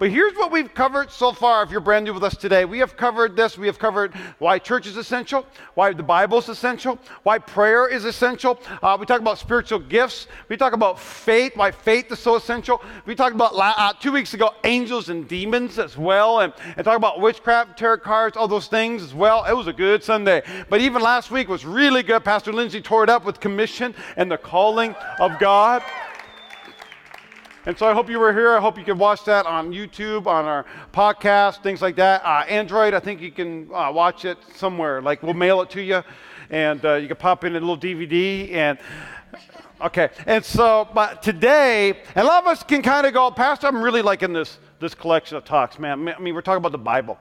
But 0.00 0.10
here's 0.10 0.32
what 0.32 0.50
we've 0.50 0.72
covered 0.72 1.10
so 1.10 1.30
far. 1.30 1.62
If 1.62 1.70
you're 1.70 1.82
brand 1.82 2.06
new 2.06 2.14
with 2.14 2.24
us 2.24 2.34
today, 2.34 2.64
we 2.64 2.78
have 2.78 2.96
covered 2.96 3.36
this. 3.36 3.58
We 3.58 3.66
have 3.66 3.78
covered 3.78 4.14
why 4.38 4.58
church 4.58 4.86
is 4.86 4.96
essential, 4.96 5.44
why 5.74 5.92
the 5.92 6.02
Bible 6.02 6.38
is 6.38 6.48
essential, 6.48 6.98
why 7.22 7.36
prayer 7.36 7.86
is 7.86 8.06
essential. 8.06 8.58
Uh, 8.82 8.96
we 8.98 9.04
talk 9.04 9.20
about 9.20 9.36
spiritual 9.36 9.78
gifts. 9.78 10.26
We 10.48 10.56
talk 10.56 10.72
about 10.72 10.98
faith, 10.98 11.54
why 11.54 11.70
faith 11.70 12.10
is 12.10 12.18
so 12.18 12.36
essential. 12.36 12.82
We 13.04 13.14
talked 13.14 13.34
about 13.34 13.52
uh, 13.54 13.92
two 14.00 14.10
weeks 14.10 14.32
ago 14.32 14.54
angels 14.64 15.10
and 15.10 15.28
demons 15.28 15.78
as 15.78 15.98
well, 15.98 16.40
and, 16.40 16.54
and 16.78 16.82
talk 16.82 16.96
about 16.96 17.20
witchcraft, 17.20 17.78
tarot 17.78 17.98
cards, 17.98 18.38
all 18.38 18.48
those 18.48 18.68
things 18.68 19.02
as 19.02 19.12
well. 19.12 19.44
It 19.44 19.52
was 19.52 19.66
a 19.66 19.72
good 19.74 20.02
Sunday. 20.02 20.42
But 20.70 20.80
even 20.80 21.02
last 21.02 21.30
week 21.30 21.46
was 21.46 21.66
really 21.66 22.02
good. 22.02 22.24
Pastor 22.24 22.54
Lindsay 22.54 22.80
tore 22.80 23.04
it 23.04 23.10
up 23.10 23.26
with 23.26 23.38
commission 23.38 23.94
and 24.16 24.30
the 24.30 24.38
calling 24.38 24.94
of 25.18 25.38
God. 25.38 25.82
And 27.66 27.76
so 27.76 27.86
I 27.86 27.92
hope 27.92 28.08
you 28.08 28.18
were 28.18 28.32
here. 28.32 28.56
I 28.56 28.60
hope 28.60 28.78
you 28.78 28.84
can 28.84 28.96
watch 28.96 29.24
that 29.24 29.44
on 29.44 29.70
YouTube, 29.70 30.26
on 30.26 30.46
our 30.46 30.64
podcast, 30.94 31.62
things 31.62 31.82
like 31.82 31.94
that. 31.96 32.24
Uh, 32.24 32.44
Android, 32.48 32.94
I 32.94 33.00
think 33.00 33.20
you 33.20 33.30
can 33.30 33.68
uh, 33.74 33.92
watch 33.92 34.24
it 34.24 34.38
somewhere. 34.54 35.02
Like 35.02 35.22
we'll 35.22 35.34
mail 35.34 35.60
it 35.60 35.68
to 35.70 35.82
you, 35.82 36.02
and 36.48 36.82
uh, 36.82 36.94
you 36.94 37.06
can 37.06 37.18
pop 37.18 37.44
in 37.44 37.54
a 37.54 37.60
little 37.60 37.76
DVD. 37.76 38.50
And 38.52 38.78
okay, 39.82 40.08
and 40.24 40.42
so 40.42 40.88
but 40.94 41.22
today, 41.22 41.90
and 42.14 42.24
a 42.24 42.28
lot 42.28 42.42
of 42.42 42.48
us 42.48 42.62
can 42.62 42.80
kind 42.80 43.06
of 43.06 43.12
go, 43.12 43.30
Pastor, 43.30 43.66
I'm 43.66 43.82
really 43.82 44.00
liking 44.00 44.32
this 44.32 44.58
this 44.78 44.94
collection 44.94 45.36
of 45.36 45.44
talks, 45.44 45.78
man. 45.78 46.08
I 46.08 46.18
mean, 46.18 46.34
we're 46.34 46.40
talking 46.40 46.62
about 46.62 46.72
the 46.72 46.78
Bible. 46.78 47.18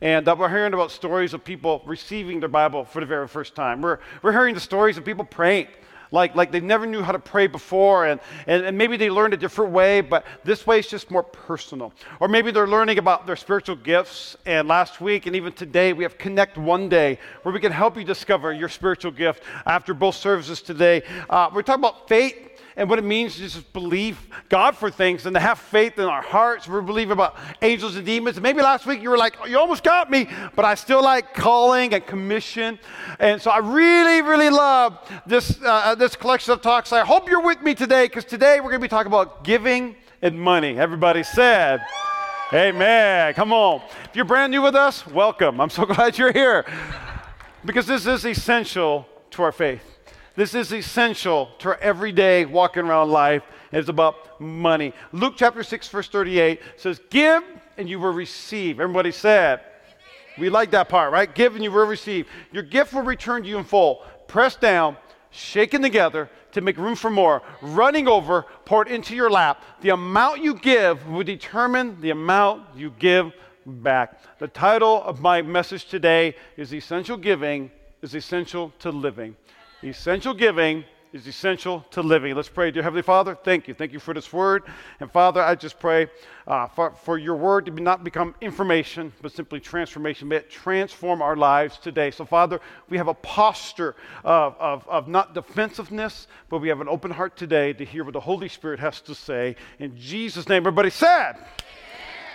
And 0.00 0.26
uh, 0.26 0.34
we're 0.38 0.48
hearing 0.48 0.74
about 0.74 0.90
stories 0.90 1.34
of 1.34 1.44
people 1.44 1.82
receiving 1.86 2.40
their 2.40 2.48
Bible 2.48 2.84
for 2.84 3.00
the 3.00 3.06
very 3.06 3.28
first 3.28 3.54
time. 3.54 3.80
We're, 3.80 4.00
we're 4.22 4.32
hearing 4.32 4.54
the 4.54 4.60
stories 4.60 4.98
of 4.98 5.04
people 5.04 5.24
praying 5.24 5.68
like, 6.14 6.34
like 6.36 6.52
they 6.52 6.60
never 6.60 6.86
knew 6.86 7.02
how 7.02 7.12
to 7.12 7.18
pray 7.18 7.48
before, 7.48 8.06
and, 8.06 8.20
and, 8.46 8.64
and 8.64 8.78
maybe 8.78 8.96
they 8.96 9.10
learned 9.10 9.34
a 9.34 9.36
different 9.36 9.72
way, 9.72 10.00
but 10.00 10.24
this 10.44 10.64
way 10.66 10.78
is 10.78 10.86
just 10.86 11.10
more 11.10 11.24
personal. 11.24 11.92
Or 12.20 12.28
maybe 12.28 12.52
they're 12.52 12.68
learning 12.68 12.98
about 12.98 13.26
their 13.26 13.36
spiritual 13.36 13.76
gifts, 13.76 14.36
and 14.46 14.68
last 14.68 15.00
week 15.00 15.26
and 15.26 15.34
even 15.34 15.52
today 15.52 15.92
we 15.92 16.04
have 16.04 16.16
Connect 16.16 16.56
One 16.56 16.88
Day 16.88 17.18
where 17.42 17.52
we 17.52 17.60
can 17.60 17.72
help 17.72 17.96
you 17.96 18.04
discover 18.04 18.52
your 18.52 18.68
spiritual 18.68 19.10
gift 19.10 19.42
after 19.66 19.92
both 19.92 20.14
services 20.14 20.62
today. 20.62 21.02
Uh, 21.28 21.50
we're 21.52 21.62
talking 21.62 21.82
about 21.82 22.08
faith 22.08 22.53
and 22.76 22.88
what 22.88 22.98
it 22.98 23.04
means 23.04 23.34
to 23.34 23.40
just 23.40 23.72
believe 23.72 24.18
God 24.48 24.76
for 24.76 24.90
things 24.90 25.26
and 25.26 25.34
to 25.34 25.40
have 25.40 25.58
faith 25.58 25.98
in 25.98 26.04
our 26.04 26.22
hearts. 26.22 26.66
We 26.66 26.80
believe 26.80 27.10
about 27.10 27.36
angels 27.62 27.96
and 27.96 28.04
demons. 28.04 28.40
maybe 28.40 28.60
last 28.60 28.86
week 28.86 29.02
you 29.02 29.10
were 29.10 29.16
like, 29.16 29.36
you 29.48 29.58
almost 29.58 29.84
got 29.84 30.10
me, 30.10 30.28
but 30.56 30.64
I 30.64 30.74
still 30.74 31.02
like 31.02 31.34
calling 31.34 31.94
and 31.94 32.04
commission. 32.06 32.78
And 33.18 33.40
so 33.40 33.50
I 33.50 33.58
really, 33.58 34.22
really 34.22 34.50
love 34.50 34.98
this, 35.26 35.58
uh, 35.64 35.94
this 35.94 36.16
collection 36.16 36.52
of 36.52 36.62
talks. 36.62 36.92
I 36.92 37.04
hope 37.04 37.28
you're 37.28 37.42
with 37.42 37.62
me 37.62 37.74
today 37.74 38.06
because 38.06 38.24
today 38.24 38.60
we're 38.60 38.70
going 38.70 38.80
to 38.80 38.84
be 38.84 38.88
talking 38.88 39.12
about 39.12 39.44
giving 39.44 39.96
and 40.22 40.40
money. 40.40 40.78
Everybody 40.78 41.22
said, 41.22 41.84
Amen. 42.52 43.34
Come 43.34 43.52
on. 43.52 43.82
If 44.04 44.14
you're 44.14 44.24
brand 44.24 44.52
new 44.52 44.62
with 44.62 44.74
us, 44.74 45.06
welcome. 45.06 45.60
I'm 45.60 45.70
so 45.70 45.84
glad 45.86 46.18
you're 46.18 46.32
here 46.32 46.64
because 47.64 47.86
this 47.86 48.06
is 48.06 48.24
essential 48.24 49.08
to 49.30 49.42
our 49.42 49.52
faith. 49.52 49.93
This 50.36 50.54
is 50.54 50.72
essential 50.72 51.50
to 51.60 51.68
our 51.68 51.78
everyday 51.78 52.44
walking 52.44 52.84
around 52.84 53.10
life. 53.10 53.44
It's 53.70 53.88
about 53.88 54.40
money. 54.40 54.92
Luke 55.12 55.34
chapter 55.36 55.62
6, 55.62 55.88
verse 55.88 56.08
38 56.08 56.60
says, 56.76 57.00
Give 57.10 57.42
and 57.76 57.88
you 57.88 58.00
will 58.00 58.12
receive. 58.12 58.80
Everybody 58.80 59.12
said, 59.12 59.60
we 60.36 60.48
like 60.50 60.72
that 60.72 60.88
part, 60.88 61.12
right? 61.12 61.32
Give 61.32 61.54
and 61.54 61.62
you 61.62 61.70
will 61.70 61.86
receive. 61.86 62.26
Your 62.52 62.64
gift 62.64 62.92
will 62.92 63.02
return 63.02 63.42
to 63.44 63.48
you 63.48 63.58
in 63.58 63.64
full, 63.64 64.02
pressed 64.26 64.60
down, 64.60 64.96
shaken 65.30 65.82
together 65.82 66.28
to 66.52 66.60
make 66.60 66.76
room 66.76 66.96
for 66.96 67.10
more, 67.10 67.42
running 67.60 68.08
over, 68.08 68.46
poured 68.64 68.88
into 68.88 69.14
your 69.14 69.30
lap. 69.30 69.62
The 69.82 69.90
amount 69.90 70.42
you 70.42 70.54
give 70.54 71.06
will 71.06 71.24
determine 71.24 72.00
the 72.00 72.10
amount 72.10 72.64
you 72.76 72.92
give 72.98 73.32
back. 73.66 74.38
The 74.38 74.48
title 74.48 75.02
of 75.04 75.20
my 75.20 75.42
message 75.42 75.86
today 75.86 76.34
is 76.56 76.74
Essential 76.74 77.16
Giving 77.16 77.70
is 78.02 78.14
Essential 78.14 78.72
to 78.80 78.90
Living. 78.90 79.36
Essential 79.84 80.32
giving 80.32 80.82
is 81.12 81.26
essential 81.26 81.84
to 81.90 82.00
living. 82.00 82.34
Let's 82.34 82.48
pray. 82.48 82.70
Dear 82.70 82.82
Heavenly 82.82 83.02
Father, 83.02 83.34
thank 83.34 83.68
you. 83.68 83.74
Thank 83.74 83.92
you 83.92 84.00
for 84.00 84.14
this 84.14 84.32
word. 84.32 84.62
And 84.98 85.12
Father, 85.12 85.42
I 85.42 85.56
just 85.56 85.78
pray 85.78 86.06
uh, 86.46 86.68
for, 86.68 86.92
for 86.92 87.18
your 87.18 87.36
word 87.36 87.66
to 87.66 87.72
not 87.72 88.02
become 88.02 88.34
information, 88.40 89.12
but 89.20 89.30
simply 89.32 89.60
transformation. 89.60 90.26
May 90.28 90.36
it 90.36 90.48
transform 90.48 91.20
our 91.20 91.36
lives 91.36 91.76
today. 91.76 92.10
So, 92.12 92.24
Father, 92.24 92.60
we 92.88 92.96
have 92.96 93.08
a 93.08 93.14
posture 93.14 93.94
of, 94.24 94.56
of, 94.58 94.88
of 94.88 95.06
not 95.06 95.34
defensiveness, 95.34 96.28
but 96.48 96.60
we 96.60 96.68
have 96.68 96.80
an 96.80 96.88
open 96.88 97.10
heart 97.10 97.36
today 97.36 97.74
to 97.74 97.84
hear 97.84 98.04
what 98.04 98.14
the 98.14 98.20
Holy 98.20 98.48
Spirit 98.48 98.80
has 98.80 99.02
to 99.02 99.14
say. 99.14 99.54
In 99.78 99.98
Jesus' 99.98 100.48
name, 100.48 100.62
everybody 100.62 100.88
said, 100.88 101.34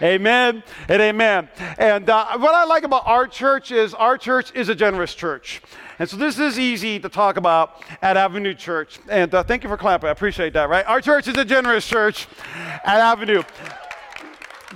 Amen 0.01 0.63
and 0.87 1.01
amen. 1.01 1.49
And 1.77 2.09
uh, 2.09 2.37
what 2.37 2.55
I 2.55 2.63
like 2.63 2.83
about 2.83 3.05
our 3.05 3.27
church 3.27 3.71
is 3.71 3.93
our 3.93 4.17
church 4.17 4.53
is 4.55 4.69
a 4.69 4.75
generous 4.75 5.13
church. 5.13 5.61
And 5.99 6.09
so 6.09 6.15
this 6.15 6.39
is 6.39 6.57
easy 6.57 6.99
to 6.99 7.09
talk 7.09 7.35
about 7.35 7.83
at 8.01 8.15
Avenue 8.15 8.53
Church. 8.53 8.99
And 9.09 9.33
uh, 9.35 9.43
thank 9.43 9.63
you 9.63 9.69
for 9.69 9.75
clapping. 9.75 10.07
I 10.07 10.11
appreciate 10.11 10.53
that, 10.53 10.69
right? 10.69 10.85
Our 10.85 11.01
church 11.01 11.27
is 11.27 11.35
a 11.35 11.43
generous 11.43 11.85
church 11.85 12.27
at 12.55 13.01
Avenue. 13.01 13.43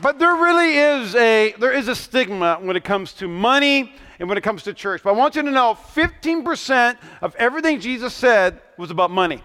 But 0.02 0.20
there 0.20 0.36
really 0.36 0.76
is 0.76 1.16
a 1.16 1.54
there 1.60 1.72
is 1.72 1.88
a 1.88 1.96
stigma 1.96 2.58
when 2.60 2.76
it 2.76 2.84
comes 2.84 3.14
to 3.14 3.28
money 3.28 3.94
and 4.20 4.28
when 4.28 4.38
it 4.38 4.42
comes 4.42 4.64
to 4.64 4.74
church. 4.74 5.04
But 5.04 5.12
I 5.12 5.14
want 5.14 5.36
you 5.36 5.44
to 5.44 5.52
know 5.52 5.78
15% 5.96 6.98
of 7.22 7.36
everything 7.36 7.80
Jesus 7.80 8.14
said 8.14 8.60
was 8.78 8.92
about 8.92 9.12
money 9.12 9.42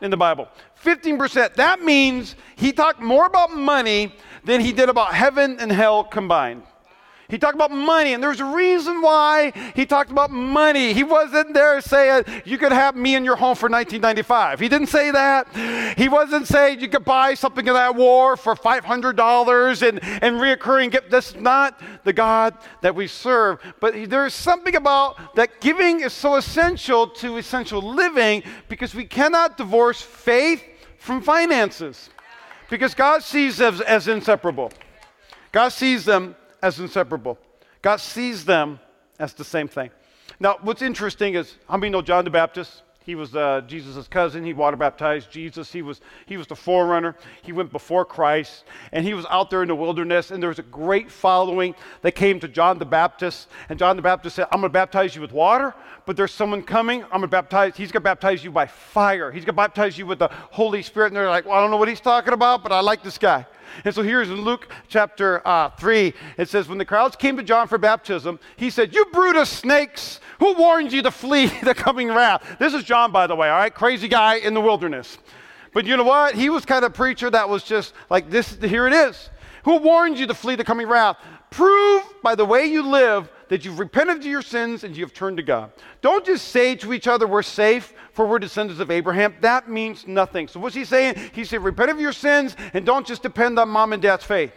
in 0.00 0.10
the 0.10 0.16
Bible. 0.16 0.48
15%. 0.84 1.54
That 1.54 1.80
means 1.80 2.36
he 2.56 2.72
talked 2.72 3.00
more 3.00 3.26
about 3.26 3.52
money 3.54 4.14
than 4.44 4.60
he 4.60 4.72
did 4.72 4.88
about 4.88 5.14
heaven 5.14 5.58
and 5.60 5.70
hell 5.70 6.04
combined. 6.04 6.62
He 7.30 7.38
talked 7.38 7.54
about 7.54 7.70
money, 7.70 8.12
and 8.12 8.22
there's 8.22 8.40
a 8.40 8.44
reason 8.44 9.00
why 9.00 9.52
he 9.74 9.86
talked 9.86 10.10
about 10.10 10.30
money. 10.30 10.92
He 10.92 11.04
wasn't 11.04 11.54
there 11.54 11.80
saying, 11.80 12.24
You 12.44 12.58
could 12.58 12.72
have 12.72 12.96
me 12.96 13.14
in 13.14 13.24
your 13.24 13.36
home 13.36 13.56
for 13.56 13.68
1995. 13.68 14.60
He 14.60 14.68
didn't 14.68 14.88
say 14.88 15.10
that. 15.10 15.48
He 15.96 16.08
wasn't 16.08 16.46
saying 16.46 16.80
you 16.80 16.88
could 16.88 17.04
buy 17.04 17.34
something 17.34 17.66
in 17.66 17.74
that 17.74 17.94
war 17.94 18.36
for 18.36 18.54
$500 18.54 19.88
and, 19.88 20.04
and 20.22 20.36
reoccurring 20.36 20.90
gift. 20.90 21.10
That's 21.10 21.34
not 21.34 21.80
the 22.04 22.12
God 22.12 22.54
that 22.82 22.94
we 22.94 23.06
serve. 23.06 23.60
But 23.80 24.10
there's 24.10 24.34
something 24.34 24.76
about 24.76 25.36
that 25.36 25.60
giving 25.60 26.00
is 26.00 26.12
so 26.12 26.36
essential 26.36 27.06
to 27.08 27.36
essential 27.36 27.80
living 27.80 28.42
because 28.68 28.94
we 28.94 29.04
cannot 29.04 29.56
divorce 29.56 30.02
faith 30.02 30.62
from 30.98 31.22
finances 31.22 32.10
because 32.68 32.94
God 32.94 33.22
sees 33.22 33.58
them 33.58 33.74
as, 33.74 33.80
as 33.82 34.08
inseparable. 34.08 34.72
God 35.52 35.70
sees 35.70 36.04
them 36.04 36.36
as 36.62 36.78
inseparable. 36.78 37.38
God 37.82 37.96
sees 37.96 38.44
them 38.44 38.80
as 39.18 39.32
the 39.34 39.44
same 39.44 39.68
thing. 39.68 39.90
Now, 40.38 40.58
what's 40.62 40.82
interesting 40.82 41.34
is 41.34 41.56
how 41.68 41.76
many 41.76 41.90
know 41.90 42.02
John 42.02 42.24
the 42.24 42.30
Baptist? 42.30 42.82
He 43.02 43.14
was 43.14 43.34
uh, 43.34 43.62
Jesus' 43.66 44.06
cousin. 44.06 44.44
He 44.44 44.52
water 44.52 44.76
baptized 44.76 45.30
Jesus. 45.30 45.72
He 45.72 45.80
was, 45.80 46.02
he 46.26 46.36
was 46.36 46.46
the 46.46 46.54
forerunner. 46.54 47.16
He 47.42 47.50
went 47.50 47.72
before 47.72 48.04
Christ. 48.04 48.64
And 48.92 49.06
he 49.06 49.14
was 49.14 49.24
out 49.30 49.48
there 49.48 49.62
in 49.62 49.68
the 49.68 49.74
wilderness. 49.74 50.30
And 50.30 50.42
there 50.42 50.50
was 50.50 50.58
a 50.58 50.64
great 50.64 51.10
following 51.10 51.74
that 52.02 52.12
came 52.12 52.38
to 52.40 52.48
John 52.48 52.78
the 52.78 52.84
Baptist. 52.84 53.48
And 53.70 53.78
John 53.78 53.96
the 53.96 54.02
Baptist 54.02 54.36
said, 54.36 54.46
I'm 54.52 54.60
going 54.60 54.70
to 54.70 54.72
baptize 54.72 55.14
you 55.14 55.22
with 55.22 55.32
water, 55.32 55.74
but 56.04 56.16
there's 56.16 56.32
someone 56.32 56.62
coming. 56.62 57.02
I'm 57.04 57.10
going 57.10 57.22
to 57.22 57.28
baptize, 57.28 57.74
he's 57.74 57.90
going 57.90 58.02
to 58.02 58.04
baptize 58.04 58.44
you 58.44 58.50
by 58.50 58.66
fire. 58.66 59.32
He's 59.32 59.44
going 59.44 59.56
to 59.56 59.62
baptize 59.62 59.96
you 59.96 60.06
with 60.06 60.18
the 60.18 60.28
Holy 60.50 60.82
Spirit. 60.82 61.08
And 61.08 61.16
they're 61.16 61.30
like, 61.30 61.46
well, 61.46 61.54
I 61.54 61.62
don't 61.62 61.70
know 61.70 61.78
what 61.78 61.88
he's 61.88 62.00
talking 62.00 62.34
about, 62.34 62.62
but 62.62 62.70
I 62.70 62.80
like 62.80 63.02
this 63.02 63.16
guy. 63.16 63.46
And 63.84 63.94
so 63.94 64.02
here's 64.02 64.30
in 64.30 64.42
Luke 64.42 64.72
chapter 64.88 65.46
uh, 65.46 65.70
3, 65.70 66.12
it 66.36 66.48
says, 66.48 66.68
When 66.68 66.78
the 66.78 66.84
crowds 66.84 67.16
came 67.16 67.36
to 67.36 67.42
John 67.42 67.68
for 67.68 67.78
baptism, 67.78 68.38
he 68.56 68.70
said, 68.70 68.94
You 68.94 69.04
brood 69.06 69.36
of 69.36 69.48
snakes, 69.48 70.20
who 70.38 70.54
warned 70.54 70.92
you 70.92 71.02
to 71.02 71.10
flee 71.10 71.46
the 71.62 71.74
coming 71.74 72.08
wrath? 72.08 72.56
This 72.58 72.74
is 72.74 72.84
John, 72.84 73.12
by 73.12 73.26
the 73.26 73.36
way, 73.36 73.48
all 73.48 73.58
right? 73.58 73.74
Crazy 73.74 74.08
guy 74.08 74.36
in 74.36 74.54
the 74.54 74.60
wilderness. 74.60 75.18
But 75.72 75.86
you 75.86 75.96
know 75.96 76.04
what? 76.04 76.34
He 76.34 76.50
was 76.50 76.64
kind 76.64 76.84
of 76.84 76.90
a 76.90 76.94
preacher 76.94 77.30
that 77.30 77.48
was 77.48 77.62
just 77.62 77.94
like 78.08 78.30
this, 78.30 78.56
here 78.56 78.86
it 78.86 78.92
is. 78.92 79.30
Who 79.64 79.78
warned 79.78 80.18
you 80.18 80.26
to 80.26 80.34
flee 80.34 80.56
the 80.56 80.64
coming 80.64 80.88
wrath? 80.88 81.16
Prove 81.50 82.02
by 82.22 82.34
the 82.34 82.44
way 82.44 82.66
you 82.66 82.82
live 82.82 83.30
that 83.50 83.64
you've 83.64 83.78
repented 83.80 84.18
of 84.18 84.24
your 84.24 84.42
sins 84.42 84.84
and 84.84 84.96
you 84.96 85.04
have 85.04 85.12
turned 85.12 85.36
to 85.36 85.42
God. 85.42 85.72
Don't 86.00 86.24
just 86.24 86.48
say 86.48 86.76
to 86.76 86.92
each 86.92 87.08
other, 87.08 87.26
we're 87.26 87.42
safe, 87.42 87.92
for 88.12 88.24
we're 88.24 88.38
descendants 88.38 88.80
of 88.80 88.90
Abraham. 88.90 89.34
That 89.40 89.68
means 89.68 90.06
nothing. 90.06 90.48
So 90.48 90.60
what's 90.60 90.74
he 90.74 90.84
saying? 90.84 91.16
He 91.32 91.44
said, 91.44 91.62
repent 91.62 91.90
of 91.90 92.00
your 92.00 92.12
sins 92.12 92.56
and 92.72 92.86
don't 92.86 93.06
just 93.06 93.22
depend 93.22 93.58
on 93.58 93.68
mom 93.68 93.92
and 93.92 94.00
dad's 94.00 94.24
faith. 94.24 94.52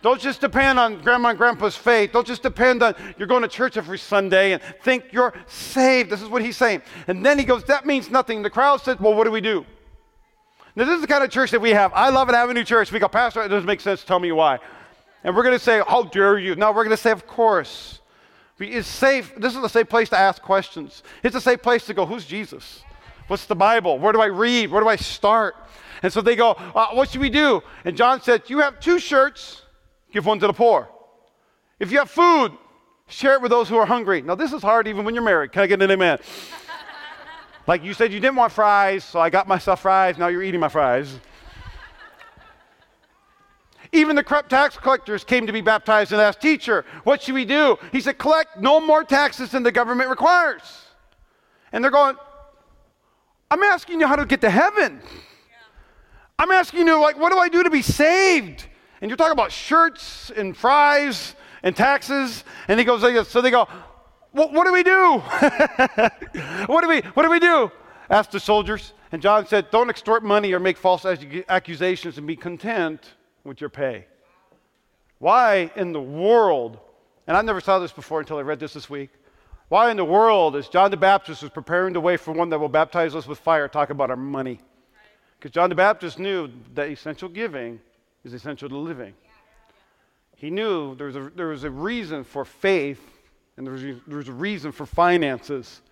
Don't 0.00 0.20
just 0.20 0.40
depend 0.40 0.78
on 0.78 1.02
grandma 1.02 1.30
and 1.30 1.38
grandpa's 1.38 1.76
faith. 1.76 2.12
Don't 2.12 2.26
just 2.26 2.42
depend 2.42 2.82
on 2.82 2.94
you're 3.18 3.28
going 3.28 3.42
to 3.42 3.48
church 3.48 3.76
every 3.76 3.98
Sunday 3.98 4.52
and 4.52 4.62
think 4.82 5.04
you're 5.10 5.34
saved. 5.46 6.08
This 6.08 6.22
is 6.22 6.28
what 6.28 6.40
he's 6.40 6.56
saying. 6.56 6.82
And 7.08 7.26
then 7.26 7.38
he 7.38 7.44
goes, 7.44 7.64
that 7.64 7.84
means 7.84 8.10
nothing. 8.10 8.42
The 8.42 8.50
crowd 8.50 8.80
said, 8.80 9.00
well, 9.00 9.14
what 9.14 9.24
do 9.24 9.30
we 9.30 9.40
do? 9.40 9.66
Now, 10.76 10.84
this 10.84 10.94
is 10.94 11.00
the 11.00 11.08
kind 11.08 11.24
of 11.24 11.30
church 11.30 11.50
that 11.50 11.60
we 11.60 11.70
have. 11.70 11.92
I 11.92 12.08
love 12.10 12.28
an 12.28 12.36
Avenue 12.36 12.62
Church. 12.64 12.92
We 12.92 13.00
go, 13.00 13.08
Pastor, 13.08 13.42
it 13.42 13.48
doesn't 13.48 13.66
make 13.66 13.80
sense. 13.80 14.04
Tell 14.04 14.20
me 14.20 14.30
why. 14.30 14.60
And 15.24 15.34
we're 15.34 15.42
going 15.42 15.58
to 15.58 15.64
say, 15.64 15.82
How 15.86 16.02
dare 16.04 16.38
you? 16.38 16.54
No, 16.54 16.70
we're 16.70 16.84
going 16.84 16.96
to 16.96 17.02
say, 17.02 17.10
Of 17.10 17.26
course. 17.26 18.00
It's 18.60 18.88
safe. 18.88 19.34
This 19.36 19.54
is 19.54 19.62
a 19.62 19.68
safe 19.68 19.88
place 19.88 20.08
to 20.08 20.18
ask 20.18 20.42
questions. 20.42 21.04
It's 21.22 21.36
a 21.36 21.40
safe 21.40 21.62
place 21.62 21.86
to 21.86 21.94
go, 21.94 22.06
Who's 22.06 22.24
Jesus? 22.24 22.82
What's 23.28 23.46
the 23.46 23.54
Bible? 23.54 23.98
Where 23.98 24.12
do 24.12 24.20
I 24.20 24.26
read? 24.26 24.70
Where 24.70 24.82
do 24.82 24.88
I 24.88 24.96
start? 24.96 25.56
And 26.02 26.12
so 26.12 26.20
they 26.20 26.36
go, 26.36 26.52
uh, 26.52 26.88
What 26.92 27.10
should 27.10 27.20
we 27.20 27.30
do? 27.30 27.62
And 27.84 27.96
John 27.96 28.20
said, 28.20 28.42
You 28.48 28.58
have 28.58 28.80
two 28.80 28.98
shirts. 28.98 29.62
give 30.12 30.26
one 30.26 30.38
to 30.40 30.46
the 30.46 30.52
poor. 30.52 30.88
If 31.78 31.92
you 31.92 31.98
have 31.98 32.10
food, 32.10 32.52
share 33.06 33.34
it 33.34 33.42
with 33.42 33.50
those 33.50 33.68
who 33.68 33.76
are 33.76 33.86
hungry. 33.86 34.22
Now, 34.22 34.34
this 34.34 34.52
is 34.52 34.62
hard 34.62 34.88
even 34.88 35.04
when 35.04 35.14
you're 35.14 35.24
married. 35.24 35.52
Can 35.52 35.62
I 35.62 35.66
get 35.66 35.80
an 35.80 35.90
amen? 35.90 36.18
like 37.66 37.84
you 37.84 37.94
said, 37.94 38.12
you 38.12 38.18
didn't 38.18 38.36
want 38.36 38.52
fries, 38.52 39.04
so 39.04 39.20
I 39.20 39.30
got 39.30 39.46
myself 39.46 39.82
fries. 39.82 40.18
Now 40.18 40.28
you're 40.28 40.42
eating 40.42 40.60
my 40.60 40.68
fries. 40.68 41.20
Even 43.92 44.16
the 44.16 44.22
corrupt 44.22 44.50
tax 44.50 44.76
collectors 44.76 45.24
came 45.24 45.46
to 45.46 45.52
be 45.52 45.60
baptized 45.60 46.12
and 46.12 46.20
asked, 46.20 46.40
Teacher, 46.40 46.84
what 47.04 47.22
should 47.22 47.34
we 47.34 47.44
do? 47.44 47.76
He 47.90 48.00
said, 48.00 48.18
Collect 48.18 48.58
no 48.60 48.80
more 48.80 49.02
taxes 49.04 49.50
than 49.50 49.62
the 49.62 49.72
government 49.72 50.10
requires. 50.10 50.62
And 51.72 51.82
they're 51.82 51.90
going, 51.90 52.16
I'm 53.50 53.62
asking 53.62 54.00
you 54.00 54.06
how 54.06 54.16
to 54.16 54.26
get 54.26 54.42
to 54.42 54.50
heaven. 54.50 55.00
I'm 56.38 56.50
asking 56.50 56.86
you, 56.86 57.00
like, 57.00 57.18
what 57.18 57.32
do 57.32 57.38
I 57.38 57.48
do 57.48 57.62
to 57.62 57.70
be 57.70 57.82
saved? 57.82 58.66
And 59.00 59.10
you're 59.10 59.16
talking 59.16 59.32
about 59.32 59.50
shirts 59.50 60.30
and 60.36 60.56
fries 60.56 61.34
and 61.62 61.74
taxes. 61.74 62.44
And 62.68 62.78
he 62.78 62.84
goes, 62.84 63.00
so 63.28 63.40
they 63.40 63.50
go, 63.50 63.66
what 64.32 64.64
do 64.64 64.72
we 64.72 64.82
do? 64.82 65.18
what 66.66 66.82
do 66.82 66.88
we, 66.88 67.00
what 67.14 67.22
do 67.22 67.30
we 67.30 67.40
do? 67.40 67.72
Asked 68.10 68.32
the 68.32 68.40
soldiers. 68.40 68.92
And 69.10 69.22
John 69.22 69.46
said, 69.46 69.70
don't 69.70 69.88
extort 69.88 70.22
money 70.22 70.52
or 70.52 70.60
make 70.60 70.76
false 70.76 71.04
accusations 71.04 72.18
and 72.18 72.26
be 72.26 72.36
content 72.36 73.14
with 73.44 73.60
your 73.60 73.70
pay. 73.70 74.06
Why 75.18 75.70
in 75.74 75.92
the 75.92 76.00
world, 76.00 76.78
and 77.26 77.36
I 77.36 77.42
never 77.42 77.60
saw 77.60 77.78
this 77.78 77.92
before 77.92 78.20
until 78.20 78.38
I 78.38 78.42
read 78.42 78.60
this 78.60 78.74
this 78.74 78.88
week, 78.88 79.10
why 79.68 79.90
in 79.90 79.96
the 79.96 80.04
world 80.04 80.56
is 80.56 80.68
John 80.68 80.90
the 80.90 80.96
Baptist 80.96 81.42
was 81.42 81.50
preparing 81.50 81.92
the 81.92 82.00
way 82.00 82.16
for 82.16 82.32
one 82.32 82.48
that 82.50 82.58
will 82.58 82.68
baptize 82.68 83.14
us 83.14 83.26
with 83.26 83.38
fire 83.38 83.68
talk 83.68 83.90
about 83.90 84.10
our 84.10 84.16
money? 84.16 84.60
Because 85.38 85.50
John 85.50 85.68
the 85.68 85.74
Baptist 85.74 86.18
knew 86.18 86.50
that 86.74 86.88
essential 86.88 87.28
giving 87.28 87.80
is 88.24 88.32
essential 88.32 88.68
to 88.68 88.76
living. 88.76 89.14
He 90.36 90.50
knew 90.50 90.94
there 90.94 91.08
was 91.08 91.16
a, 91.16 91.30
there 91.34 91.48
was 91.48 91.64
a 91.64 91.70
reason 91.70 92.24
for 92.24 92.44
faith 92.44 93.02
and 93.56 93.66
there 93.66 93.74
was, 93.74 93.82
there 93.82 94.18
was 94.18 94.28
a 94.28 94.32
reason 94.32 94.72
for 94.72 94.86
finances 94.86 95.82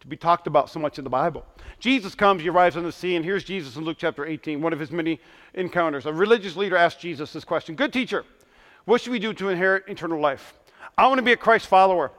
to 0.00 0.06
be 0.06 0.16
talked 0.16 0.46
about 0.46 0.70
so 0.70 0.78
much 0.78 0.98
in 0.98 1.04
the 1.04 1.10
Bible. 1.10 1.44
Jesus 1.78 2.14
comes, 2.14 2.42
he 2.42 2.48
arrives 2.48 2.76
on 2.76 2.84
the 2.84 2.92
scene. 2.92 3.22
Here's 3.22 3.44
Jesus 3.44 3.76
in 3.76 3.84
Luke 3.84 3.96
chapter 3.98 4.24
18, 4.24 4.60
one 4.60 4.72
of 4.72 4.78
his 4.78 4.90
many 4.90 5.20
encounters. 5.54 6.06
A 6.06 6.12
religious 6.12 6.56
leader 6.56 6.76
asked 6.76 7.00
Jesus 7.00 7.32
this 7.32 7.44
question 7.44 7.74
Good 7.74 7.92
teacher, 7.92 8.24
what 8.84 9.00
should 9.00 9.12
we 9.12 9.18
do 9.18 9.32
to 9.34 9.48
inherit 9.48 9.84
eternal 9.88 10.20
life? 10.20 10.54
I 10.96 11.06
want 11.06 11.18
to 11.18 11.22
be 11.22 11.32
a 11.32 11.36
Christ 11.36 11.66
follower. 11.66 12.12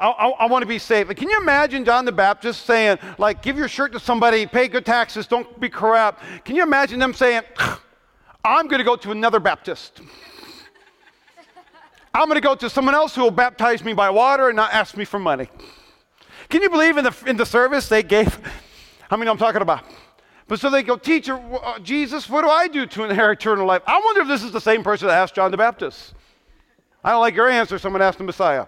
I, 0.00 0.08
I, 0.08 0.28
I 0.28 0.46
want 0.46 0.62
to 0.62 0.66
be 0.66 0.78
saved. 0.78 1.14
Can 1.16 1.28
you 1.28 1.38
imagine 1.40 1.84
John 1.84 2.04
the 2.04 2.12
Baptist 2.12 2.66
saying, 2.66 2.98
like, 3.18 3.42
give 3.42 3.56
your 3.56 3.68
shirt 3.68 3.92
to 3.92 4.00
somebody, 4.00 4.46
pay 4.46 4.68
good 4.68 4.86
taxes, 4.86 5.26
don't 5.26 5.58
be 5.60 5.68
corrupt? 5.68 6.22
Can 6.44 6.56
you 6.56 6.62
imagine 6.62 6.98
them 6.98 7.14
saying, 7.14 7.42
I'm 8.44 8.68
going 8.68 8.78
to 8.78 8.84
go 8.84 8.96
to 8.96 9.10
another 9.10 9.40
Baptist? 9.40 10.00
I'm 12.14 12.28
going 12.28 12.40
to 12.40 12.46
go 12.46 12.54
to 12.54 12.70
someone 12.70 12.94
else 12.94 13.14
who 13.14 13.22
will 13.22 13.30
baptize 13.30 13.84
me 13.84 13.92
by 13.92 14.10
water 14.10 14.48
and 14.48 14.56
not 14.56 14.72
ask 14.72 14.96
me 14.96 15.04
for 15.04 15.18
money. 15.18 15.48
Can 16.48 16.62
you 16.62 16.70
believe 16.70 16.96
in 16.96 17.04
the, 17.04 17.14
in 17.26 17.36
the 17.36 17.46
service 17.46 17.88
they 17.88 18.02
gave? 18.02 18.38
I 19.10 19.16
mean, 19.16 19.28
I'm 19.28 19.38
talking 19.38 19.62
about. 19.62 19.84
But 20.46 20.60
so 20.60 20.70
they 20.70 20.82
go, 20.82 20.96
Teacher, 20.96 21.34
uh, 21.34 21.78
Jesus, 21.80 22.28
what 22.28 22.42
do 22.42 22.48
I 22.48 22.68
do 22.68 22.86
to 22.86 23.04
inherit 23.04 23.38
eternal 23.38 23.66
life? 23.66 23.82
I 23.86 24.00
wonder 24.02 24.22
if 24.22 24.28
this 24.28 24.42
is 24.42 24.50
the 24.50 24.60
same 24.60 24.82
person 24.82 25.08
that 25.08 25.14
asked 25.14 25.34
John 25.34 25.50
the 25.50 25.58
Baptist. 25.58 26.14
I 27.04 27.10
don't 27.12 27.20
like 27.20 27.34
your 27.34 27.48
answer. 27.48 27.78
Someone 27.78 28.00
asked 28.00 28.18
the 28.18 28.24
Messiah. 28.24 28.66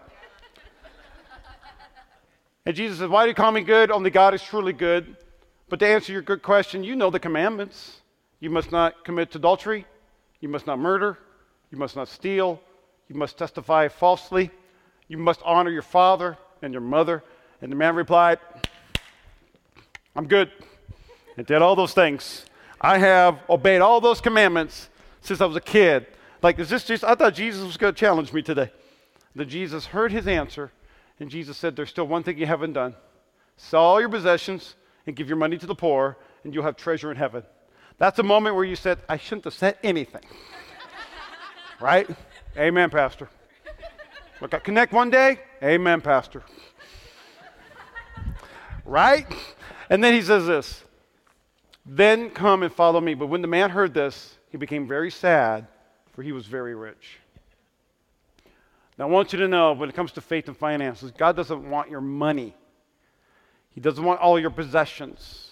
And 2.67 2.77
Jesus 2.77 2.99
says, 2.99 3.09
Why 3.09 3.25
do 3.25 3.29
you 3.31 3.35
call 3.35 3.51
me 3.51 3.63
good? 3.63 3.91
Only 3.91 4.11
God 4.11 4.35
is 4.35 4.43
truly 4.43 4.75
good. 4.75 5.17
But 5.71 5.79
to 5.81 5.87
answer 5.87 6.13
your 6.13 6.23
good 6.23 6.43
question, 6.43 6.85
you 6.85 6.97
know 6.97 7.11
the 7.11 7.19
commandments. 7.19 8.01
You 8.41 8.51
must 8.51 8.73
not 8.73 9.05
commit 9.05 9.35
adultery. 9.35 9.87
You 10.41 10.49
must 10.49 10.67
not 10.67 10.79
murder. 10.79 11.19
You 11.71 11.79
must 11.79 11.97
not 11.97 12.09
steal. 12.09 12.61
You 13.09 13.15
must 13.17 13.39
testify 13.39 13.89
falsely. 13.89 14.51
You 15.09 15.17
must 15.17 15.41
honor 15.45 15.71
your 15.71 15.83
father 15.83 16.37
and 16.63 16.75
your 16.75 16.83
mother. 16.83 17.25
And 17.63 17.71
the 17.71 17.77
man 17.77 17.95
replied, 17.95 18.39
I'm 20.17 20.27
good. 20.27 20.51
And 21.37 21.47
did 21.47 21.63
all 21.63 21.77
those 21.77 21.93
things. 21.93 22.45
I 22.81 22.99
have 22.99 23.39
obeyed 23.49 23.81
all 23.81 24.01
those 24.01 24.21
commandments 24.21 24.89
since 25.21 25.41
I 25.41 25.47
was 25.47 25.57
a 25.57 25.61
kid. 25.61 26.07
Like, 26.43 26.59
is 26.59 26.71
this 26.71 26.85
just, 26.85 27.05
I 27.05 27.15
thought 27.15 27.35
Jesus 27.35 27.65
was 27.65 27.77
going 27.77 27.93
to 27.93 27.99
challenge 27.99 28.33
me 28.33 28.43
today. 28.43 28.73
That 29.37 29.47
Jesus 29.47 29.87
heard 29.87 30.11
his 30.11 30.27
answer, 30.27 30.73
and 31.21 31.31
Jesus 31.31 31.57
said, 31.57 31.77
There's 31.77 31.91
still 31.91 32.07
one 32.07 32.23
thing 32.23 32.39
you 32.39 32.47
haven't 32.47 32.73
done. 32.73 32.97
Sell 33.57 33.83
all 33.83 34.01
your 34.01 34.09
possessions 34.09 34.75
and 35.07 35.15
give 35.15 35.29
your 35.29 35.37
money 35.37 35.57
to 35.59 35.67
the 35.67 35.75
poor, 35.75 36.17
and 36.43 36.53
you'll 36.53 36.65
have 36.65 36.77
treasure 36.77 37.11
in 37.11 37.17
heaven. 37.17 37.45
That's 37.99 38.19
a 38.19 38.23
moment 38.23 38.57
where 38.57 38.65
you 38.65 38.75
said, 38.75 38.99
I 39.09 39.19
shouldn't 39.19 39.45
have 39.45 39.55
said 39.55 39.77
anything. 39.85 40.23
right? 41.81 42.09
Amen, 42.57 42.91
Pastor. 42.91 43.29
Look, 44.41 44.55
I 44.55 44.59
connect 44.59 44.93
one 44.93 45.11
day. 45.11 45.41
Amen, 45.63 46.01
Pastor 46.01 46.43
right? 48.91 49.33
And 49.89 50.03
then 50.03 50.13
he 50.13 50.21
says 50.21 50.47
this 50.47 50.83
Then 51.87 52.31
come 52.31 52.63
and 52.63 52.73
follow 52.73 53.01
me. 53.01 53.15
But 53.15 53.29
when 53.29 53.41
the 53.41 53.49
man 53.49 53.71
heard 53.71 53.95
this, 53.95 54.37
he 54.51 54.59
became 54.59 54.87
very 54.87 55.11
sad, 55.11 55.67
for 56.13 56.23
he 56.23 56.33
was 56.33 56.47
very 56.47 56.75
rich. 56.75 57.19
Now, 58.99 59.07
I 59.07 59.09
want 59.09 59.33
you 59.33 59.39
to 59.39 59.49
know 59.49 59.73
when 59.73 59.89
it 59.89 59.95
comes 59.95 60.13
to 60.13 60.21
faith 60.21 60.49
and 60.49 60.57
finances, 60.57 61.11
God 61.13 61.35
doesn't 61.35 61.71
want 61.71 61.89
your 61.89 62.03
money, 62.03 62.55
He 63.71 63.81
doesn't 63.81 64.05
want 64.05 64.21
all 64.21 64.39
your 64.39 64.51
possessions. 64.51 65.47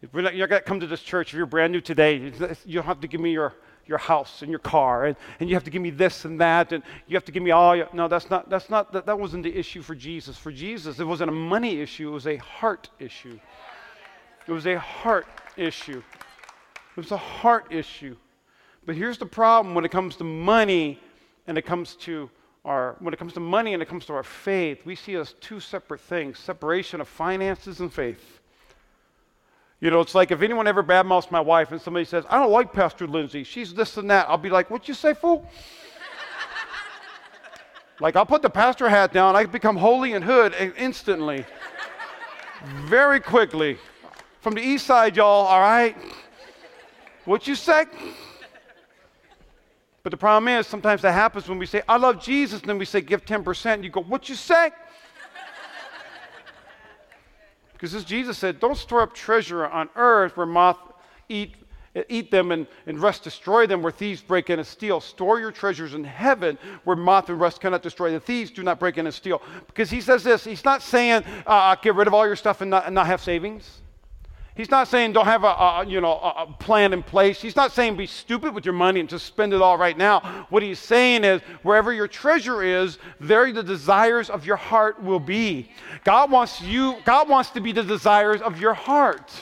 If 0.00 0.12
you're 0.12 0.22
not, 0.22 0.34
you're 0.34 0.48
going 0.48 0.62
to 0.62 0.66
come 0.66 0.80
to 0.80 0.86
this 0.86 1.02
church, 1.02 1.28
if 1.28 1.34
you're 1.34 1.46
brand 1.46 1.72
new 1.72 1.80
today, 1.80 2.16
you 2.16 2.74
don't 2.74 2.86
have 2.86 3.00
to 3.00 3.08
give 3.08 3.20
me 3.20 3.32
your 3.32 3.54
your 3.92 3.98
house 3.98 4.40
and 4.40 4.50
your 4.50 4.58
car 4.58 5.04
and, 5.04 5.16
and 5.38 5.48
you 5.48 5.54
have 5.54 5.64
to 5.64 5.70
give 5.70 5.82
me 5.82 5.90
this 5.90 6.24
and 6.24 6.40
that 6.40 6.72
and 6.72 6.82
you 7.06 7.14
have 7.14 7.24
to 7.26 7.32
give 7.32 7.42
me 7.42 7.50
all 7.50 7.76
your, 7.76 7.88
no 7.92 8.08
that's 8.08 8.30
not 8.30 8.48
that's 8.48 8.70
not 8.70 8.90
that, 8.92 9.04
that 9.04 9.18
wasn't 9.18 9.42
the 9.42 9.54
issue 9.54 9.82
for 9.82 9.94
jesus. 9.94 10.36
For 10.38 10.50
jesus 10.50 10.98
it 10.98 11.04
wasn't 11.04 11.28
a 11.28 11.38
money 11.54 11.80
issue 11.80 12.08
it 12.08 12.12
was 12.12 12.26
a 12.26 12.38
heart 12.38 12.88
issue. 12.98 13.38
It 14.48 14.52
was 14.52 14.66
a 14.66 14.78
heart 14.78 15.26
issue. 15.56 16.02
It 16.96 16.96
was 16.96 17.12
a 17.12 17.16
heart 17.16 17.66
issue. 17.70 18.16
But 18.84 18.96
here's 18.96 19.18
the 19.18 19.26
problem 19.26 19.74
when 19.74 19.84
it 19.84 19.92
comes 19.92 20.16
to 20.16 20.24
money 20.24 20.98
and 21.46 21.56
it 21.56 21.62
comes 21.62 21.94
to 21.96 22.30
our 22.64 22.96
when 23.00 23.12
it 23.12 23.18
comes 23.18 23.34
to 23.34 23.40
money 23.40 23.74
and 23.74 23.82
it 23.82 23.88
comes 23.88 24.06
to 24.06 24.14
our 24.14 24.22
faith 24.22 24.86
we 24.86 24.94
see 24.94 25.16
as 25.16 25.34
two 25.40 25.58
separate 25.58 26.00
things 26.00 26.38
separation 26.38 27.00
of 27.00 27.08
finances 27.08 27.80
and 27.80 27.92
faith 27.92 28.40
you 29.82 29.90
know, 29.90 30.00
it's 30.00 30.14
like 30.14 30.30
if 30.30 30.42
anyone 30.42 30.68
ever 30.68 30.80
badmouths 30.84 31.28
my 31.32 31.40
wife 31.40 31.72
and 31.72 31.80
somebody 31.80 32.04
says, 32.04 32.24
I 32.30 32.38
don't 32.38 32.52
like 32.52 32.72
Pastor 32.72 33.04
Lindsay, 33.08 33.42
she's 33.42 33.74
this 33.74 33.96
and 33.96 34.08
that, 34.10 34.28
I'll 34.28 34.38
be 34.38 34.48
like, 34.48 34.70
What'd 34.70 34.86
you 34.86 34.94
say, 34.94 35.12
fool? 35.12 35.44
like, 38.00 38.14
I'll 38.14 38.24
put 38.24 38.42
the 38.42 38.50
pastor 38.50 38.88
hat 38.88 39.12
down, 39.12 39.34
I 39.34 39.44
become 39.44 39.76
holy 39.76 40.12
and 40.12 40.24
hood 40.24 40.54
instantly, 40.78 41.44
very 42.84 43.18
quickly. 43.18 43.76
From 44.40 44.54
the 44.54 44.62
east 44.62 44.86
side, 44.86 45.16
y'all, 45.16 45.46
all 45.46 45.60
right? 45.60 45.96
What 47.24 47.48
you 47.48 47.56
say? 47.56 47.86
But 50.04 50.10
the 50.10 50.16
problem 50.16 50.46
is, 50.46 50.68
sometimes 50.68 51.02
that 51.02 51.12
happens 51.12 51.48
when 51.48 51.58
we 51.58 51.66
say, 51.66 51.82
I 51.88 51.96
love 51.96 52.22
Jesus, 52.22 52.60
and 52.60 52.68
then 52.68 52.78
we 52.78 52.84
say, 52.84 53.00
give 53.00 53.24
10%. 53.24 53.66
and 53.66 53.84
You 53.84 53.90
go, 53.90 54.02
what 54.02 54.28
you 54.28 54.36
say? 54.36 54.70
Because 57.82 57.96
as 57.96 58.04
Jesus 58.04 58.38
said, 58.38 58.60
don't 58.60 58.76
store 58.76 59.00
up 59.00 59.12
treasure 59.12 59.66
on 59.66 59.88
earth 59.96 60.36
where 60.36 60.46
moth 60.46 60.78
eat, 61.28 61.56
eat 62.08 62.30
them 62.30 62.52
and, 62.52 62.68
and 62.86 62.96
rust 62.96 63.24
destroy 63.24 63.66
them, 63.66 63.82
where 63.82 63.90
thieves 63.90 64.22
break 64.22 64.50
in 64.50 64.60
and 64.60 64.68
steal. 64.68 65.00
Store 65.00 65.40
your 65.40 65.50
treasures 65.50 65.94
in 65.94 66.04
heaven 66.04 66.56
where 66.84 66.94
moth 66.94 67.28
and 67.28 67.40
rust 67.40 67.60
cannot 67.60 67.82
destroy. 67.82 68.12
The 68.12 68.20
thieves 68.20 68.52
do 68.52 68.62
not 68.62 68.78
break 68.78 68.98
in 68.98 69.06
and 69.06 69.12
steal. 69.12 69.42
Because 69.66 69.90
he 69.90 70.00
says 70.00 70.22
this, 70.22 70.44
he's 70.44 70.64
not 70.64 70.80
saying 70.80 71.24
uh, 71.44 71.74
get 71.74 71.96
rid 71.96 72.06
of 72.06 72.14
all 72.14 72.24
your 72.24 72.36
stuff 72.36 72.60
and 72.60 72.70
not, 72.70 72.86
and 72.86 72.94
not 72.94 73.08
have 73.08 73.20
savings. 73.20 73.81
He's 74.54 74.70
not 74.70 74.88
saying 74.88 75.12
don't 75.12 75.24
have 75.24 75.44
a, 75.44 75.46
a 75.46 75.86
you 75.86 76.00
know 76.00 76.12
a, 76.12 76.46
plan 76.58 76.92
in 76.92 77.02
place. 77.02 77.40
He's 77.40 77.56
not 77.56 77.72
saying 77.72 77.96
be 77.96 78.06
stupid 78.06 78.54
with 78.54 78.66
your 78.66 78.74
money 78.74 79.00
and 79.00 79.08
just 79.08 79.26
spend 79.26 79.54
it 79.54 79.62
all 79.62 79.78
right 79.78 79.96
now. 79.96 80.46
What 80.50 80.62
he's 80.62 80.78
saying 80.78 81.24
is 81.24 81.40
wherever 81.62 81.92
your 81.92 82.08
treasure 82.08 82.62
is, 82.62 82.98
there 83.18 83.50
the 83.52 83.62
desires 83.62 84.28
of 84.28 84.44
your 84.44 84.56
heart 84.56 85.02
will 85.02 85.20
be. 85.20 85.70
God 86.04 86.30
wants 86.30 86.60
you. 86.60 86.96
God 87.04 87.28
wants 87.28 87.50
to 87.50 87.60
be 87.60 87.72
the 87.72 87.82
desires 87.82 88.42
of 88.42 88.60
your 88.60 88.74
heart. 88.74 89.32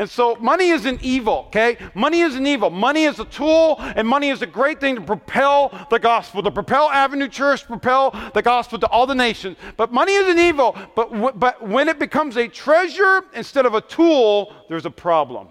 And 0.00 0.08
so 0.08 0.34
money 0.36 0.70
isn't 0.70 1.02
evil, 1.02 1.44
okay? 1.48 1.76
Money 1.94 2.20
isn't 2.20 2.46
evil. 2.46 2.70
Money 2.70 3.04
is 3.04 3.20
a 3.20 3.26
tool, 3.26 3.76
and 3.78 4.08
money 4.08 4.30
is 4.30 4.40
a 4.40 4.46
great 4.46 4.80
thing 4.80 4.94
to 4.94 5.02
propel 5.02 5.86
the 5.90 5.98
gospel, 5.98 6.42
to 6.42 6.50
propel 6.50 6.88
Avenue 6.88 7.28
Church, 7.28 7.66
propel 7.66 8.10
the 8.32 8.40
gospel 8.40 8.78
to 8.78 8.86
all 8.86 9.06
the 9.06 9.14
nations. 9.14 9.58
But 9.76 9.92
money 9.92 10.14
isn't 10.14 10.38
evil, 10.38 10.74
but, 10.96 11.12
w- 11.12 11.34
but 11.36 11.68
when 11.68 11.86
it 11.90 11.98
becomes 11.98 12.38
a 12.38 12.48
treasure 12.48 13.24
instead 13.34 13.66
of 13.66 13.74
a 13.74 13.82
tool, 13.82 14.54
there's 14.70 14.86
a 14.86 14.90
problem. 14.90 15.48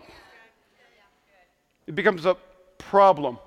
It 1.86 1.94
becomes 1.94 2.26
a 2.26 2.36
problem. 2.80 3.38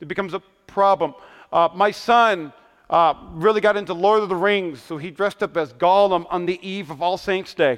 It 0.00 0.08
becomes 0.08 0.32
a 0.32 0.40
problem. 0.66 1.12
Uh, 1.52 1.68
my 1.74 1.90
son 1.90 2.54
uh, 2.88 3.12
really 3.32 3.60
got 3.60 3.76
into 3.76 3.92
Lord 3.92 4.22
of 4.22 4.30
the 4.30 4.36
Rings, 4.36 4.80
so 4.80 4.96
he 4.96 5.10
dressed 5.10 5.42
up 5.42 5.58
as 5.58 5.74
Gollum 5.74 6.24
on 6.30 6.46
the 6.46 6.58
eve 6.66 6.90
of 6.90 7.02
All 7.02 7.18
Saints' 7.18 7.52
Day. 7.52 7.76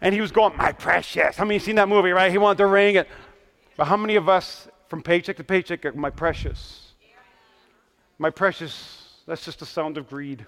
And 0.00 0.14
he 0.14 0.20
was 0.20 0.32
going, 0.32 0.56
My 0.56 0.72
precious. 0.72 1.36
How 1.36 1.44
many 1.44 1.58
seen 1.58 1.76
that 1.76 1.88
movie, 1.88 2.10
right? 2.10 2.30
He 2.30 2.38
wanted 2.38 2.58
the 2.58 2.66
ring. 2.66 2.96
And, 2.96 3.06
but 3.76 3.86
how 3.86 3.96
many 3.96 4.16
of 4.16 4.28
us 4.28 4.68
from 4.90 5.02
paycheck 5.02 5.36
to 5.36 5.44
paycheck, 5.44 5.84
are 5.86 5.92
my 5.92 6.10
precious. 6.10 6.94
My 8.18 8.28
precious, 8.28 9.22
that's 9.24 9.44
just 9.44 9.60
the 9.60 9.66
sound 9.66 9.96
of 9.96 10.08
greed. 10.08 10.44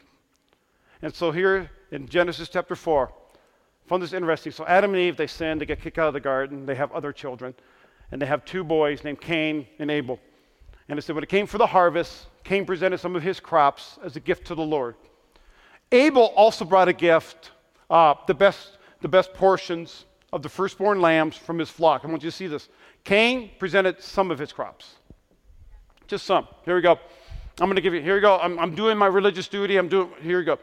And 1.00 1.14
so 1.14 1.30
here 1.30 1.70
in 1.92 2.08
Genesis 2.08 2.48
chapter 2.48 2.74
4, 2.74 3.08
I 3.08 3.88
found 3.88 4.02
this 4.02 4.12
interesting. 4.12 4.50
So 4.50 4.66
Adam 4.66 4.94
and 4.94 5.00
Eve, 5.00 5.16
they 5.16 5.28
sin, 5.28 5.58
they 5.58 5.64
get 5.64 5.80
kicked 5.80 5.96
out 5.96 6.08
of 6.08 6.14
the 6.14 6.20
garden, 6.20 6.66
they 6.66 6.74
have 6.74 6.90
other 6.90 7.12
children, 7.12 7.54
and 8.10 8.20
they 8.20 8.26
have 8.26 8.44
two 8.44 8.64
boys 8.64 9.04
named 9.04 9.20
Cain 9.20 9.64
and 9.78 9.92
Abel. 9.92 10.18
And 10.88 10.98
it 10.98 11.02
said 11.02 11.14
when 11.14 11.22
it 11.22 11.30
came 11.30 11.46
for 11.46 11.58
the 11.58 11.66
harvest, 11.66 12.26
Cain 12.42 12.66
presented 12.66 12.98
some 12.98 13.14
of 13.14 13.22
his 13.22 13.38
crops 13.38 13.96
as 14.02 14.16
a 14.16 14.20
gift 14.20 14.44
to 14.48 14.56
the 14.56 14.62
Lord. 14.62 14.96
Abel 15.92 16.32
also 16.34 16.64
brought 16.64 16.88
a 16.88 16.92
gift, 16.92 17.52
uh, 17.88 18.14
the, 18.26 18.34
best, 18.34 18.76
the 19.02 19.08
best 19.08 19.34
portions 19.34 20.06
of 20.32 20.42
the 20.42 20.48
firstborn 20.48 21.00
lambs 21.00 21.36
from 21.36 21.58
his 21.58 21.68
flock. 21.68 22.02
I 22.04 22.08
want 22.08 22.22
you 22.22 22.30
to 22.30 22.36
see 22.36 22.46
this. 22.46 22.68
Cain 23.04 23.50
presented 23.58 24.00
some 24.00 24.30
of 24.30 24.38
his 24.38 24.52
crops, 24.52 24.94
just 26.06 26.24
some. 26.24 26.48
Here 26.64 26.74
we 26.74 26.80
go. 26.80 26.98
I'm 27.60 27.66
going 27.66 27.76
to 27.76 27.82
give 27.82 27.92
you, 27.92 28.00
here 28.00 28.14
we 28.14 28.20
go. 28.20 28.38
I'm, 28.38 28.58
I'm 28.58 28.74
doing 28.74 28.96
my 28.96 29.06
religious 29.06 29.46
duty. 29.46 29.76
I'm 29.76 29.88
doing, 29.88 30.10
here 30.22 30.38
we 30.38 30.44
go. 30.44 30.58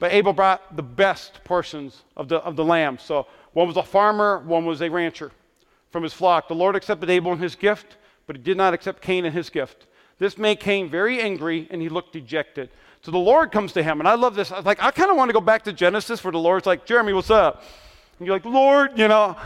But 0.00 0.12
Abel 0.12 0.32
brought 0.32 0.76
the 0.76 0.82
best 0.82 1.44
portions 1.44 2.02
of 2.16 2.28
the, 2.28 2.38
of 2.38 2.56
the 2.56 2.64
lambs. 2.64 3.02
So 3.02 3.26
one 3.52 3.68
was 3.68 3.76
a 3.76 3.82
farmer, 3.82 4.40
one 4.40 4.66
was 4.66 4.82
a 4.82 4.88
rancher 4.90 5.30
from 5.90 6.02
his 6.02 6.12
flock. 6.12 6.48
The 6.48 6.54
Lord 6.54 6.74
accepted 6.74 7.08
Abel 7.08 7.32
and 7.32 7.40
his 7.40 7.54
gift, 7.54 7.98
but 8.26 8.34
he 8.36 8.42
did 8.42 8.56
not 8.56 8.74
accept 8.74 9.00
Cain 9.00 9.24
and 9.24 9.34
his 9.34 9.48
gift. 9.48 9.86
This 10.18 10.36
made 10.38 10.58
Cain 10.58 10.88
very 10.88 11.20
angry, 11.20 11.68
and 11.70 11.80
he 11.80 11.88
looked 11.88 12.12
dejected. 12.12 12.70
So 13.04 13.10
the 13.10 13.18
Lord 13.18 13.52
comes 13.52 13.74
to 13.74 13.82
him, 13.82 14.00
and 14.00 14.08
I 14.08 14.14
love 14.14 14.34
this. 14.34 14.50
I 14.50 14.60
like, 14.60 14.82
I 14.82 14.90
kind 14.90 15.10
of 15.10 15.18
want 15.18 15.28
to 15.28 15.34
go 15.34 15.40
back 15.42 15.64
to 15.64 15.74
Genesis 15.74 16.24
where 16.24 16.32
the 16.32 16.38
Lord's 16.38 16.64
like, 16.64 16.86
Jeremy, 16.86 17.12
what's 17.12 17.30
up? 17.30 17.62
And 18.18 18.26
you're 18.26 18.34
like, 18.34 18.46
Lord, 18.46 18.98
you 18.98 19.08
know. 19.08 19.36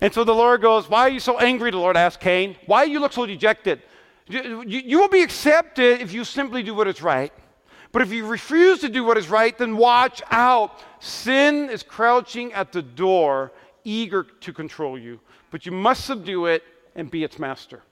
And 0.00 0.14
so 0.14 0.22
the 0.22 0.34
Lord 0.34 0.62
goes, 0.62 0.88
Why 0.88 1.00
are 1.00 1.08
you 1.08 1.18
so 1.18 1.36
angry? 1.40 1.72
The 1.72 1.78
Lord 1.78 1.96
asked 1.96 2.20
Cain, 2.20 2.54
Why 2.66 2.86
do 2.86 2.92
you 2.92 3.00
look 3.00 3.12
so 3.12 3.26
dejected? 3.26 3.82
You 4.28 5.00
will 5.00 5.08
be 5.08 5.22
accepted 5.22 6.00
if 6.00 6.12
you 6.12 6.22
simply 6.22 6.62
do 6.62 6.76
what 6.76 6.86
is 6.86 7.02
right. 7.02 7.32
But 7.90 8.02
if 8.02 8.12
you 8.12 8.24
refuse 8.24 8.78
to 8.82 8.88
do 8.88 9.02
what 9.02 9.18
is 9.18 9.28
right, 9.28 9.58
then 9.58 9.76
watch 9.76 10.22
out. 10.30 10.80
Sin 11.00 11.70
is 11.70 11.82
crouching 11.82 12.52
at 12.52 12.70
the 12.70 12.82
door, 12.82 13.50
eager 13.82 14.22
to 14.22 14.52
control 14.52 14.96
you. 14.96 15.18
But 15.50 15.66
you 15.66 15.72
must 15.72 16.04
subdue 16.04 16.46
it 16.46 16.62
and 16.94 17.10
be 17.10 17.24
its 17.24 17.40
master. 17.40 17.82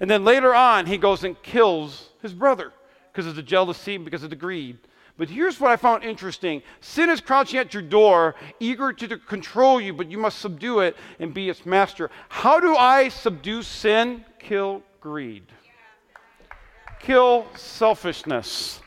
And 0.00 0.08
then 0.10 0.24
later 0.24 0.54
on, 0.54 0.86
he 0.86 0.96
goes 0.96 1.22
and 1.22 1.40
kills 1.42 2.08
his 2.22 2.32
brother 2.32 2.72
because 3.16 3.26
of 3.26 3.34
the 3.34 3.42
jealousy, 3.42 3.94
and 3.94 4.04
because 4.04 4.22
of 4.22 4.28
the 4.28 4.36
greed. 4.36 4.76
But 5.16 5.30
here's 5.30 5.58
what 5.58 5.70
I 5.70 5.76
found 5.76 6.04
interesting 6.04 6.60
sin 6.82 7.08
is 7.08 7.22
crouching 7.22 7.58
at 7.58 7.72
your 7.72 7.82
door, 7.82 8.34
eager 8.60 8.92
to 8.92 9.16
control 9.16 9.80
you, 9.80 9.94
but 9.94 10.10
you 10.10 10.18
must 10.18 10.38
subdue 10.38 10.80
it 10.80 10.98
and 11.18 11.32
be 11.32 11.48
its 11.48 11.64
master. 11.64 12.10
How 12.28 12.60
do 12.60 12.76
I 12.76 13.08
subdue 13.08 13.62
sin? 13.62 14.22
Kill 14.38 14.82
greed, 15.00 15.44
kill 17.00 17.46
selfishness. 17.56 18.80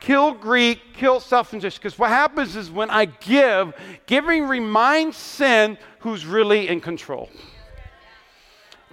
Kill 0.00 0.32
greed, 0.32 0.82
kill 0.92 1.18
selfishness. 1.18 1.78
Because 1.78 1.98
what 1.98 2.10
happens 2.10 2.56
is 2.56 2.70
when 2.70 2.90
I 2.90 3.06
give, 3.06 3.72
giving 4.04 4.44
reminds 4.44 5.16
sin 5.16 5.78
who's 6.00 6.26
really 6.26 6.68
in 6.68 6.82
control. 6.82 7.30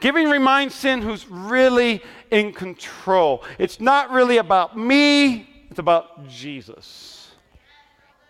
Giving 0.02 0.30
reminds 0.30 0.76
sin 0.76 1.02
who's 1.02 1.30
really 1.30 2.02
in 2.32 2.52
control. 2.52 3.44
It's 3.58 3.80
not 3.80 4.12
really 4.12 4.38
about 4.38 4.78
me, 4.78 5.48
it's 5.70 5.80
about 5.80 6.28
Jesus. 6.28 7.32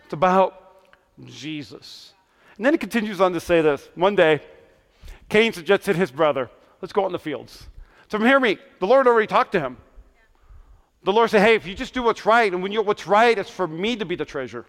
It's 0.03 0.13
about 0.13 0.85
Jesus. 1.25 2.13
And 2.57 2.65
then 2.65 2.73
he 2.73 2.77
continues 2.77 3.21
on 3.21 3.33
to 3.33 3.39
say 3.39 3.61
this. 3.61 3.89
One 3.95 4.15
day, 4.15 4.41
Cain 5.29 5.53
suggested 5.53 5.95
his 5.95 6.11
brother, 6.11 6.49
let's 6.81 6.91
go 6.91 7.03
out 7.03 7.07
in 7.07 7.13
the 7.13 7.19
fields. 7.19 7.67
So 8.09 8.19
hear 8.19 8.39
me, 8.39 8.57
the 8.79 8.87
Lord 8.87 9.07
already 9.07 9.27
talked 9.27 9.53
to 9.53 9.59
him. 9.61 9.77
The 11.03 11.13
Lord 11.13 11.29
said, 11.29 11.41
hey, 11.41 11.55
if 11.55 11.65
you 11.65 11.73
just 11.73 11.93
do 11.93 12.03
what's 12.03 12.25
right, 12.25 12.51
and 12.51 12.61
when 12.61 12.73
you 12.73 12.81
what's 12.81 13.07
right, 13.07 13.35
it's 13.37 13.49
for 13.49 13.67
me 13.67 13.95
to 13.95 14.05
be 14.05 14.15
the 14.15 14.25
treasure. 14.25 14.65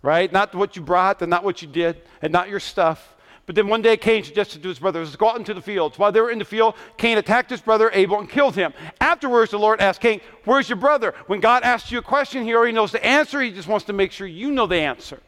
Right? 0.00 0.32
Not 0.32 0.54
what 0.54 0.76
you 0.76 0.82
brought 0.82 1.20
and 1.20 1.28
not 1.28 1.42
what 1.42 1.62
you 1.62 1.68
did 1.68 2.00
and 2.22 2.32
not 2.32 2.48
your 2.48 2.60
stuff. 2.60 3.16
But 3.44 3.56
then 3.56 3.66
one 3.66 3.82
day 3.82 3.96
Cain 3.96 4.22
suggested 4.22 4.62
to 4.62 4.68
his 4.68 4.78
brothers, 4.78 5.08
let's 5.08 5.16
go 5.16 5.30
out 5.30 5.36
into 5.36 5.52
the 5.52 5.60
fields. 5.60 5.98
While 5.98 6.12
they 6.12 6.20
were 6.20 6.30
in 6.30 6.38
the 6.38 6.44
field, 6.44 6.74
Cain 6.96 7.18
attacked 7.18 7.50
his 7.50 7.60
brother 7.60 7.90
Abel 7.92 8.20
and 8.20 8.30
killed 8.30 8.54
him. 8.54 8.72
Afterwards, 9.00 9.50
the 9.50 9.58
Lord 9.58 9.80
asked 9.80 10.00
Cain, 10.00 10.20
Where's 10.44 10.68
your 10.68 10.76
brother? 10.76 11.14
When 11.26 11.40
God 11.40 11.64
asks 11.64 11.90
you 11.90 11.98
a 11.98 12.02
question, 12.02 12.44
he 12.44 12.54
already 12.54 12.72
knows 12.72 12.92
the 12.92 13.04
answer. 13.04 13.40
He 13.40 13.50
just 13.50 13.68
wants 13.68 13.86
to 13.86 13.92
make 13.92 14.12
sure 14.12 14.26
you 14.26 14.52
know 14.52 14.66
the 14.66 14.76
answer. 14.76 15.20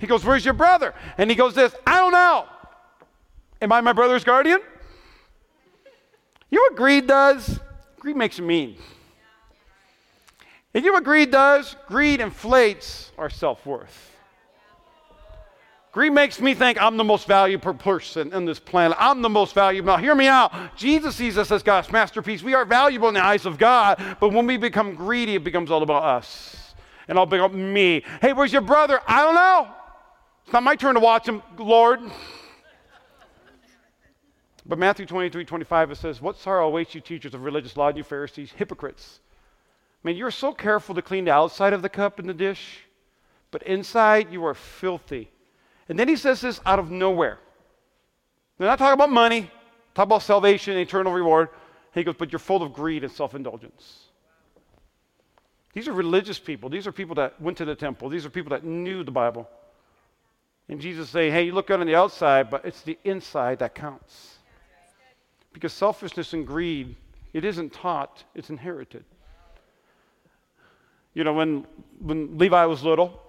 He 0.00 0.06
goes, 0.06 0.24
Where's 0.24 0.44
your 0.44 0.54
brother? 0.54 0.94
And 1.18 1.28
he 1.28 1.36
goes, 1.36 1.54
This, 1.54 1.74
I 1.86 1.98
don't 1.98 2.12
know. 2.12 2.46
Am 3.60 3.70
I 3.72 3.82
my 3.82 3.92
brother's 3.92 4.24
guardian? 4.24 4.60
You 6.50 6.58
know 6.58 6.62
what 6.62 6.76
greed 6.76 7.06
does? 7.06 7.60
Greed 7.98 8.16
makes 8.16 8.38
you 8.38 8.44
mean. 8.44 8.76
And 10.72 10.84
you 10.84 10.90
know 10.90 10.94
what 10.94 11.04
greed 11.04 11.30
does? 11.30 11.76
Greed 11.86 12.20
inflates 12.20 13.12
our 13.18 13.28
self 13.28 13.66
worth. 13.66 14.09
Greed 15.92 16.12
makes 16.12 16.40
me 16.40 16.54
think 16.54 16.80
I'm 16.80 16.96
the 16.96 17.04
most 17.04 17.26
valuable 17.26 17.74
person 17.74 18.32
in 18.32 18.44
this 18.44 18.60
planet. 18.60 18.96
I'm 19.00 19.22
the 19.22 19.28
most 19.28 19.54
valuable. 19.54 19.88
Now, 19.88 19.96
hear 19.96 20.14
me 20.14 20.28
out. 20.28 20.76
Jesus 20.76 21.16
sees 21.16 21.36
us 21.36 21.50
as 21.50 21.64
God's 21.64 21.90
masterpiece. 21.90 22.44
We 22.44 22.54
are 22.54 22.64
valuable 22.64 23.08
in 23.08 23.14
the 23.14 23.24
eyes 23.24 23.44
of 23.44 23.58
God, 23.58 24.00
but 24.20 24.32
when 24.32 24.46
we 24.46 24.56
become 24.56 24.94
greedy, 24.94 25.34
it 25.34 25.42
becomes 25.42 25.68
all 25.68 25.82
about 25.82 26.04
us 26.04 26.74
and 27.08 27.18
all 27.18 27.24
about 27.24 27.52
me. 27.52 28.04
Hey, 28.20 28.32
where's 28.32 28.52
your 28.52 28.62
brother? 28.62 29.00
I 29.04 29.22
don't 29.24 29.34
know. 29.34 29.68
It's 30.44 30.52
not 30.52 30.62
my 30.62 30.76
turn 30.76 30.94
to 30.94 31.00
watch 31.00 31.26
him, 31.26 31.42
Lord. 31.58 32.00
But 34.64 34.78
Matthew 34.78 35.06
23 35.06 35.44
25, 35.44 35.90
it 35.90 35.96
says, 35.96 36.20
What 36.20 36.38
sorrow 36.38 36.68
awaits 36.68 36.94
you, 36.94 37.00
teachers 37.00 37.34
of 37.34 37.42
religious 37.42 37.76
law, 37.76 37.92
you 37.92 38.04
Pharisees, 38.04 38.52
hypocrites? 38.52 39.18
I 40.04 40.06
mean, 40.06 40.16
you're 40.16 40.30
so 40.30 40.52
careful 40.52 40.94
to 40.94 41.02
clean 41.02 41.24
the 41.24 41.32
outside 41.32 41.72
of 41.72 41.82
the 41.82 41.88
cup 41.88 42.20
and 42.20 42.28
the 42.28 42.34
dish, 42.34 42.86
but 43.50 43.64
inside 43.64 44.32
you 44.32 44.44
are 44.44 44.54
filthy 44.54 45.30
and 45.90 45.98
then 45.98 46.06
he 46.06 46.14
says 46.14 46.40
this 46.40 46.60
out 46.64 46.78
of 46.78 46.88
nowhere. 46.92 47.40
They're 48.56 48.68
not 48.68 48.78
talking 48.78 48.94
about 48.94 49.10
money, 49.10 49.50
talk 49.92 50.04
about 50.04 50.22
salvation 50.22 50.74
and 50.74 50.80
eternal 50.80 51.12
reward. 51.12 51.48
He 51.92 52.04
goes, 52.04 52.14
but 52.16 52.30
you're 52.30 52.38
full 52.38 52.62
of 52.62 52.72
greed 52.72 53.02
and 53.02 53.12
self 53.12 53.34
indulgence. 53.34 54.04
These 55.72 55.88
are 55.88 55.92
religious 55.92 56.38
people. 56.38 56.70
These 56.70 56.86
are 56.86 56.92
people 56.92 57.16
that 57.16 57.40
went 57.42 57.58
to 57.58 57.64
the 57.64 57.74
temple. 57.74 58.08
These 58.08 58.24
are 58.24 58.30
people 58.30 58.50
that 58.50 58.62
knew 58.62 59.02
the 59.02 59.10
Bible. 59.10 59.50
And 60.68 60.80
Jesus 60.80 61.10
say, 61.10 61.28
hey, 61.28 61.42
you 61.42 61.52
look 61.52 61.66
good 61.66 61.80
on 61.80 61.86
the 61.88 61.96
outside, 61.96 62.50
but 62.50 62.64
it's 62.64 62.82
the 62.82 62.96
inside 63.02 63.58
that 63.58 63.74
counts. 63.74 64.38
Because 65.52 65.72
selfishness 65.72 66.34
and 66.34 66.46
greed, 66.46 66.94
it 67.32 67.44
isn't 67.44 67.72
taught, 67.72 68.22
it's 68.36 68.48
inherited. 68.48 69.04
You 71.14 71.24
know, 71.24 71.32
when, 71.32 71.66
when 71.98 72.38
Levi 72.38 72.64
was 72.66 72.84
little, 72.84 73.20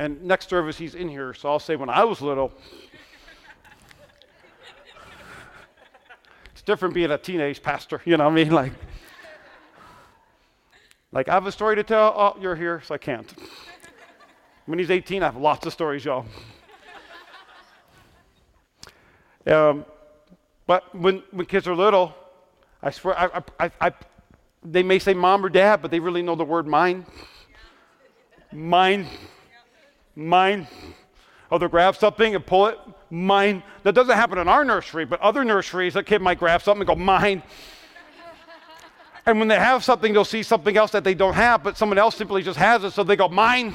and 0.00 0.24
next 0.24 0.48
service, 0.48 0.78
he's 0.78 0.94
in 0.94 1.10
here, 1.10 1.34
so 1.34 1.50
I'll 1.50 1.58
say 1.58 1.76
when 1.76 1.90
I 1.90 2.04
was 2.04 2.22
little. 2.22 2.52
it's 6.52 6.62
different 6.62 6.94
being 6.94 7.10
a 7.10 7.18
teenage 7.18 7.62
pastor, 7.62 8.00
you 8.06 8.16
know 8.16 8.24
what 8.24 8.32
I 8.32 8.34
mean? 8.34 8.50
Like, 8.50 8.72
like 11.12 11.28
I 11.28 11.34
have 11.34 11.46
a 11.46 11.52
story 11.52 11.76
to 11.76 11.82
tell. 11.82 12.14
Oh, 12.16 12.40
you're 12.40 12.56
here, 12.56 12.80
so 12.82 12.94
I 12.94 12.98
can't. 12.98 13.30
When 14.64 14.78
he's 14.78 14.90
18, 14.90 15.22
I 15.22 15.26
have 15.26 15.36
lots 15.36 15.66
of 15.66 15.74
stories, 15.74 16.02
y'all. 16.02 16.24
Um, 19.46 19.84
but 20.66 20.94
when, 20.94 21.22
when 21.30 21.44
kids 21.44 21.68
are 21.68 21.76
little, 21.76 22.14
I 22.82 22.90
swear, 22.90 23.18
I, 23.18 23.42
I, 23.58 23.70
I, 23.78 23.92
they 24.64 24.82
may 24.82 24.98
say 24.98 25.12
mom 25.12 25.44
or 25.44 25.50
dad, 25.50 25.82
but 25.82 25.90
they 25.90 26.00
really 26.00 26.22
know 26.22 26.36
the 26.36 26.44
word 26.44 26.66
mine. 26.66 27.04
Mine 28.50 29.06
mine. 30.14 30.66
Oh, 31.50 31.58
they'll 31.58 31.68
grab 31.68 31.96
something 31.96 32.34
and 32.34 32.46
pull 32.46 32.66
it, 32.66 32.78
mine. 33.10 33.62
That 33.82 33.94
doesn't 33.94 34.14
happen 34.14 34.38
in 34.38 34.48
our 34.48 34.64
nursery, 34.64 35.04
but 35.04 35.20
other 35.20 35.44
nurseries, 35.44 35.96
a 35.96 36.02
kid 36.02 36.22
might 36.22 36.38
grab 36.38 36.62
something 36.62 36.82
and 36.82 36.86
go, 36.86 36.94
mine. 36.94 37.42
and 39.26 39.38
when 39.38 39.48
they 39.48 39.58
have 39.58 39.82
something, 39.82 40.12
they'll 40.12 40.24
see 40.24 40.44
something 40.44 40.76
else 40.76 40.92
that 40.92 41.02
they 41.02 41.14
don't 41.14 41.34
have, 41.34 41.64
but 41.64 41.76
someone 41.76 41.98
else 41.98 42.16
simply 42.16 42.42
just 42.42 42.58
has 42.58 42.84
it, 42.84 42.92
so 42.92 43.02
they 43.02 43.16
go, 43.16 43.28
mine. 43.28 43.74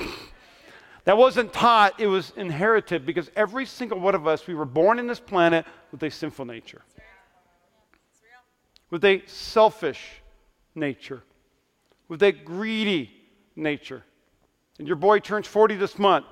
That 1.04 1.18
wasn't 1.18 1.54
taught, 1.54 2.00
it 2.00 2.08
was 2.08 2.34
inherited 2.36 3.06
because 3.06 3.30
every 3.36 3.66
single 3.66 4.00
one 4.00 4.16
of 4.16 4.26
us, 4.26 4.48
we 4.48 4.56
were 4.56 4.66
born 4.66 4.98
in 4.98 5.06
this 5.06 5.20
planet 5.20 5.66
with 5.92 6.02
a 6.02 6.10
sinful 6.10 6.46
nature, 6.46 6.82
with 8.90 9.06
a 9.06 9.22
selfish 9.28 10.22
nature, 10.74 11.24
with 12.08 12.24
a 12.24 12.32
greedy 12.32 13.12
nature. 13.56 14.04
And 14.78 14.88
your 14.88 14.98
boy 14.98 15.20
turns 15.20 15.48
40 15.48 15.76
this 15.76 15.98
month. 15.98 16.26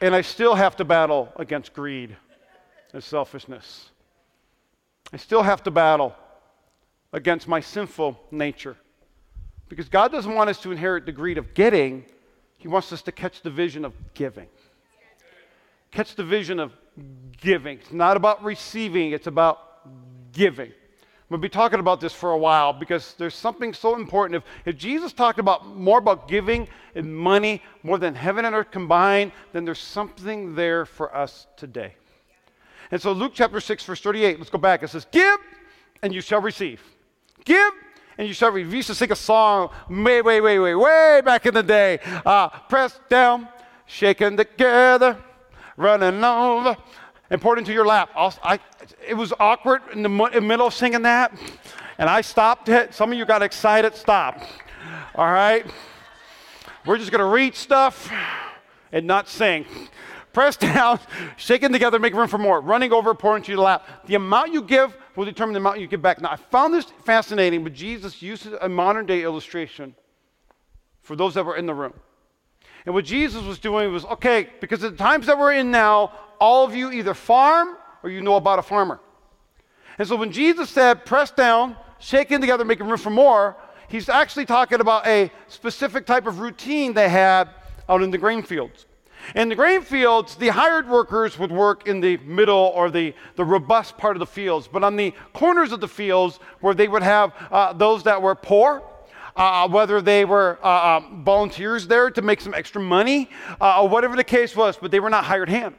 And 0.00 0.14
I 0.14 0.22
still 0.22 0.54
have 0.54 0.76
to 0.76 0.84
battle 0.84 1.32
against 1.36 1.74
greed 1.74 2.16
and 2.92 3.02
selfishness. 3.02 3.90
I 5.12 5.16
still 5.16 5.42
have 5.42 5.62
to 5.64 5.70
battle 5.70 6.14
against 7.12 7.46
my 7.46 7.60
sinful 7.60 8.18
nature. 8.30 8.76
Because 9.68 9.88
God 9.88 10.10
doesn't 10.10 10.34
want 10.34 10.50
us 10.50 10.60
to 10.62 10.72
inherit 10.72 11.06
the 11.06 11.12
greed 11.12 11.38
of 11.38 11.54
getting, 11.54 12.04
He 12.58 12.68
wants 12.68 12.92
us 12.92 13.02
to 13.02 13.12
catch 13.12 13.42
the 13.42 13.50
vision 13.50 13.84
of 13.84 13.92
giving, 14.14 14.48
catch 15.90 16.14
the 16.14 16.24
vision 16.24 16.58
of 16.58 16.72
giving. 17.40 17.78
It's 17.78 17.92
not 17.92 18.16
about 18.16 18.42
receiving, 18.42 19.12
it's 19.12 19.26
about 19.26 20.32
giving. 20.32 20.72
We'll 21.32 21.40
be 21.40 21.48
talking 21.48 21.80
about 21.80 21.98
this 21.98 22.12
for 22.12 22.32
a 22.32 22.36
while 22.36 22.74
because 22.74 23.14
there's 23.14 23.34
something 23.34 23.72
so 23.72 23.96
important. 23.96 24.36
If, 24.36 24.74
if 24.74 24.78
Jesus 24.78 25.14
talked 25.14 25.38
about 25.38 25.66
more 25.66 25.96
about 25.96 26.28
giving 26.28 26.68
and 26.94 27.16
money 27.16 27.62
more 27.82 27.96
than 27.96 28.14
heaven 28.14 28.44
and 28.44 28.54
earth 28.54 28.70
combined, 28.70 29.32
then 29.54 29.64
there's 29.64 29.78
something 29.78 30.54
there 30.54 30.84
for 30.84 31.16
us 31.16 31.46
today. 31.56 31.94
And 32.90 33.00
so 33.00 33.12
Luke 33.12 33.32
chapter 33.34 33.60
6, 33.60 33.82
verse 33.82 34.02
38, 34.02 34.40
let's 34.40 34.50
go 34.50 34.58
back. 34.58 34.82
It 34.82 34.88
says, 34.88 35.06
Give 35.10 35.38
and 36.02 36.12
you 36.12 36.20
shall 36.20 36.42
receive. 36.42 36.82
Give 37.46 37.72
and 38.18 38.28
you 38.28 38.34
shall 38.34 38.50
receive. 38.50 38.68
We 38.68 38.76
used 38.76 38.88
to 38.88 38.94
sing 38.94 39.10
a 39.10 39.16
song 39.16 39.70
way, 39.88 40.20
way, 40.20 40.42
way, 40.42 40.58
way, 40.58 40.74
way 40.74 41.22
back 41.24 41.46
in 41.46 41.54
the 41.54 41.62
day. 41.62 41.98
Uh, 42.26 42.50
press 42.68 43.00
down, 43.08 43.48
shaken 43.86 44.36
together, 44.36 45.16
running 45.78 46.22
over 46.22 46.76
and 47.30 47.40
poured 47.40 47.58
into 47.58 47.72
your 47.72 47.86
lap. 47.86 48.10
I, 48.14 48.60
it 49.06 49.14
was 49.14 49.32
awkward 49.38 49.82
in 49.92 50.02
the, 50.02 50.08
middle 50.08 50.66
of 50.66 50.74
singing 50.74 51.02
that, 51.02 51.32
and 51.98 52.08
I 52.08 52.20
stopped 52.20 52.68
it. 52.68 52.94
Some 52.94 53.12
of 53.12 53.18
you 53.18 53.24
got 53.24 53.42
excited. 53.42 53.94
Stop. 53.94 54.40
All 55.14 55.30
right? 55.30 55.64
We're 56.84 56.98
just 56.98 57.10
going 57.10 57.20
to 57.20 57.26
read 57.26 57.54
stuff 57.54 58.10
and 58.90 59.06
not 59.06 59.28
sing. 59.28 59.66
Press 60.32 60.56
down, 60.56 60.98
shaking 61.36 61.72
together, 61.72 61.98
make 61.98 62.14
room 62.14 62.28
for 62.28 62.38
more. 62.38 62.60
Running 62.60 62.92
over, 62.92 63.14
pour 63.14 63.36
into 63.36 63.52
your 63.52 63.60
lap. 63.60 63.86
The 64.06 64.14
amount 64.14 64.52
you 64.52 64.62
give 64.62 64.96
will 65.14 65.24
determine 65.24 65.52
the 65.52 65.60
amount 65.60 65.78
you 65.78 65.86
give 65.86 66.02
back. 66.02 66.20
Now, 66.20 66.30
I 66.30 66.36
found 66.36 66.72
this 66.72 66.86
fascinating, 67.04 67.62
but 67.62 67.74
Jesus 67.74 68.22
uses 68.22 68.54
a 68.60 68.68
modern 68.68 69.06
day 69.06 69.22
illustration 69.22 69.94
for 71.02 71.16
those 71.16 71.34
that 71.34 71.44
were 71.44 71.56
in 71.56 71.66
the 71.66 71.74
room. 71.74 71.92
And 72.86 72.94
what 72.94 73.04
Jesus 73.04 73.42
was 73.44 73.58
doing 73.58 73.92
was 73.92 74.04
okay, 74.06 74.48
because 74.60 74.80
the 74.80 74.90
times 74.90 75.26
that 75.26 75.38
we're 75.38 75.52
in 75.52 75.70
now, 75.70 76.12
all 76.40 76.64
of 76.64 76.74
you 76.74 76.90
either 76.90 77.14
farm 77.14 77.76
or 78.02 78.10
you 78.10 78.20
know 78.20 78.36
about 78.36 78.58
a 78.58 78.62
farmer. 78.62 79.00
And 79.98 80.08
so 80.08 80.16
when 80.16 80.32
Jesus 80.32 80.70
said, 80.70 81.04
press 81.04 81.30
down, 81.30 81.76
shaking 81.98 82.40
together, 82.40 82.64
making 82.64 82.86
room 82.86 82.98
for 82.98 83.10
more, 83.10 83.56
he's 83.88 84.08
actually 84.08 84.46
talking 84.46 84.80
about 84.80 85.06
a 85.06 85.30
specific 85.48 86.06
type 86.06 86.26
of 86.26 86.40
routine 86.40 86.94
they 86.94 87.08
had 87.08 87.50
out 87.88 88.02
in 88.02 88.10
the 88.10 88.18
grain 88.18 88.42
fields. 88.42 88.86
In 89.36 89.48
the 89.48 89.54
grain 89.54 89.82
fields, 89.82 90.34
the 90.34 90.48
hired 90.48 90.88
workers 90.88 91.38
would 91.38 91.52
work 91.52 91.86
in 91.86 92.00
the 92.00 92.16
middle 92.18 92.72
or 92.74 92.90
the, 92.90 93.14
the 93.36 93.44
robust 93.44 93.96
part 93.96 94.16
of 94.16 94.20
the 94.20 94.26
fields. 94.26 94.66
But 94.66 94.82
on 94.82 94.96
the 94.96 95.14
corners 95.32 95.70
of 95.70 95.80
the 95.80 95.88
fields, 95.88 96.40
where 96.60 96.74
they 96.74 96.88
would 96.88 97.04
have 97.04 97.32
uh, 97.50 97.72
those 97.72 98.02
that 98.02 98.20
were 98.20 98.34
poor, 98.34 98.82
uh, 99.36 99.68
whether 99.68 100.00
they 100.02 100.24
were 100.24 100.58
uh, 100.62 100.96
um, 100.96 101.22
volunteers 101.24 101.86
there 101.86 102.10
to 102.10 102.22
make 102.22 102.40
some 102.40 102.52
extra 102.52 102.80
money, 102.80 103.30
uh, 103.60 103.82
or 103.82 103.88
whatever 103.88 104.16
the 104.16 104.24
case 104.24 104.56
was, 104.56 104.76
but 104.76 104.90
they 104.90 105.00
were 105.00 105.10
not 105.10 105.24
hired 105.24 105.48
hand. 105.48 105.76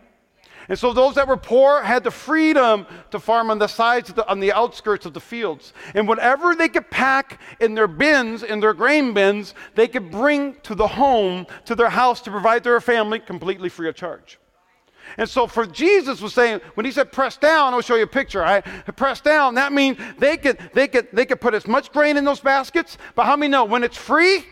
And 0.69 0.79
so 0.79 0.93
those 0.93 1.15
that 1.15 1.27
were 1.27 1.37
poor 1.37 1.81
had 1.81 2.03
the 2.03 2.11
freedom 2.11 2.85
to 3.11 3.19
farm 3.19 3.49
on 3.49 3.59
the 3.59 3.67
sides, 3.67 4.13
the, 4.13 4.27
on 4.27 4.39
the 4.39 4.51
outskirts 4.53 5.05
of 5.05 5.13
the 5.13 5.19
fields. 5.19 5.73
And 5.93 6.07
whatever 6.07 6.55
they 6.55 6.69
could 6.69 6.89
pack 6.89 7.39
in 7.59 7.75
their 7.75 7.87
bins, 7.87 8.43
in 8.43 8.59
their 8.59 8.73
grain 8.73 9.13
bins, 9.13 9.53
they 9.75 9.87
could 9.87 10.09
bring 10.09 10.55
to 10.63 10.75
the 10.75 10.87
home, 10.87 11.45
to 11.65 11.75
their 11.75 11.89
house 11.89 12.21
to 12.21 12.31
provide 12.31 12.63
their 12.63 12.79
family 12.81 13.19
completely 13.19 13.69
free 13.69 13.89
of 13.89 13.95
charge. 13.95 14.39
And 15.17 15.29
so 15.29 15.47
for 15.47 15.65
Jesus 15.65 16.21
was 16.21 16.33
saying, 16.33 16.61
when 16.75 16.85
he 16.85 16.91
said 16.91 17.11
press 17.11 17.37
down, 17.37 17.73
I'll 17.73 17.81
show 17.81 17.95
you 17.95 18.03
a 18.03 18.07
picture, 18.07 18.39
right? 18.39 18.63
Press 18.95 19.21
down, 19.21 19.55
that 19.55 19.73
means 19.73 19.97
they 20.17 20.37
could, 20.37 20.57
they 20.73 20.87
could, 20.87 21.09
they 21.11 21.25
could 21.25 21.41
put 21.41 21.53
as 21.53 21.67
much 21.67 21.91
grain 21.91 22.17
in 22.17 22.23
those 22.23 22.39
baskets, 22.39 22.97
but 23.15 23.25
how 23.25 23.35
many 23.35 23.51
know 23.51 23.65
when 23.65 23.83
it's 23.83 23.97
free? 23.97 24.45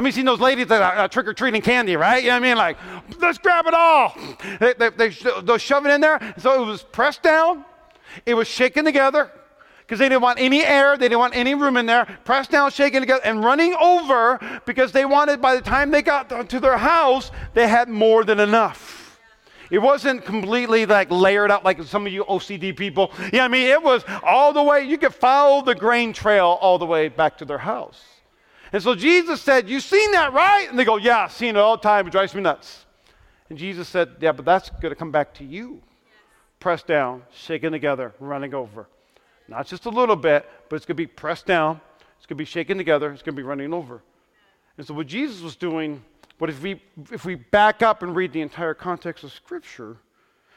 I 0.00 0.02
mean, 0.02 0.14
seen 0.14 0.24
those 0.24 0.40
ladies 0.40 0.68
that 0.68 0.80
are 0.80 1.04
uh, 1.04 1.08
trick 1.08 1.26
or 1.26 1.34
treating 1.34 1.60
candy, 1.60 1.94
right? 1.94 2.22
You 2.22 2.30
know 2.30 2.36
what 2.36 2.44
I 2.44 2.48
mean? 2.48 2.56
Like, 2.56 2.78
let's 3.20 3.36
grab 3.36 3.66
it 3.66 3.74
all. 3.74 4.16
They, 4.58 4.72
they, 4.72 4.88
they, 4.88 5.08
they 5.10 5.58
shove 5.58 5.84
it 5.84 5.90
in 5.90 6.00
there. 6.00 6.34
So 6.38 6.62
it 6.62 6.64
was 6.64 6.82
pressed 6.82 7.22
down, 7.22 7.66
it 8.24 8.32
was 8.32 8.48
shaken 8.48 8.86
together 8.86 9.30
because 9.80 9.98
they 9.98 10.08
didn't 10.08 10.22
want 10.22 10.40
any 10.40 10.64
air, 10.64 10.96
they 10.96 11.04
didn't 11.04 11.18
want 11.18 11.36
any 11.36 11.54
room 11.54 11.76
in 11.76 11.84
there. 11.84 12.06
Pressed 12.24 12.50
down, 12.50 12.70
shaken 12.70 13.02
together, 13.02 13.20
and 13.26 13.44
running 13.44 13.74
over 13.74 14.40
because 14.64 14.90
they 14.90 15.04
wanted, 15.04 15.42
by 15.42 15.54
the 15.54 15.60
time 15.60 15.90
they 15.90 16.00
got 16.00 16.48
to 16.48 16.60
their 16.60 16.78
house, 16.78 17.30
they 17.52 17.68
had 17.68 17.90
more 17.90 18.24
than 18.24 18.40
enough. 18.40 19.20
It 19.70 19.80
wasn't 19.80 20.24
completely 20.24 20.86
like 20.86 21.10
layered 21.10 21.50
out 21.50 21.62
like 21.62 21.82
some 21.82 22.06
of 22.06 22.12
you 22.14 22.24
OCD 22.24 22.74
people. 22.74 23.12
Yeah, 23.34 23.44
I 23.44 23.48
mean, 23.48 23.66
it 23.66 23.82
was 23.82 24.02
all 24.22 24.54
the 24.54 24.62
way, 24.62 24.82
you 24.82 24.96
could 24.96 25.14
follow 25.14 25.62
the 25.62 25.74
grain 25.74 26.14
trail 26.14 26.56
all 26.62 26.78
the 26.78 26.86
way 26.86 27.08
back 27.08 27.36
to 27.36 27.44
their 27.44 27.58
house. 27.58 28.02
And 28.72 28.82
so 28.82 28.94
Jesus 28.94 29.40
said, 29.40 29.68
You 29.68 29.80
seen 29.80 30.12
that, 30.12 30.32
right? 30.32 30.66
And 30.68 30.78
they 30.78 30.84
go, 30.84 30.96
Yeah, 30.96 31.24
I've 31.24 31.32
seen 31.32 31.56
it 31.56 31.58
all 31.58 31.76
the 31.76 31.82
time. 31.82 32.06
It 32.06 32.10
drives 32.10 32.34
me 32.34 32.42
nuts. 32.42 32.86
And 33.48 33.58
Jesus 33.58 33.88
said, 33.88 34.16
Yeah, 34.20 34.32
but 34.32 34.44
that's 34.44 34.70
going 34.70 34.90
to 34.90 34.94
come 34.94 35.10
back 35.10 35.34
to 35.34 35.44
you. 35.44 35.82
Pressed 36.60 36.86
down, 36.86 37.22
shaken 37.32 37.72
together, 37.72 38.14
running 38.20 38.54
over. 38.54 38.86
Not 39.48 39.66
just 39.66 39.86
a 39.86 39.90
little 39.90 40.16
bit, 40.16 40.48
but 40.68 40.76
it's 40.76 40.86
going 40.86 40.96
to 40.96 41.02
be 41.02 41.06
pressed 41.06 41.46
down, 41.46 41.80
it's 42.16 42.26
going 42.26 42.36
to 42.36 42.42
be 42.42 42.44
shaken 42.44 42.78
together, 42.78 43.10
it's 43.12 43.22
going 43.22 43.34
to 43.34 43.40
be 43.40 43.46
running 43.46 43.74
over. 43.74 44.02
And 44.78 44.86
so 44.86 44.94
what 44.94 45.08
Jesus 45.08 45.40
was 45.40 45.56
doing, 45.56 46.02
what 46.38 46.48
if 46.48 46.62
we 46.62 46.80
if 47.10 47.24
we 47.24 47.34
back 47.34 47.82
up 47.82 48.02
and 48.02 48.14
read 48.14 48.32
the 48.32 48.40
entire 48.40 48.74
context 48.74 49.24
of 49.24 49.32
Scripture, 49.32 49.96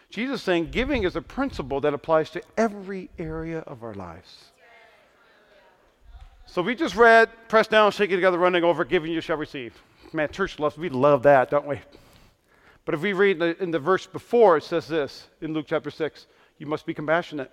Jesus 0.10 0.44
saying 0.44 0.70
giving 0.70 1.04
is 1.04 1.16
a 1.16 1.22
principle 1.22 1.82
that 1.82 1.94
applies 1.94 2.30
to 2.30 2.42
every 2.56 3.10
area 3.18 3.60
of 3.62 3.84
our 3.84 3.96
lives. 3.96 4.52
So 6.54 6.62
we 6.62 6.76
just 6.76 6.96
read, 6.96 7.32
press 7.48 7.66
down, 7.66 7.92
shake 7.94 8.12
it 8.12 8.16
together, 8.16 8.38
running 8.38 8.64
over, 8.64 8.86
giving 8.86 9.12
you 9.12 9.22
shall 9.22 9.38
receive. 9.38 9.74
Man, 10.14 10.30
church 10.30 10.60
loves, 10.60 10.78
we 10.78 10.88
love 10.88 11.24
that, 11.24 11.50
don't 11.50 11.66
we? 11.66 11.80
But 12.86 12.94
if 12.94 13.02
we 13.02 13.14
read 13.14 13.38
in 13.38 13.40
the, 13.40 13.64
in 13.64 13.72
the 13.72 13.80
verse 13.80 14.06
before, 14.06 14.58
it 14.58 14.64
says 14.64 14.88
this 14.88 15.30
in 15.42 15.56
Luke 15.56 15.66
chapter 15.68 15.90
6 15.90 16.28
you 16.60 16.68
must 16.68 16.86
be 16.86 16.94
compassionate, 16.94 17.52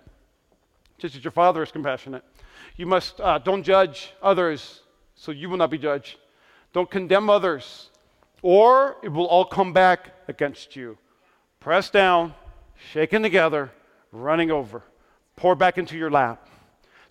just 0.99 1.15
as 1.15 1.23
your 1.23 1.31
Father 1.31 1.63
is 1.63 1.71
compassionate. 1.71 2.23
You 2.77 2.85
must, 2.85 3.19
uh, 3.19 3.39
don't 3.39 3.63
judge 3.63 4.13
others, 4.21 4.81
so 5.15 5.31
you 5.31 5.49
will 5.49 5.57
not 5.57 5.71
be 5.71 5.79
judged. 5.79 6.17
Don't 6.71 6.91
condemn 6.91 7.27
others, 7.27 7.89
or 8.43 8.97
it 9.01 9.09
will 9.09 9.25
all 9.25 9.45
come 9.45 9.73
back 9.73 10.13
against 10.27 10.75
you. 10.75 10.95
Press 11.59 11.89
down, 11.89 12.35
shaken 12.91 13.23
together, 13.23 13.71
running 14.11 14.51
over, 14.51 14.83
pour 15.37 15.55
back 15.55 15.79
into 15.79 15.97
your 15.97 16.11
lap. 16.11 16.47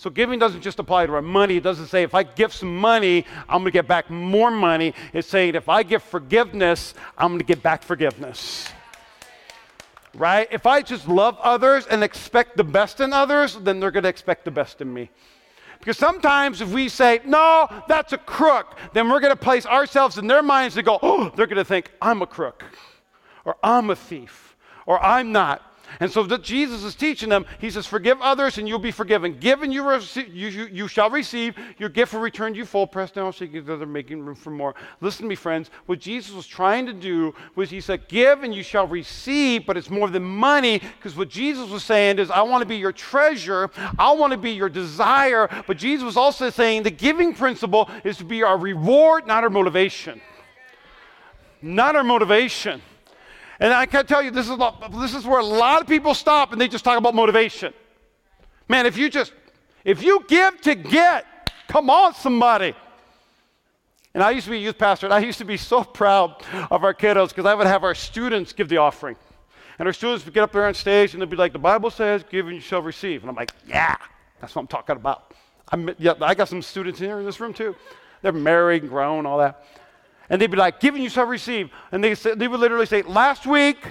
So 0.00 0.08
giving 0.08 0.38
doesn't 0.38 0.62
just 0.62 0.78
apply 0.78 1.04
to 1.04 1.12
our 1.12 1.20
money. 1.20 1.58
It 1.58 1.62
doesn't 1.62 1.88
say 1.88 2.04
if 2.04 2.14
I 2.14 2.22
give 2.22 2.54
some 2.54 2.74
money, 2.74 3.26
I'm 3.46 3.58
going 3.58 3.66
to 3.66 3.70
get 3.70 3.86
back 3.86 4.08
more 4.08 4.50
money. 4.50 4.94
It's 5.12 5.28
saying 5.28 5.56
if 5.56 5.68
I 5.68 5.82
give 5.82 6.02
forgiveness, 6.02 6.94
I'm 7.18 7.32
going 7.32 7.40
to 7.40 7.44
get 7.44 7.62
back 7.62 7.82
forgiveness. 7.82 8.66
Right? 10.14 10.48
If 10.50 10.64
I 10.64 10.80
just 10.80 11.06
love 11.06 11.36
others 11.42 11.86
and 11.86 12.02
expect 12.02 12.56
the 12.56 12.64
best 12.64 13.00
in 13.00 13.12
others, 13.12 13.56
then 13.56 13.78
they're 13.78 13.90
going 13.90 14.04
to 14.04 14.08
expect 14.08 14.46
the 14.46 14.50
best 14.50 14.80
in 14.80 14.90
me. 14.90 15.10
Because 15.80 15.98
sometimes 15.98 16.62
if 16.62 16.72
we 16.72 16.88
say, 16.88 17.20
no, 17.26 17.68
that's 17.86 18.14
a 18.14 18.18
crook, 18.18 18.78
then 18.94 19.10
we're 19.10 19.20
going 19.20 19.34
to 19.34 19.38
place 19.38 19.66
ourselves 19.66 20.16
in 20.16 20.26
their 20.26 20.42
minds 20.42 20.76
to 20.76 20.82
go, 20.82 20.98
oh, 21.02 21.30
they're 21.36 21.46
going 21.46 21.58
to 21.58 21.64
think, 21.64 21.90
I'm 22.00 22.22
a 22.22 22.26
crook, 22.26 22.64
or 23.44 23.58
I'm 23.62 23.90
a 23.90 23.96
thief, 23.96 24.56
or 24.86 24.98
I'm 25.04 25.30
not. 25.30 25.69
And 25.98 26.11
so 26.11 26.22
that 26.24 26.42
Jesus 26.42 26.85
is 26.85 26.94
teaching 26.94 27.29
them, 27.29 27.44
he 27.59 27.70
says, 27.70 27.87
Forgive 27.87 28.20
others 28.20 28.59
and 28.59 28.68
you'll 28.68 28.79
be 28.79 28.92
forgiven. 28.92 29.38
Given 29.38 29.72
you, 29.72 29.83
rece- 29.83 30.33
you, 30.33 30.48
you, 30.48 30.66
you 30.66 30.88
shall 30.88 31.11
receive, 31.11 31.57
your 31.79 31.88
gift 31.88 32.12
will 32.12 32.20
return 32.20 32.53
to 32.53 32.59
you 32.59 32.64
full, 32.64 32.87
pressed 32.87 33.14
down, 33.14 33.33
shaking 33.33 33.55
together, 33.55 33.87
making 33.87 34.24
room 34.24 34.37
for 34.37 34.50
more. 34.50 34.74
Listen 35.00 35.22
to 35.22 35.29
me, 35.29 35.35
friends. 35.35 35.70
What 35.87 35.98
Jesus 35.98 36.33
was 36.33 36.46
trying 36.46 36.87
to 36.87 36.92
do 36.92 37.35
was 37.57 37.70
he 37.70 37.81
said, 37.81 38.07
Give 38.09 38.42
and 38.42 38.55
you 38.55 38.62
shall 38.62 38.87
receive, 38.87 39.66
but 39.66 39.76
it's 39.76 39.90
more 39.90 40.09
than 40.09 40.22
money, 40.22 40.79
because 40.79 41.16
what 41.16 41.29
Jesus 41.29 41.68
was 41.68 41.83
saying 41.83 42.18
is, 42.18 42.31
I 42.31 42.42
want 42.42 42.62
to 42.62 42.66
be 42.66 42.76
your 42.76 42.92
treasure, 42.92 43.70
I 43.98 44.12
want 44.12 44.33
to 44.33 44.38
be 44.38 44.53
your 44.53 44.68
desire. 44.68 45.48
But 45.66 45.76
Jesus 45.76 46.05
was 46.05 46.16
also 46.16 46.50
saying 46.50 46.85
the 46.85 46.90
giving 46.90 47.35
principle 47.35 47.90
is 48.05 48.18
to 48.18 48.24
be 48.24 48.42
our 48.42 48.59
reward, 48.59 49.26
not 49.26 49.42
our 49.42 49.50
motivation. 49.50 50.20
Not 51.62 51.96
our 51.96 52.05
motivation. 52.05 52.81
And 53.61 53.75
I 53.75 53.85
can 53.85 54.07
tell 54.07 54.23
you, 54.23 54.31
this 54.31 54.49
is, 54.49 54.59
this 54.99 55.14
is 55.14 55.27
where 55.27 55.38
a 55.38 55.44
lot 55.44 55.83
of 55.83 55.87
people 55.87 56.14
stop 56.14 56.53
and 56.53 56.61
they 56.61 56.66
just 56.66 56.83
talk 56.83 56.99
about 56.99 57.14
motivation. 57.14 57.75
Man, 58.68 58.87
if 58.87 58.96
you 58.96 59.11
just, 59.11 59.35
if 59.85 60.03
you 60.03 60.25
give 60.27 60.61
to 60.62 60.75
get, 60.75 61.27
come 61.68 61.90
on, 61.90 62.14
somebody. 62.14 62.75
And 64.14 64.23
I 64.23 64.31
used 64.31 64.46
to 64.46 64.51
be 64.51 64.57
a 64.57 64.61
youth 64.61 64.79
pastor, 64.79 65.07
and 65.07 65.14
I 65.14 65.20
used 65.20 65.38
to 65.38 65.44
be 65.44 65.57
so 65.57 65.85
proud 65.85 66.42
of 66.70 66.83
our 66.83 66.94
kiddos 66.94 67.29
because 67.29 67.46
I 67.46 67.55
would 67.55 67.66
have 67.66 67.85
our 67.85 67.94
students 67.94 68.53
give 68.53 68.68
the 68.68 68.79
offering. 68.79 69.14
And 69.79 69.87
our 69.87 69.92
students 69.92 70.25
would 70.25 70.35
get 70.35 70.42
up 70.42 70.53
there 70.53 70.66
on 70.66 70.75
stage 70.75 71.12
and 71.12 71.23
they'd 71.23 71.31
be 71.31 71.37
like, 71.37 71.53
The 71.53 71.59
Bible 71.59 71.90
says, 71.90 72.25
give 72.29 72.46
and 72.46 72.57
you 72.57 72.61
shall 72.61 72.83
receive. 72.83 73.23
And 73.23 73.31
I'm 73.31 73.37
like, 73.37 73.53
Yeah, 73.66 73.96
that's 74.40 74.55
what 74.55 74.62
I'm 74.62 74.68
talking 74.68 74.96
about. 74.96 75.35
I'm, 75.70 75.94
yeah, 75.99 76.14
I 76.20 76.35
got 76.35 76.49
some 76.49 76.62
students 76.62 77.01
in 77.01 77.07
here 77.07 77.18
in 77.18 77.25
this 77.25 77.40
room 77.40 77.55
too. 77.55 77.77
They're 78.23 78.33
married, 78.33 78.88
grown, 78.88 79.27
all 79.27 79.38
that. 79.38 79.64
And 80.31 80.40
they'd 80.40 80.51
be 80.51 80.57
like, 80.57 80.81
giving 80.81 81.03
you 81.03 81.11
shall 81.11 81.27
receive. 81.27 81.71
And 81.93 82.03
they, 82.03 82.14
say, 82.14 82.35
they 82.35 82.49
would 82.49 82.61
literally 82.61 82.87
say, 82.87 83.03
last 83.03 83.47
week 83.47 83.85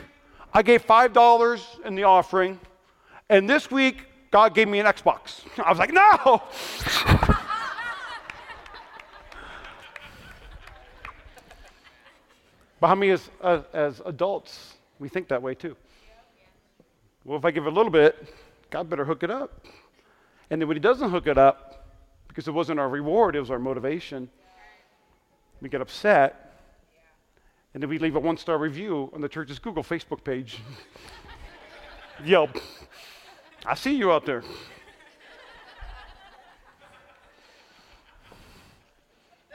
I 0.54 0.63
gave 0.63 0.86
$5 0.86 1.86
in 1.86 1.95
the 1.95 2.04
offering, 2.04 2.60
and 3.30 3.47
this 3.47 3.69
week 3.69 4.06
God 4.32 4.56
gave 4.56 4.67
me 4.67 4.80
an 4.80 4.86
Xbox. 4.86 5.41
I 5.63 5.69
was 5.69 5.78
like, 5.78 5.93
no! 5.93 6.41
But 12.80 12.88
how 12.88 12.95
many 12.95 13.12
as, 13.12 13.30
uh, 13.41 13.62
as 13.73 14.02
adults, 14.06 14.75
we 14.99 15.10
think 15.10 15.28
that 15.30 15.41
way 15.41 15.54
too? 15.54 15.75
Well, 17.25 17.38
if 17.38 17.45
I 17.45 17.52
give 17.52 17.65
a 17.65 17.69
little 17.69 17.91
bit, 17.91 18.34
God 18.69 18.89
better 18.89 19.04
hook 19.04 19.23
it 19.23 19.30
up. 19.30 19.65
And 20.49 20.62
then 20.62 20.67
when 20.67 20.78
He 20.78 20.82
doesn't 20.82 21.10
hook 21.10 21.28
it 21.28 21.38
up, 21.38 21.88
because 22.28 22.47
it 22.47 22.52
wasn't 22.52 22.80
our 22.80 22.88
reward, 22.88 23.36
it 23.36 23.39
was 23.39 23.52
our 23.52 23.60
motivation, 23.60 24.30
we 25.61 25.69
get 25.69 25.81
upset. 25.81 26.63
And 27.73 27.83
then 27.83 27.89
we 27.89 27.99
leave 27.99 28.15
a 28.15 28.19
one 28.19 28.37
star 28.37 28.57
review 28.57 29.11
on 29.13 29.21
the 29.21 29.29
church's 29.29 29.59
Google 29.59 29.83
Facebook 29.83 30.23
page. 30.23 30.57
Yelp. 32.25 32.57
I 33.65 33.75
see 33.75 33.95
you 33.95 34.11
out 34.11 34.25
there. 34.25 34.43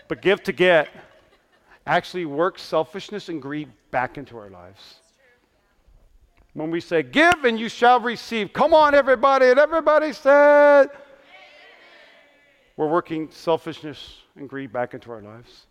But 0.08 0.22
give 0.22 0.42
to 0.44 0.52
get 0.52 0.88
actually 1.86 2.24
works 2.24 2.62
selfishness 2.62 3.28
and 3.28 3.40
greed 3.40 3.70
back 3.90 4.18
into 4.18 4.36
our 4.38 4.50
lives. 4.50 4.96
When 6.52 6.70
we 6.70 6.80
say, 6.80 7.02
Give 7.02 7.44
and 7.44 7.58
you 7.58 7.68
shall 7.68 8.00
receive, 8.00 8.52
come 8.52 8.74
on, 8.74 8.94
everybody, 8.94 9.46
and 9.46 9.58
everybody 9.58 10.12
said, 10.12 10.88
we're 12.76 12.88
working 12.88 13.30
selfishness 13.30 14.18
and 14.36 14.48
greed 14.48 14.72
back 14.72 14.94
into 14.94 15.10
our 15.12 15.22
lives. 15.22 15.66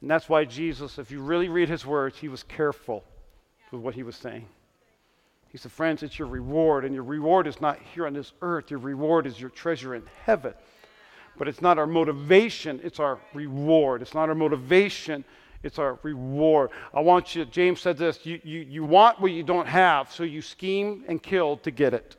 And 0.00 0.10
that's 0.10 0.28
why 0.28 0.44
Jesus, 0.44 0.98
if 0.98 1.10
you 1.10 1.20
really 1.20 1.48
read 1.48 1.68
his 1.68 1.84
words, 1.84 2.16
he 2.18 2.28
was 2.28 2.42
careful 2.42 3.04
with 3.70 3.82
what 3.82 3.94
he 3.94 4.02
was 4.02 4.16
saying. 4.16 4.46
He 5.50 5.58
said, 5.58 5.72
Friends, 5.72 6.02
it's 6.02 6.18
your 6.18 6.28
reward, 6.28 6.84
and 6.84 6.94
your 6.94 7.04
reward 7.04 7.46
is 7.46 7.60
not 7.60 7.78
here 7.94 8.06
on 8.06 8.14
this 8.14 8.32
earth. 8.40 8.70
Your 8.70 8.80
reward 8.80 9.26
is 9.26 9.40
your 9.40 9.50
treasure 9.50 9.94
in 9.94 10.02
heaven. 10.24 10.54
But 11.36 11.48
it's 11.48 11.60
not 11.60 11.78
our 11.78 11.86
motivation, 11.86 12.80
it's 12.82 13.00
our 13.00 13.18
reward. 13.34 14.02
It's 14.02 14.14
not 14.14 14.28
our 14.28 14.34
motivation, 14.34 15.24
it's 15.62 15.78
our 15.78 15.98
reward. 16.02 16.70
I 16.94 17.00
want 17.00 17.34
you, 17.34 17.44
James 17.44 17.80
said 17.80 17.98
this 17.98 18.24
you, 18.24 18.40
you, 18.44 18.60
you 18.60 18.84
want 18.84 19.20
what 19.20 19.32
you 19.32 19.42
don't 19.42 19.66
have, 19.66 20.12
so 20.12 20.22
you 20.22 20.40
scheme 20.40 21.04
and 21.08 21.22
kill 21.22 21.56
to 21.58 21.70
get 21.70 21.94
it. 21.94 22.16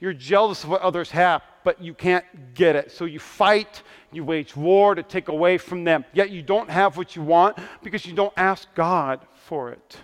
You're 0.00 0.14
jealous 0.14 0.64
of 0.64 0.70
what 0.70 0.80
others 0.80 1.10
have, 1.10 1.42
but 1.62 1.80
you 1.80 1.92
can't 1.92 2.24
get 2.54 2.74
it. 2.74 2.90
So 2.90 3.04
you 3.04 3.18
fight, 3.18 3.82
you 4.10 4.24
wage 4.24 4.56
war 4.56 4.94
to 4.94 5.02
take 5.02 5.28
away 5.28 5.58
from 5.58 5.84
them. 5.84 6.06
Yet 6.14 6.30
you 6.30 6.42
don't 6.42 6.70
have 6.70 6.96
what 6.96 7.14
you 7.14 7.22
want 7.22 7.58
because 7.82 8.06
you 8.06 8.14
don't 8.14 8.32
ask 8.36 8.66
God 8.74 9.20
for 9.44 9.70
it. 9.70 9.96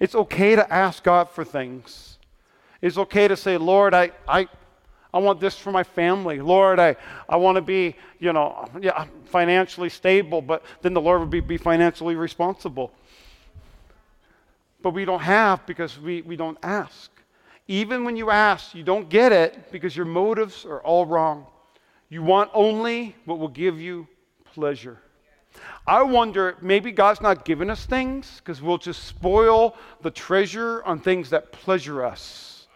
It's 0.00 0.14
okay 0.14 0.56
to 0.56 0.72
ask 0.72 1.02
God 1.02 1.30
for 1.30 1.44
things. 1.44 2.18
It's 2.82 2.98
okay 2.98 3.28
to 3.28 3.36
say, 3.36 3.56
Lord, 3.56 3.94
I, 3.94 4.10
I, 4.28 4.48
I 5.14 5.18
want 5.18 5.40
this 5.40 5.56
for 5.56 5.70
my 5.70 5.84
family. 5.84 6.40
Lord, 6.40 6.78
I, 6.78 6.96
I 7.28 7.36
want 7.36 7.56
to 7.56 7.62
be, 7.62 7.96
you 8.18 8.32
know, 8.32 8.68
yeah, 8.80 9.06
financially 9.26 9.88
stable, 9.88 10.42
but 10.42 10.62
then 10.82 10.92
the 10.92 11.00
Lord 11.00 11.20
would 11.20 11.30
be, 11.30 11.40
be 11.40 11.56
financially 11.56 12.16
responsible. 12.16 12.92
But 14.82 14.90
we 14.90 15.04
don't 15.04 15.22
have 15.22 15.64
because 15.66 15.98
we, 15.98 16.22
we 16.22 16.36
don't 16.36 16.58
ask. 16.62 17.10
Even 17.68 18.04
when 18.04 18.16
you 18.16 18.30
ask, 18.30 18.74
you 18.74 18.84
don't 18.84 19.08
get 19.08 19.32
it 19.32 19.72
because 19.72 19.96
your 19.96 20.06
motives 20.06 20.64
are 20.64 20.80
all 20.82 21.04
wrong. 21.04 21.46
You 22.08 22.22
want 22.22 22.50
only 22.54 23.16
what 23.24 23.38
will 23.38 23.48
give 23.48 23.80
you 23.80 24.06
pleasure. 24.44 24.98
I 25.86 26.02
wonder, 26.02 26.56
maybe 26.60 26.92
God's 26.92 27.20
not 27.20 27.44
giving 27.44 27.70
us 27.70 27.86
things 27.86 28.38
because 28.38 28.62
we'll 28.62 28.78
just 28.78 29.04
spoil 29.04 29.74
the 30.02 30.10
treasure 30.10 30.84
on 30.84 31.00
things 31.00 31.30
that 31.30 31.50
pleasure 31.50 32.04
us, 32.04 32.66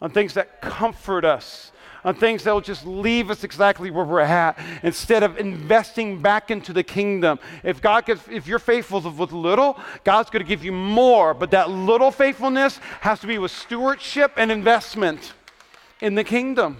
on 0.00 0.10
things 0.10 0.34
that 0.34 0.60
comfort 0.60 1.24
us, 1.24 1.69
on 2.04 2.14
things 2.14 2.44
that 2.44 2.52
will 2.52 2.60
just 2.60 2.86
leave 2.86 3.30
us 3.30 3.44
exactly 3.44 3.90
where 3.90 4.04
we're 4.04 4.20
at 4.20 4.58
instead 4.82 5.22
of 5.22 5.38
investing 5.38 6.20
back 6.20 6.50
into 6.50 6.72
the 6.72 6.82
kingdom. 6.82 7.38
If 7.62 7.80
God 7.80 8.06
gets, 8.06 8.22
if 8.28 8.46
you're 8.46 8.58
faithful 8.58 9.00
with 9.00 9.32
little, 9.32 9.78
God's 10.04 10.30
going 10.30 10.44
to 10.44 10.48
give 10.48 10.64
you 10.64 10.72
more. 10.72 11.34
But 11.34 11.50
that 11.50 11.70
little 11.70 12.10
faithfulness 12.10 12.78
has 13.00 13.20
to 13.20 13.26
be 13.26 13.38
with 13.38 13.50
stewardship 13.50 14.32
and 14.36 14.50
investment 14.50 15.34
in 16.00 16.14
the 16.14 16.24
kingdom. 16.24 16.78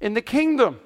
In 0.00 0.14
the 0.14 0.22
kingdom 0.22 0.80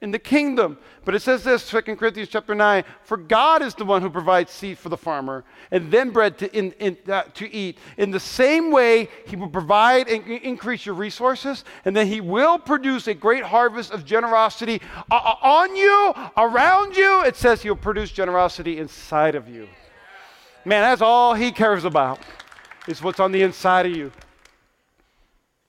in 0.00 0.12
the 0.12 0.18
kingdom. 0.18 0.78
But 1.04 1.14
it 1.14 1.22
says 1.22 1.42
this, 1.42 1.68
2 1.68 1.80
Corinthians 1.96 2.28
chapter 2.28 2.54
9, 2.54 2.84
for 3.02 3.16
God 3.16 3.62
is 3.62 3.74
the 3.74 3.84
one 3.84 4.02
who 4.02 4.10
provides 4.10 4.52
seed 4.52 4.78
for 4.78 4.88
the 4.88 4.96
farmer 4.96 5.44
and 5.70 5.90
then 5.90 6.10
bread 6.10 6.38
to, 6.38 6.56
in, 6.56 6.72
in, 6.72 6.96
uh, 7.10 7.22
to 7.34 7.52
eat. 7.52 7.78
In 7.96 8.10
the 8.10 8.20
same 8.20 8.70
way, 8.70 9.08
he 9.26 9.34
will 9.34 9.48
provide 9.48 10.08
and 10.08 10.26
increase 10.26 10.86
your 10.86 10.94
resources, 10.94 11.64
and 11.84 11.96
then 11.96 12.06
he 12.06 12.20
will 12.20 12.58
produce 12.58 13.08
a 13.08 13.14
great 13.14 13.42
harvest 13.42 13.90
of 13.90 14.04
generosity 14.04 14.80
uh, 15.10 15.14
uh, 15.14 15.34
on 15.42 15.74
you, 15.74 16.14
around 16.36 16.96
you. 16.96 17.24
It 17.24 17.36
says 17.36 17.62
he'll 17.62 17.76
produce 17.76 18.12
generosity 18.12 18.78
inside 18.78 19.34
of 19.34 19.48
you. 19.48 19.68
Man, 20.64 20.82
that's 20.82 21.02
all 21.02 21.34
he 21.34 21.50
cares 21.50 21.84
about, 21.84 22.20
is 22.86 23.02
what's 23.02 23.20
on 23.20 23.32
the 23.32 23.42
inside 23.42 23.86
of 23.86 23.96
you. 23.96 24.12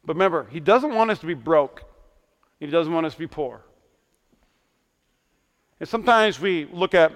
But 0.05 0.15
remember, 0.15 0.47
he 0.49 0.59
doesn't 0.59 0.93
want 0.93 1.11
us 1.11 1.19
to 1.19 1.25
be 1.25 1.33
broke. 1.33 1.83
He 2.59 2.67
doesn't 2.67 2.91
want 2.91 3.05
us 3.05 3.13
to 3.13 3.19
be 3.19 3.27
poor. 3.27 3.61
And 5.79 5.87
sometimes 5.87 6.39
we 6.39 6.65
look 6.71 6.93
at 6.93 7.11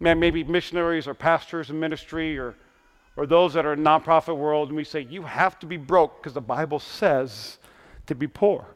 man, 0.00 0.18
maybe 0.18 0.44
missionaries 0.44 1.06
or 1.06 1.14
pastors 1.14 1.70
in 1.70 1.78
ministry 1.78 2.38
or, 2.38 2.54
or 3.16 3.26
those 3.26 3.54
that 3.54 3.64
are 3.64 3.74
in 3.74 3.80
nonprofit 3.80 4.36
world, 4.36 4.68
and 4.68 4.76
we 4.76 4.84
say, 4.84 5.00
you 5.00 5.22
have 5.22 5.58
to 5.60 5.66
be 5.66 5.76
broke 5.76 6.20
because 6.20 6.34
the 6.34 6.40
Bible 6.40 6.78
says 6.78 7.58
to 8.06 8.14
be 8.14 8.26
poor. 8.26 8.66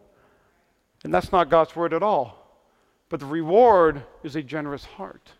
And 1.05 1.13
that's 1.13 1.33
not 1.33 1.51
God's 1.51 1.75
word 1.77 1.93
at 1.93 2.03
all. 2.03 2.39
But 3.09 3.21
the 3.21 3.27
reward 3.27 4.05
is 4.23 4.37
a 4.37 4.43
generous 4.43 4.85
heart. 4.85 5.33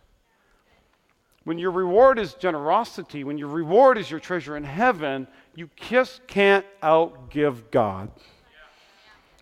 When 1.43 1.57
your 1.57 1.71
reward 1.71 2.19
is 2.19 2.33
generosity, 2.33 3.23
when 3.23 3.37
your 3.37 3.47
reward 3.47 3.97
is 3.97 4.11
your 4.11 4.19
treasure 4.19 4.57
in 4.57 4.63
heaven, 4.63 5.27
you 5.55 5.69
just 5.75 6.25
can't 6.27 6.65
outgive 6.83 7.71
God. 7.71 8.11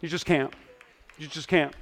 You 0.02 0.08
just 0.08 0.26
can't. 0.26 0.54
You 1.17 1.28
just 1.28 1.47
can't. 1.47 1.73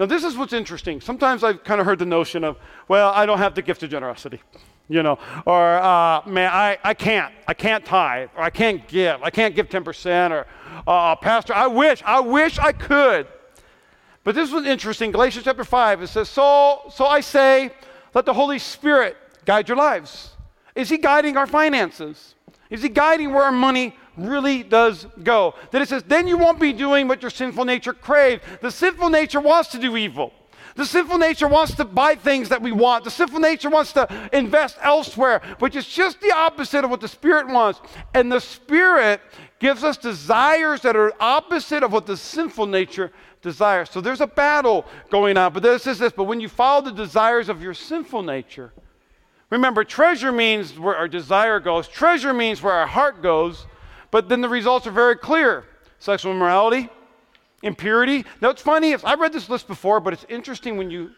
Now, 0.00 0.06
this 0.06 0.24
is 0.24 0.34
what's 0.34 0.54
interesting. 0.54 1.02
Sometimes 1.02 1.44
I've 1.44 1.62
kind 1.62 1.78
of 1.78 1.84
heard 1.84 1.98
the 1.98 2.06
notion 2.06 2.42
of, 2.42 2.56
well, 2.88 3.12
I 3.14 3.26
don't 3.26 3.36
have 3.36 3.54
the 3.54 3.60
gift 3.60 3.82
of 3.82 3.90
generosity, 3.90 4.40
you 4.88 5.02
know, 5.02 5.18
or, 5.44 5.74
uh, 5.76 6.22
man, 6.24 6.50
I, 6.50 6.78
I 6.82 6.94
can't. 6.94 7.34
I 7.46 7.52
can't 7.52 7.84
tithe, 7.84 8.30
or 8.34 8.42
I 8.42 8.48
can't 8.48 8.88
give. 8.88 9.22
I 9.22 9.28
can't 9.28 9.54
give 9.54 9.68
10%, 9.68 10.30
or, 10.30 10.46
uh, 10.86 11.16
Pastor, 11.16 11.52
I 11.52 11.66
wish, 11.66 12.02
I 12.06 12.18
wish 12.20 12.58
I 12.58 12.72
could. 12.72 13.26
But 14.24 14.34
this 14.34 14.50
was 14.50 14.64
interesting. 14.64 15.12
Galatians 15.12 15.44
chapter 15.44 15.64
5, 15.64 16.00
it 16.00 16.06
says, 16.06 16.30
so, 16.30 16.80
so 16.90 17.04
I 17.04 17.20
say, 17.20 17.70
let 18.14 18.24
the 18.24 18.32
Holy 18.32 18.58
Spirit 18.58 19.18
guide 19.44 19.68
your 19.68 19.76
lives. 19.76 20.30
Is 20.74 20.88
He 20.88 20.96
guiding 20.96 21.36
our 21.36 21.46
finances? 21.46 22.36
Is 22.70 22.82
He 22.82 22.88
guiding 22.88 23.32
where 23.34 23.44
our 23.44 23.52
money 23.52 23.96
really 24.16 24.62
does 24.62 25.06
go. 25.22 25.54
Then 25.70 25.82
it 25.82 25.88
says, 25.88 26.02
then 26.02 26.28
you 26.28 26.36
won't 26.36 26.60
be 26.60 26.72
doing 26.72 27.08
what 27.08 27.22
your 27.22 27.30
sinful 27.30 27.64
nature 27.64 27.92
craves. 27.92 28.42
The 28.60 28.70
sinful 28.70 29.10
nature 29.10 29.40
wants 29.40 29.70
to 29.70 29.78
do 29.78 29.96
evil. 29.96 30.32
The 30.76 30.86
sinful 30.86 31.18
nature 31.18 31.48
wants 31.48 31.74
to 31.76 31.84
buy 31.84 32.14
things 32.14 32.48
that 32.48 32.62
we 32.62 32.72
want. 32.72 33.04
The 33.04 33.10
sinful 33.10 33.40
nature 33.40 33.70
wants 33.70 33.92
to 33.94 34.28
invest 34.32 34.78
elsewhere, 34.80 35.42
which 35.58 35.74
is 35.74 35.86
just 35.86 36.20
the 36.20 36.32
opposite 36.32 36.84
of 36.84 36.90
what 36.90 37.00
the 37.00 37.08
Spirit 37.08 37.48
wants. 37.48 37.80
And 38.14 38.30
the 38.30 38.40
Spirit 38.40 39.20
gives 39.58 39.82
us 39.82 39.96
desires 39.96 40.80
that 40.82 40.96
are 40.96 41.12
opposite 41.20 41.82
of 41.82 41.92
what 41.92 42.06
the 42.06 42.16
sinful 42.16 42.66
nature 42.66 43.10
desires. 43.42 43.90
So 43.90 44.00
there's 44.00 44.20
a 44.20 44.26
battle 44.26 44.86
going 45.10 45.36
on. 45.36 45.52
But 45.52 45.62
this 45.62 45.86
is 45.86 45.98
this. 45.98 46.12
But 46.12 46.24
when 46.24 46.40
you 46.40 46.48
follow 46.48 46.82
the 46.82 46.92
desires 46.92 47.48
of 47.48 47.62
your 47.62 47.74
sinful 47.74 48.22
nature, 48.22 48.72
remember, 49.50 49.84
treasure 49.84 50.32
means 50.32 50.78
where 50.78 50.96
our 50.96 51.08
desire 51.08 51.60
goes, 51.60 51.88
treasure 51.88 52.32
means 52.32 52.62
where 52.62 52.74
our 52.74 52.86
heart 52.86 53.22
goes. 53.22 53.66
But 54.10 54.28
then 54.28 54.40
the 54.40 54.48
results 54.48 54.86
are 54.86 54.92
very 54.92 55.16
clear 55.16 55.64
sexual 55.98 56.32
immorality, 56.32 56.88
impurity. 57.62 58.24
Now 58.40 58.50
it's 58.50 58.62
funny, 58.62 58.92
if 58.92 59.04
I 59.04 59.14
read 59.14 59.32
this 59.32 59.48
list 59.48 59.68
before, 59.68 60.00
but 60.00 60.12
it's 60.12 60.26
interesting 60.28 60.76
when 60.76 60.90
you 60.90 61.10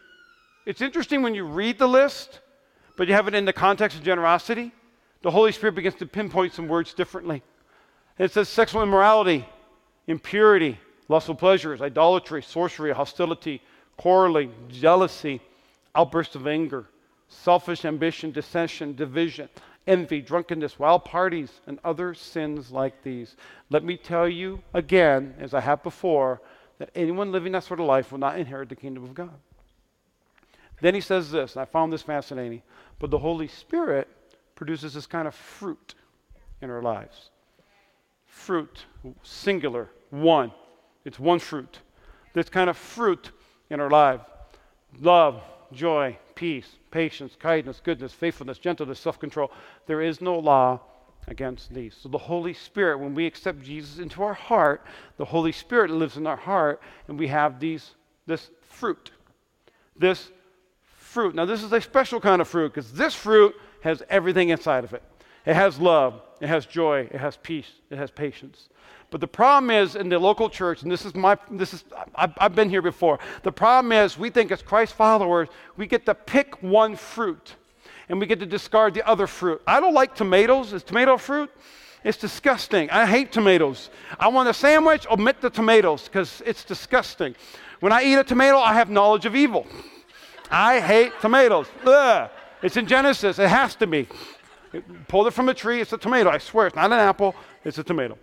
it's 0.65 0.81
interesting 0.81 1.21
when 1.21 1.35
you 1.35 1.43
read 1.43 1.77
the 1.77 1.87
list, 1.87 2.39
but 2.95 3.07
you 3.09 3.13
have 3.13 3.27
it 3.27 3.35
in 3.35 3.43
the 3.43 3.51
context 3.51 3.97
of 3.97 4.03
generosity. 4.03 4.71
The 5.21 5.31
Holy 5.31 5.51
Spirit 5.51 5.75
begins 5.75 5.95
to 5.95 6.05
pinpoint 6.05 6.53
some 6.53 6.69
words 6.69 6.93
differently. 6.93 7.43
And 8.17 8.25
it 8.25 8.31
says 8.31 8.47
sexual 8.47 8.81
immorality, 8.81 9.45
impurity, 10.07 10.79
lustful 11.09 11.35
pleasures, 11.35 11.81
idolatry, 11.81 12.41
sorcery, 12.41 12.93
hostility, 12.93 13.61
quarreling, 13.97 14.53
jealousy, 14.69 15.41
outbursts 15.95 16.35
of 16.35 16.47
anger, 16.47 16.85
selfish 17.33 17.85
ambition, 17.85 18.31
dissension, 18.31 18.95
division 18.95 19.49
envy, 19.87 20.21
drunkenness, 20.21 20.79
wild 20.79 21.05
parties, 21.05 21.61
and 21.67 21.79
other 21.83 22.13
sins 22.13 22.71
like 22.71 23.03
these. 23.03 23.35
Let 23.69 23.83
me 23.83 23.97
tell 23.97 24.27
you 24.27 24.61
again, 24.73 25.35
as 25.39 25.53
I 25.53 25.61
have 25.61 25.83
before, 25.83 26.41
that 26.79 26.89
anyone 26.95 27.31
living 27.31 27.51
that 27.53 27.63
sort 27.63 27.79
of 27.79 27.85
life 27.85 28.11
will 28.11 28.19
not 28.19 28.39
inherit 28.39 28.69
the 28.69 28.75
kingdom 28.75 29.03
of 29.03 29.13
God. 29.13 29.33
Then 30.81 30.95
he 30.95 31.01
says 31.01 31.31
this, 31.31 31.55
and 31.55 31.61
I 31.61 31.65
found 31.65 31.93
this 31.93 32.01
fascinating. 32.01 32.61
But 32.99 33.11
the 33.11 33.19
Holy 33.19 33.47
Spirit 33.47 34.07
produces 34.55 34.93
this 34.93 35.05
kind 35.05 35.27
of 35.27 35.35
fruit 35.35 35.95
in 36.61 36.69
our 36.69 36.81
lives. 36.81 37.29
Fruit, 38.25 38.85
singular, 39.21 39.89
one. 40.09 40.51
It's 41.05 41.19
one 41.19 41.39
fruit. 41.39 41.79
This 42.33 42.49
kind 42.49 42.69
of 42.69 42.77
fruit 42.77 43.31
in 43.69 43.79
our 43.79 43.89
life 43.89 44.21
love, 44.99 45.41
joy, 45.73 46.17
peace, 46.35 46.77
patience, 46.91 47.35
kindness, 47.39 47.81
goodness, 47.83 48.13
faithfulness, 48.13 48.57
gentleness, 48.57 48.99
self 48.99 49.19
control. 49.19 49.51
There 49.87 50.01
is 50.01 50.21
no 50.21 50.37
law 50.37 50.81
against 51.27 51.73
these. 51.73 51.95
So 51.95 52.09
the 52.09 52.17
Holy 52.17 52.53
Spirit, 52.53 52.99
when 52.99 53.15
we 53.15 53.25
accept 53.25 53.61
Jesus 53.61 53.99
into 53.99 54.23
our 54.23 54.33
heart, 54.33 54.85
the 55.17 55.25
Holy 55.25 55.51
Spirit 55.51 55.89
lives 55.91 56.17
in 56.17 56.27
our 56.27 56.37
heart, 56.37 56.81
and 57.07 57.17
we 57.17 57.27
have 57.27 57.59
these 57.59 57.91
this 58.25 58.49
fruit. 58.61 59.11
This 59.97 60.31
fruit. 60.83 61.35
Now, 61.35 61.45
this 61.45 61.63
is 61.63 61.71
a 61.71 61.81
special 61.81 62.19
kind 62.19 62.41
of 62.41 62.47
fruit 62.47 62.73
because 62.73 62.91
this 62.93 63.13
fruit 63.13 63.55
has 63.81 64.01
everything 64.09 64.49
inside 64.49 64.83
of 64.83 64.93
it. 64.93 65.03
It 65.45 65.55
has 65.55 65.79
love, 65.79 66.21
it 66.39 66.47
has 66.47 66.65
joy, 66.65 67.09
it 67.11 67.19
has 67.19 67.37
peace, 67.37 67.69
it 67.89 67.97
has 67.97 68.09
patience. 68.09 68.69
But 69.13 69.21
the 69.21 69.27
problem 69.27 69.69
is 69.69 69.95
in 69.95 70.09
the 70.09 70.17
local 70.17 70.49
church, 70.49 70.81
and 70.81 70.91
this 70.91 71.05
is 71.05 71.13
my, 71.13 71.37
this 71.51 71.71
is, 71.71 71.83
I've, 72.15 72.33
I've 72.39 72.55
been 72.55 72.67
here 72.67 72.81
before. 72.81 73.19
The 73.43 73.51
problem 73.51 73.91
is 73.91 74.17
we 74.17 74.31
think 74.31 74.51
as 74.51 74.63
Christ 74.63 74.95
followers, 74.95 75.49
we 75.77 75.85
get 75.85 76.07
to 76.07 76.15
pick 76.15 76.63
one 76.63 76.95
fruit 76.95 77.53
and 78.09 78.19
we 78.19 78.25
get 78.25 78.39
to 78.39 78.47
discard 78.47 78.95
the 78.95 79.07
other 79.07 79.27
fruit. 79.27 79.61
I 79.67 79.79
don't 79.79 79.93
like 79.93 80.15
tomatoes. 80.15 80.73
Is 80.73 80.81
tomato 80.81 81.17
fruit? 81.17 81.51
It's 82.03 82.17
disgusting. 82.17 82.89
I 82.89 83.05
hate 83.05 83.31
tomatoes. 83.31 83.91
I 84.19 84.29
want 84.29 84.49
a 84.49 84.53
sandwich, 84.53 85.05
omit 85.11 85.41
the 85.41 85.51
tomatoes 85.51 86.05
because 86.05 86.41
it's 86.43 86.63
disgusting. 86.63 87.35
When 87.81 87.93
I 87.93 88.01
eat 88.01 88.15
a 88.15 88.23
tomato, 88.23 88.57
I 88.57 88.73
have 88.73 88.89
knowledge 88.89 89.27
of 89.27 89.35
evil. 89.35 89.67
I 90.49 90.79
hate 90.79 91.11
tomatoes. 91.21 91.67
Ugh. 91.85 92.31
It's 92.63 92.77
in 92.77 92.87
Genesis. 92.87 93.37
It 93.37 93.47
has 93.47 93.75
to 93.75 93.85
be. 93.85 94.07
Pulled 95.07 95.27
it 95.27 95.33
from 95.33 95.49
a 95.49 95.53
tree. 95.53 95.81
It's 95.81 95.93
a 95.93 95.99
tomato. 95.99 96.31
I 96.31 96.39
swear. 96.39 96.65
It's 96.65 96.75
not 96.75 96.91
an 96.91 96.93
apple. 96.93 97.35
It's 97.63 97.77
a 97.77 97.83
tomato. 97.83 98.17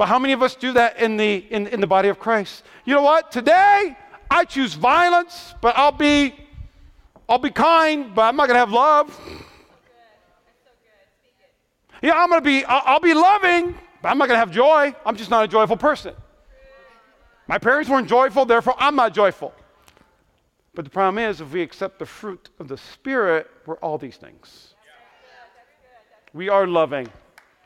But 0.00 0.08
how 0.08 0.18
many 0.18 0.32
of 0.32 0.42
us 0.42 0.54
do 0.54 0.72
that 0.72 0.98
in 0.98 1.18
the, 1.18 1.44
in, 1.50 1.66
in 1.66 1.78
the 1.82 1.86
body 1.86 2.08
of 2.08 2.18
Christ? 2.18 2.64
You 2.86 2.94
know 2.94 3.02
what? 3.02 3.30
Today, 3.30 3.98
I 4.30 4.46
choose 4.46 4.72
violence, 4.72 5.54
but 5.60 5.76
I'll 5.76 5.92
be, 5.92 6.34
I'll 7.28 7.36
be 7.36 7.50
kind, 7.50 8.14
but 8.14 8.22
I'm 8.22 8.34
not 8.34 8.46
going 8.46 8.54
to 8.54 8.60
have 8.60 8.72
love. 8.72 9.20
Yeah, 12.00 12.14
I'm 12.14 12.30
going 12.30 12.40
to 12.40 12.44
be, 12.46 12.64
I'll, 12.64 12.82
I'll 12.86 13.00
be 13.00 13.12
loving, 13.12 13.74
but 14.00 14.08
I'm 14.08 14.16
not 14.16 14.28
going 14.28 14.36
to 14.36 14.38
have 14.38 14.50
joy. 14.50 14.94
I'm 15.04 15.16
just 15.16 15.28
not 15.28 15.44
a 15.44 15.48
joyful 15.48 15.76
person. 15.76 16.14
My 17.46 17.58
parents 17.58 17.90
weren't 17.90 18.08
joyful, 18.08 18.46
therefore 18.46 18.76
I'm 18.78 18.96
not 18.96 19.12
joyful. 19.12 19.52
But 20.74 20.86
the 20.86 20.90
problem 20.90 21.22
is, 21.22 21.42
if 21.42 21.52
we 21.52 21.60
accept 21.60 21.98
the 21.98 22.06
fruit 22.06 22.48
of 22.58 22.68
the 22.68 22.78
Spirit, 22.78 23.50
we're 23.66 23.76
all 23.80 23.98
these 23.98 24.16
things. 24.16 24.72
We 26.32 26.48
are 26.48 26.66
loving, 26.66 27.06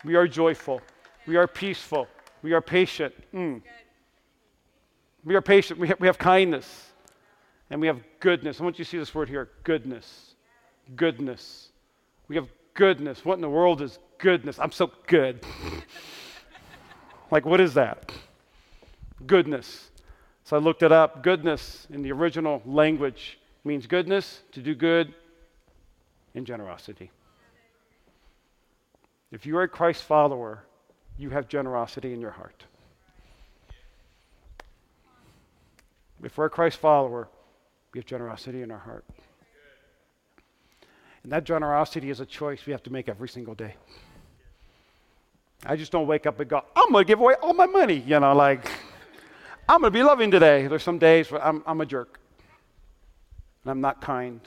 we 0.05 0.17
are 0.17 0.27
joyful, 0.27 0.81
we 1.29 1.37
are 1.37 1.47
peaceful, 1.47 2.09
we 2.45 2.53
are 2.53 2.61
patient. 2.61 3.15
Mm. 3.33 3.63
We 5.25 5.35
are 5.35 5.41
patient, 5.41 5.81
we 5.81 5.91
we 5.99 6.07
have 6.07 6.19
kindness, 6.19 6.93
and 7.71 7.81
we 7.81 7.87
have 7.87 8.01
goodness. 8.21 8.61
I 8.61 8.65
want 8.65 8.79
you 8.79 8.85
to 8.85 8.91
see 8.91 8.99
this 8.99 9.15
word 9.15 9.31
here 9.31 9.49
goodness. 9.63 10.35
Goodness. 10.95 11.71
We 12.29 12.37
have 12.37 12.49
goodness. 12.75 13.25
What 13.25 13.37
in 13.37 13.41
the 13.41 13.49
world 13.49 13.81
is 13.81 13.99
goodness? 14.19 14.59
I'm 14.59 14.73
so 14.73 14.93
good. 15.07 15.43
like, 17.31 17.47
what 17.47 17.63
is 17.63 17.73
that? 17.75 18.13
Goodness. 19.27 19.91
So 20.45 20.55
I 20.55 20.61
looked 20.61 20.83
it 20.83 20.93
up. 20.93 21.23
Goodness 21.23 21.87
in 21.89 22.03
the 22.03 22.13
original 22.13 22.61
language 22.67 23.39
means 23.65 23.87
goodness, 23.87 24.43
to 24.53 24.61
do 24.61 24.75
good, 24.75 25.15
and 26.35 26.47
generosity. 26.47 27.11
If 29.33 29.47
you 29.47 29.57
are 29.57 29.63
a 29.63 29.69
Christ 29.69 30.03
follower, 30.03 30.65
you 31.19 31.31
have 31.31 31.49
generosity 31.49 32.13
in 32.13 32.21
your 32.21 32.31
heart. 32.31 32.65
If 36.23 36.39
we're 36.39 36.47
a 36.47 36.51
Christ 36.51 36.79
follower, 36.79 37.29
we 37.93 37.99
have 37.99 38.07
generosity 38.07 38.63
in 38.63 38.71
our 38.71 38.79
heart. 38.79 39.05
And 41.23 41.33
that 41.33 41.45
generosity 41.45 42.11
is 42.11 42.21
a 42.21 42.27
choice 42.27 42.67
we 42.67 42.73
have 42.73 42.83
to 42.85 42.93
make 42.93 43.09
every 43.09 43.29
single 43.29 43.55
day. 43.55 43.75
I 45.67 45.77
just 45.77 45.93
don't 45.93 46.07
wake 46.07 46.27
up 46.27 46.39
and 46.41 46.49
go, 46.49 46.63
I'm 46.77 46.93
going 46.93 47.05
to 47.05 47.09
give 47.09 47.21
away 47.21 47.35
all 47.43 47.55
my 47.55 47.67
money. 47.67 48.03
You 48.07 48.21
know, 48.21 48.35
like, 48.35 48.67
I'm 49.69 49.81
going 49.81 49.93
to 49.93 49.99
be 49.99 50.03
loving 50.03 50.31
today. 50.31 50.67
There's 50.67 50.83
some 50.83 50.99
days 50.99 51.31
where 51.31 51.43
I'm, 51.43 51.63
I'm 51.67 51.81
a 51.81 51.87
jerk. 51.87 52.21
And 53.65 53.71
I'm 53.71 53.81
not 53.81 54.03
kind. 54.03 54.41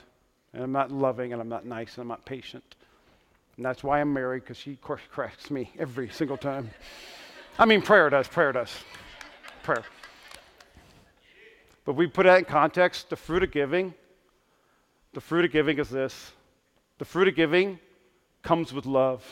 And 0.54 0.64
I'm 0.64 0.72
not 0.72 0.92
loving. 0.92 1.34
And 1.34 1.42
I'm 1.42 1.50
not 1.50 1.66
nice. 1.66 1.96
And 1.96 2.04
I'm 2.04 2.08
not 2.08 2.26
patient. 2.26 2.76
And 3.58 3.65
that's 3.65 3.84
why 3.84 4.00
I'm 4.00 4.13
married, 4.13 4.43
because 4.43 4.58
she 4.58 4.78
corrects 4.82 5.50
me 5.50 5.72
every 5.80 6.10
single 6.10 6.38
time. 6.38 6.70
I 7.60 7.65
mean, 7.65 7.82
prayer 7.82 8.10
does. 8.10 8.28
Prayer 8.28 8.52
does. 8.52 8.72
Prayer. 9.63 9.84
But 11.84 11.93
we 11.93 12.06
put 12.06 12.24
that 12.24 12.39
in 12.39 12.46
context. 12.46 13.10
The 13.10 13.15
fruit 13.15 13.43
of 13.43 13.52
giving, 13.52 13.93
the 15.13 15.22
fruit 15.22 15.46
of 15.46 15.52
giving 15.52 15.80
is 15.80 15.89
this 15.89 16.32
the 17.00 17.06
fruit 17.06 17.28
of 17.28 17.36
giving 17.36 17.80
comes 18.43 18.74
with 18.74 18.86
love. 18.86 19.24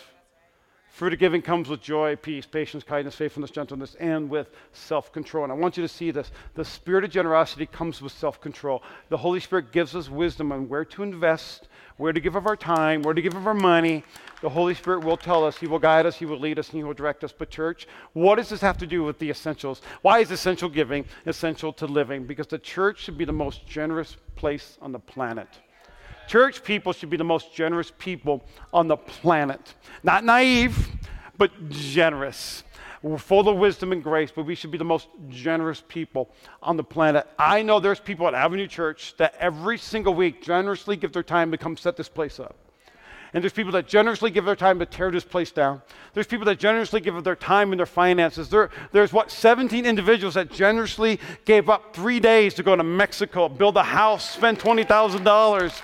Fruit 0.89 1.11
of 1.11 1.19
giving 1.19 1.41
comes 1.41 1.67
with 1.67 1.81
joy, 1.81 2.15
peace, 2.15 2.45
patience, 2.45 2.81
kindness, 2.81 3.15
faithfulness, 3.15 3.51
gentleness, 3.51 3.95
and 3.99 4.29
with 4.29 4.49
self 4.71 5.11
control. 5.11 5.43
And 5.43 5.51
I 5.51 5.55
want 5.55 5.75
you 5.75 5.83
to 5.83 5.89
see 5.89 6.09
this. 6.09 6.31
The 6.53 6.63
spirit 6.63 7.03
of 7.03 7.11
generosity 7.11 7.65
comes 7.65 8.01
with 8.01 8.13
self 8.13 8.39
control. 8.39 8.81
The 9.09 9.17
Holy 9.17 9.41
Spirit 9.41 9.73
gives 9.73 9.93
us 9.93 10.09
wisdom 10.09 10.53
on 10.53 10.69
where 10.69 10.85
to 10.85 11.03
invest, 11.03 11.67
where 11.97 12.11
to 12.11 12.19
give 12.19 12.35
of 12.35 12.45
our 12.45 12.55
time, 12.55 13.01
where 13.01 13.13
to 13.13 13.21
give 13.21 13.35
of 13.35 13.47
our 13.47 13.53
money. 13.53 14.03
The 14.41 14.49
Holy 14.49 14.73
Spirit 14.73 15.03
will 15.03 15.17
tell 15.17 15.45
us, 15.45 15.57
He 15.57 15.67
will 15.67 15.79
guide 15.79 16.05
us, 16.05 16.17
He 16.17 16.25
will 16.25 16.39
lead 16.39 16.59
us, 16.59 16.69
and 16.69 16.77
He 16.77 16.83
will 16.83 16.93
direct 16.93 17.23
us. 17.23 17.33
But, 17.37 17.49
church, 17.49 17.87
what 18.13 18.35
does 18.35 18.49
this 18.49 18.61
have 18.61 18.77
to 18.79 18.87
do 18.87 19.03
with 19.03 19.17
the 19.19 19.29
essentials? 19.29 19.81
Why 20.01 20.19
is 20.19 20.29
essential 20.29 20.69
giving 20.69 21.05
essential 21.25 21.71
to 21.73 21.85
living? 21.85 22.25
Because 22.25 22.47
the 22.47 22.59
church 22.59 22.99
should 22.99 23.17
be 23.17 23.25
the 23.25 23.31
most 23.31 23.65
generous 23.65 24.17
place 24.35 24.77
on 24.81 24.91
the 24.91 24.99
planet. 24.99 25.47
Church 26.27 26.63
people 26.63 26.91
should 26.91 27.09
be 27.09 27.17
the 27.17 27.23
most 27.23 27.53
generous 27.53 27.91
people 27.97 28.43
on 28.73 28.87
the 28.87 28.97
planet. 28.97 29.75
Not 30.03 30.25
naive, 30.25 30.89
but 31.37 31.69
generous. 31.69 32.63
We're 33.05 33.19
full 33.19 33.47
of 33.47 33.57
wisdom 33.57 33.91
and 33.91 34.01
grace, 34.01 34.31
but 34.35 34.47
we 34.47 34.55
should 34.55 34.71
be 34.71 34.79
the 34.79 34.83
most 34.83 35.09
generous 35.29 35.83
people 35.87 36.31
on 36.63 36.75
the 36.75 36.83
planet. 36.83 37.27
I 37.37 37.61
know 37.61 37.79
there's 37.79 37.99
people 37.99 38.27
at 38.27 38.33
Avenue 38.33 38.65
Church 38.65 39.13
that 39.17 39.35
every 39.39 39.77
single 39.77 40.15
week 40.15 40.41
generously 40.41 40.97
give 40.97 41.13
their 41.13 41.21
time 41.21 41.51
to 41.51 41.57
come 41.59 41.77
set 41.77 41.97
this 41.97 42.09
place 42.09 42.39
up. 42.39 42.55
And 43.31 43.43
there's 43.43 43.53
people 43.53 43.73
that 43.73 43.87
generously 43.87 44.31
give 44.31 44.45
their 44.45 44.55
time 44.55 44.79
to 44.79 44.87
tear 44.87 45.11
this 45.11 45.23
place 45.23 45.51
down. 45.51 45.83
There's 46.15 46.25
people 46.25 46.45
that 46.45 46.57
generously 46.57 46.99
give 46.99 47.23
their 47.23 47.35
time 47.35 47.71
and 47.71 47.79
their 47.79 47.85
finances. 47.85 48.49
There, 48.49 48.71
there's 48.91 49.13
what, 49.13 49.29
17 49.29 49.85
individuals 49.85 50.33
that 50.33 50.51
generously 50.51 51.19
gave 51.45 51.69
up 51.69 51.95
three 51.95 52.19
days 52.19 52.55
to 52.55 52.63
go 52.63 52.75
to 52.75 52.83
Mexico, 52.83 53.47
build 53.47 53.77
a 53.77 53.83
house, 53.83 54.31
spend 54.31 54.57
$20,000 54.57 55.81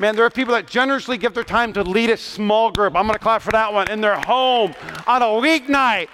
Man, 0.00 0.14
there 0.14 0.24
are 0.24 0.30
people 0.30 0.54
that 0.54 0.68
generously 0.68 1.18
give 1.18 1.34
their 1.34 1.42
time 1.42 1.72
to 1.72 1.82
lead 1.82 2.10
a 2.10 2.16
small 2.16 2.70
group. 2.70 2.94
I'm 2.94 3.06
going 3.06 3.14
to 3.14 3.18
clap 3.18 3.42
for 3.42 3.50
that 3.50 3.72
one 3.72 3.90
in 3.90 4.00
their 4.00 4.20
home 4.20 4.72
on 5.08 5.22
a 5.22 5.26
weeknight. 5.26 6.08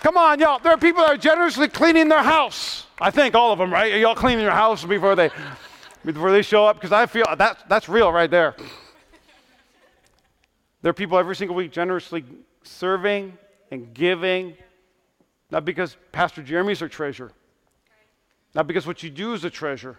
Come 0.00 0.16
on, 0.16 0.38
y'all. 0.38 0.60
There 0.60 0.72
are 0.72 0.78
people 0.78 1.02
that 1.02 1.10
are 1.14 1.16
generously 1.16 1.66
cleaning 1.66 2.08
their 2.08 2.22
house. 2.22 2.86
I 3.00 3.10
think 3.10 3.34
all 3.34 3.52
of 3.52 3.58
them, 3.58 3.72
right? 3.72 3.92
Are 3.92 3.98
y'all 3.98 4.14
cleaning 4.14 4.44
your 4.44 4.52
house 4.52 4.84
before 4.84 5.16
they 5.16 5.30
before 6.04 6.30
they 6.30 6.42
show 6.42 6.64
up? 6.66 6.76
Because 6.76 6.92
I 6.92 7.06
feel 7.06 7.24
that 7.36 7.68
that's 7.68 7.88
real 7.88 8.12
right 8.12 8.30
there. 8.30 8.54
There 10.82 10.90
are 10.90 10.94
people 10.94 11.18
every 11.18 11.34
single 11.34 11.56
week 11.56 11.72
generously 11.72 12.24
serving 12.62 13.36
and 13.72 13.92
giving, 13.92 14.56
not 15.50 15.64
because 15.64 15.96
Pastor 16.12 16.42
Jeremy's 16.44 16.80
our 16.82 16.88
treasure, 16.88 17.32
not 18.54 18.68
because 18.68 18.86
what 18.86 19.02
you 19.02 19.10
do 19.10 19.32
is 19.32 19.44
a 19.44 19.50
treasure, 19.50 19.96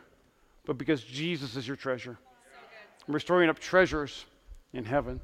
but 0.66 0.78
because 0.78 1.04
Jesus 1.04 1.58
is 1.58 1.68
your 1.68 1.76
treasure 1.76 2.18
and 3.14 3.22
storing 3.22 3.50
up 3.50 3.60
treasures 3.60 4.26
in 4.74 4.86
heaven. 4.86 5.20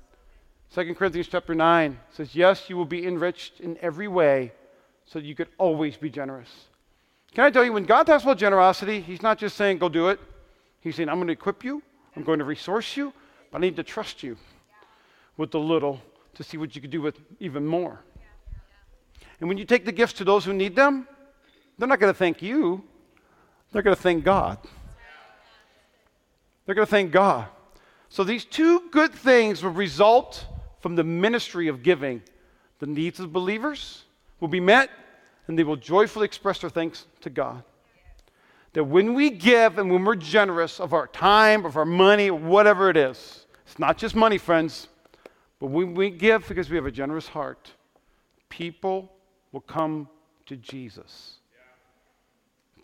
2 0.74 0.96
Corinthians 0.96 1.28
chapter 1.28 1.54
9 1.54 2.00
says, 2.12 2.36
Yes, 2.36 2.70
you 2.70 2.78
will 2.78 2.86
be 2.86 3.06
enriched 3.06 3.60
in 3.60 3.78
every 3.82 4.08
way 4.08 4.52
so 5.06 5.20
that 5.20 5.26
you 5.26 5.36
could 5.36 5.50
always 5.58 5.96
be 5.96 6.10
generous. 6.10 6.50
Can 7.34 7.44
I 7.44 7.52
tell 7.52 7.64
you, 7.64 7.74
when 7.74 7.86
God 7.86 8.08
talks 8.08 8.24
about 8.24 8.38
generosity, 8.38 9.02
He's 9.02 9.22
not 9.22 9.38
just 9.38 9.56
saying, 9.56 9.78
Go 9.78 9.90
do 9.90 10.10
it. 10.10 10.20
He's 10.82 10.96
saying, 10.96 11.10
I'm 11.10 11.16
going 11.16 11.28
to 11.28 11.34
equip 11.34 11.64
you, 11.64 11.82
I'm 12.16 12.24
going 12.24 12.40
to 12.40 12.46
resource 12.46 12.98
you, 12.98 13.14
but 13.52 13.60
I 13.60 13.62
need 13.62 13.76
to 13.76 13.84
trust 13.84 14.24
you 14.24 14.38
with 15.38 15.52
the 15.52 15.60
little 15.60 16.02
to 16.36 16.44
see 16.44 16.58
what 16.58 16.76
you 16.76 16.82
can 16.82 16.92
do 16.92 17.02
with 17.02 17.20
even 17.40 17.66
more. 17.66 18.02
And 19.40 19.50
when 19.50 19.58
you 19.58 19.66
take 19.66 19.86
the 19.86 19.92
gifts 19.92 20.14
to 20.14 20.24
those 20.24 20.46
who 20.46 20.54
need 20.54 20.76
them, 20.76 21.08
they're 21.78 21.88
not 21.88 22.00
going 22.00 22.14
to 22.14 22.18
thank 22.18 22.42
you, 22.42 22.84
they're 23.72 23.82
going 23.82 23.96
to 23.96 24.02
thank 24.02 24.24
God. 24.24 24.58
They're 26.66 26.76
going 26.76 26.88
to 26.88 26.92
thank 26.92 27.12
God. 27.12 27.48
So 28.10 28.24
these 28.24 28.46
two 28.46 28.90
good 28.92 29.14
things 29.14 29.64
will 29.64 29.72
result 29.72 30.46
from 30.80 30.96
the 30.96 31.04
ministry 31.04 31.68
of 31.68 31.84
giving. 31.84 32.22
The 32.80 32.88
needs 32.88 33.20
of 33.20 33.34
believers 33.34 34.04
will 34.40 34.48
be 34.48 34.60
met, 34.60 34.90
and 35.48 35.58
they 35.58 35.64
will 35.64 35.76
joyfully 35.76 36.26
express 36.26 36.60
their 36.60 36.70
thanks 36.70 37.06
to 37.22 37.30
God. 37.30 37.64
That 38.74 38.84
when 38.84 39.14
we 39.14 39.30
give 39.30 39.78
and 39.78 39.90
when 39.92 40.04
we're 40.04 40.16
generous 40.16 40.80
of 40.80 40.94
our 40.94 41.08
time, 41.08 41.66
of 41.66 41.78
our 41.78 41.86
money, 41.86 42.30
whatever 42.30 42.90
it 42.90 42.98
is, 42.98 43.46
it's 43.66 43.80
not 43.80 43.98
just 43.98 44.16
money, 44.16 44.38
friends, 44.38 44.90
but 45.60 45.68
when 45.68 45.94
we 45.96 46.10
give 46.10 46.48
because 46.48 46.70
we 46.70 46.76
have 46.76 46.86
a 46.86 46.92
generous 46.92 47.28
heart, 47.28 47.72
people 48.50 49.12
will 49.52 49.62
come 49.62 50.08
to 50.46 50.56
Jesus. 50.58 51.40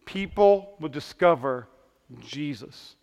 people 0.06 0.76
will 0.80 0.90
discover 0.90 1.68
Jesus. 2.20 2.96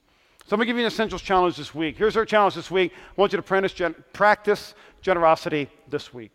So 0.49 0.55
I'm 0.55 0.61
going 0.61 0.69
to 0.69 0.71
give 0.71 0.77
you 0.79 0.85
an 0.85 0.91
essentials 0.91 1.21
challenge 1.21 1.59
this 1.59 1.75
week. 1.75 1.99
Here's 1.99 2.17
our 2.17 2.25
challenge 2.25 2.55
this 2.55 2.71
week. 2.71 2.95
I 2.97 3.21
want 3.21 3.35
you 3.35 3.37
to 3.37 3.43
practice, 3.43 3.75
gen- 3.75 3.95
practice 4.15 4.73
generosity 5.03 5.69
this 5.91 6.15
week. 6.15 6.31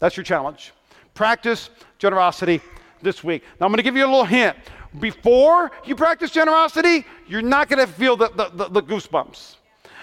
That's 0.00 0.16
your 0.16 0.24
challenge. 0.24 0.72
Practice 1.14 1.70
generosity 2.00 2.60
this 3.02 3.22
week. 3.22 3.44
Now 3.60 3.66
I'm 3.66 3.70
going 3.70 3.76
to 3.76 3.84
give 3.84 3.94
you 3.94 4.04
a 4.04 4.10
little 4.10 4.24
hint. 4.24 4.56
Before 4.98 5.70
you 5.86 5.94
practice 5.94 6.32
generosity, 6.32 7.06
you're 7.28 7.40
not 7.40 7.68
going 7.68 7.78
to 7.78 7.92
feel 7.92 8.16
the, 8.16 8.30
the, 8.30 8.48
the, 8.48 8.68
the 8.68 8.82
goosebumps. 8.82 9.54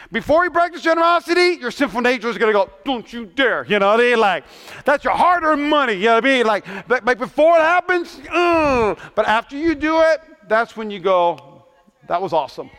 Before 0.10 0.46
you 0.46 0.50
practice 0.50 0.82
generosity, 0.82 1.60
your 1.60 1.72
sinful 1.72 2.00
nature 2.00 2.30
is 2.30 2.38
going 2.38 2.54
to 2.54 2.58
go, 2.58 2.72
don't 2.86 3.12
you 3.12 3.26
dare. 3.26 3.66
You 3.66 3.80
know 3.80 3.88
what 3.88 4.00
I 4.00 4.04
mean? 4.04 4.20
Like, 4.22 4.46
that's 4.86 5.04
your 5.04 5.12
hard 5.14 5.44
earned 5.44 5.70
money. 5.70 5.96
You 5.96 6.06
know 6.06 6.14
what 6.16 6.24
I 6.24 6.28
mean? 6.30 6.46
Like, 6.46 6.66
but, 6.88 7.04
but 7.04 7.18
before 7.18 7.58
it 7.58 7.62
happens, 7.62 8.22
ugh. 8.32 8.98
but 9.16 9.28
after 9.28 9.58
you 9.58 9.76
do 9.76 10.00
it, 10.00 10.22
that's 10.48 10.78
when 10.78 10.90
you 10.90 11.02
go, 11.02 11.66
that 12.08 12.22
was 12.22 12.32
awesome. 12.32 12.70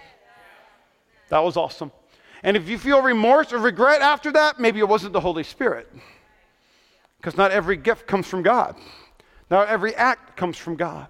That 1.28 1.40
was 1.40 1.56
awesome. 1.56 1.92
And 2.42 2.56
if 2.56 2.68
you 2.68 2.78
feel 2.78 3.02
remorse 3.02 3.52
or 3.52 3.58
regret 3.58 4.00
after 4.00 4.32
that, 4.32 4.60
maybe 4.60 4.78
it 4.78 4.88
wasn't 4.88 5.12
the 5.12 5.20
Holy 5.20 5.42
Spirit. 5.42 5.90
Because 7.18 7.36
not 7.36 7.50
every 7.50 7.76
gift 7.76 8.06
comes 8.06 8.26
from 8.26 8.42
God, 8.42 8.76
not 9.50 9.68
every 9.68 9.94
act 9.94 10.36
comes 10.36 10.56
from 10.56 10.76
God. 10.76 11.08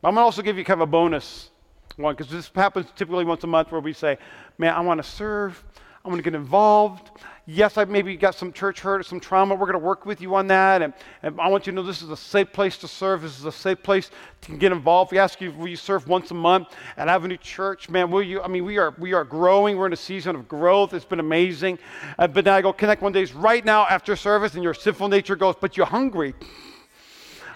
But 0.00 0.08
I'm 0.08 0.14
going 0.14 0.22
to 0.22 0.26
also 0.26 0.42
give 0.42 0.58
you 0.58 0.64
kind 0.64 0.82
of 0.82 0.88
a 0.88 0.90
bonus 0.90 1.50
one 1.96 2.14
because 2.14 2.30
this 2.30 2.50
happens 2.54 2.86
typically 2.96 3.24
once 3.24 3.44
a 3.44 3.46
month 3.46 3.70
where 3.70 3.80
we 3.80 3.92
say, 3.92 4.18
Man, 4.58 4.74
I 4.74 4.80
want 4.80 5.02
to 5.02 5.08
serve. 5.08 5.62
I 6.04 6.08
want 6.08 6.18
to 6.18 6.22
get 6.22 6.34
involved. 6.34 7.10
Yes, 7.44 7.76
I 7.76 7.84
maybe 7.86 8.16
got 8.16 8.36
some 8.36 8.52
church 8.52 8.78
hurt 8.80 9.00
or 9.00 9.02
some 9.02 9.18
trauma. 9.18 9.56
We're 9.56 9.66
going 9.66 9.72
to 9.72 9.84
work 9.84 10.06
with 10.06 10.20
you 10.20 10.36
on 10.36 10.46
that. 10.46 10.80
And, 10.80 10.94
and, 11.24 11.40
I 11.40 11.48
want 11.48 11.66
you 11.66 11.72
to 11.72 11.76
know 11.76 11.82
this 11.82 12.00
is 12.00 12.10
a 12.10 12.16
safe 12.16 12.52
place 12.52 12.76
to 12.78 12.88
serve. 12.88 13.22
This 13.22 13.36
is 13.36 13.44
a 13.44 13.50
safe 13.50 13.82
place 13.82 14.12
to 14.42 14.56
get 14.56 14.70
involved. 14.70 15.10
We 15.10 15.18
ask 15.18 15.40
you, 15.40 15.50
will 15.50 15.66
you 15.66 15.74
serve 15.74 16.06
once 16.06 16.30
a 16.30 16.34
month 16.34 16.68
at 16.96 17.08
Avenue 17.08 17.36
Church? 17.36 17.90
Man, 17.90 18.12
will 18.12 18.22
you? 18.22 18.40
I 18.40 18.46
mean, 18.46 18.64
we 18.64 18.78
are, 18.78 18.94
we 18.96 19.12
are 19.12 19.24
growing. 19.24 19.76
We're 19.76 19.88
in 19.88 19.92
a 19.92 19.96
season 19.96 20.36
of 20.36 20.46
growth. 20.46 20.94
It's 20.94 21.04
been 21.04 21.18
amazing. 21.18 21.80
Uh, 22.16 22.28
but 22.28 22.44
now 22.44 22.54
I 22.54 22.62
go 22.62 22.72
connect 22.72 23.02
one 23.02 23.10
days 23.10 23.32
right 23.32 23.64
now 23.64 23.88
after 23.88 24.14
service, 24.14 24.54
and 24.54 24.62
your 24.62 24.74
sinful 24.74 25.08
nature 25.08 25.34
goes, 25.34 25.56
but 25.60 25.76
you're 25.76 25.86
hungry. 25.86 26.34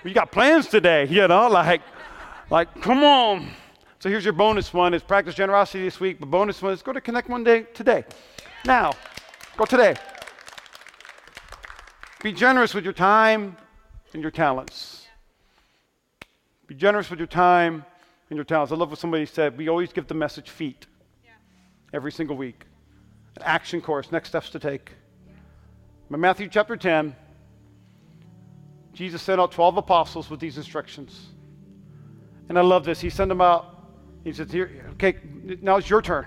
You 0.02 0.14
got 0.14 0.32
plans 0.32 0.66
today, 0.66 1.06
you 1.10 1.28
know, 1.28 1.48
like, 1.48 1.82
like, 2.50 2.80
come 2.82 3.04
on. 3.04 3.50
So 4.00 4.08
here's 4.08 4.24
your 4.24 4.34
bonus 4.34 4.74
one 4.74 4.94
is 4.94 5.02
practice 5.02 5.36
generosity 5.36 5.84
this 5.84 6.00
week. 6.00 6.18
The 6.18 6.26
bonus 6.26 6.60
one 6.60 6.72
is 6.72 6.82
go 6.82 6.92
to 6.92 7.00
Connect 7.00 7.28
one 7.28 7.44
day 7.44 7.62
today. 7.72 8.04
Now, 8.64 8.92
go 9.56 9.64
today. 9.64 9.94
Be 12.22 12.32
generous 12.32 12.74
with 12.74 12.84
your 12.84 12.92
time 12.92 13.56
and 14.12 14.22
your 14.22 14.30
talents. 14.30 15.06
Be 16.66 16.74
generous 16.74 17.10
with 17.10 17.18
your 17.18 17.28
time 17.28 17.84
and 18.30 18.36
your 18.36 18.44
talents. 18.44 18.72
I 18.72 18.76
love 18.76 18.90
what 18.90 18.98
somebody 18.98 19.26
said. 19.26 19.56
We 19.56 19.68
always 19.68 19.92
give 19.92 20.06
the 20.06 20.14
message 20.14 20.50
feet 20.50 20.86
yeah. 21.24 21.30
every 21.92 22.12
single 22.12 22.36
week. 22.36 22.64
An 23.36 23.42
action 23.44 23.80
course, 23.80 24.10
next 24.10 24.30
steps 24.30 24.50
to 24.50 24.58
take. 24.58 24.90
In 26.10 26.20
Matthew 26.20 26.48
chapter 26.48 26.76
10, 26.76 27.14
Jesus 28.92 29.22
sent 29.22 29.40
out 29.40 29.52
12 29.52 29.76
apostles 29.76 30.30
with 30.30 30.40
these 30.40 30.56
instructions. 30.56 31.28
And 32.48 32.58
I 32.58 32.62
love 32.62 32.84
this. 32.84 33.00
He 33.00 33.10
sent 33.10 33.28
them 33.28 33.40
out 33.40 33.76
he 34.26 34.32
says, 34.32 34.50
Here, 34.50 34.84
okay, 34.94 35.18
now 35.62 35.76
it's 35.76 35.88
your 35.88 36.02
turn. 36.02 36.26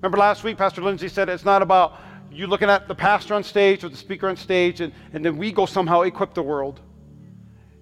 Remember 0.00 0.16
last 0.16 0.44
week, 0.44 0.56
Pastor 0.56 0.80
Lindsay 0.80 1.08
said 1.08 1.28
it's 1.28 1.44
not 1.44 1.60
about 1.60 2.00
you 2.32 2.46
looking 2.46 2.70
at 2.70 2.88
the 2.88 2.94
pastor 2.94 3.34
on 3.34 3.44
stage 3.44 3.84
or 3.84 3.88
the 3.88 3.96
speaker 3.96 4.28
on 4.28 4.36
stage, 4.36 4.80
and, 4.80 4.92
and 5.12 5.24
then 5.24 5.36
we 5.36 5.52
go 5.52 5.66
somehow 5.66 6.02
equip 6.02 6.34
the 6.34 6.42
world. 6.42 6.80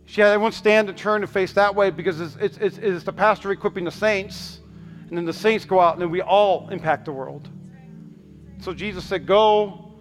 She 0.07 0.21
had 0.21 0.29
everyone 0.29 0.53
stand 0.53 0.89
and 0.89 0.99
turn 0.99 1.23
and 1.23 1.31
face 1.31 1.53
that 1.53 1.75
way 1.75 1.91
because 1.91 2.21
it's, 2.21 2.37
it's, 2.37 2.57
it's, 2.59 2.79
it's 2.79 3.05
the 3.05 3.13
pastor 3.13 3.53
equipping 3.53 3.85
the 3.85 3.91
saints, 3.91 4.61
and 5.09 5.17
then 5.17 5.25
the 5.25 5.33
saints 5.33 5.65
go 5.65 5.81
out, 5.81 5.95
and 5.95 6.03
then 6.03 6.11
we 6.11 6.21
all 6.21 6.69
impact 6.71 7.05
the 7.05 7.13
world. 7.13 7.49
So 8.61 8.75
Jesus 8.75 9.05
said, 9.05 9.27
Go 9.27 9.93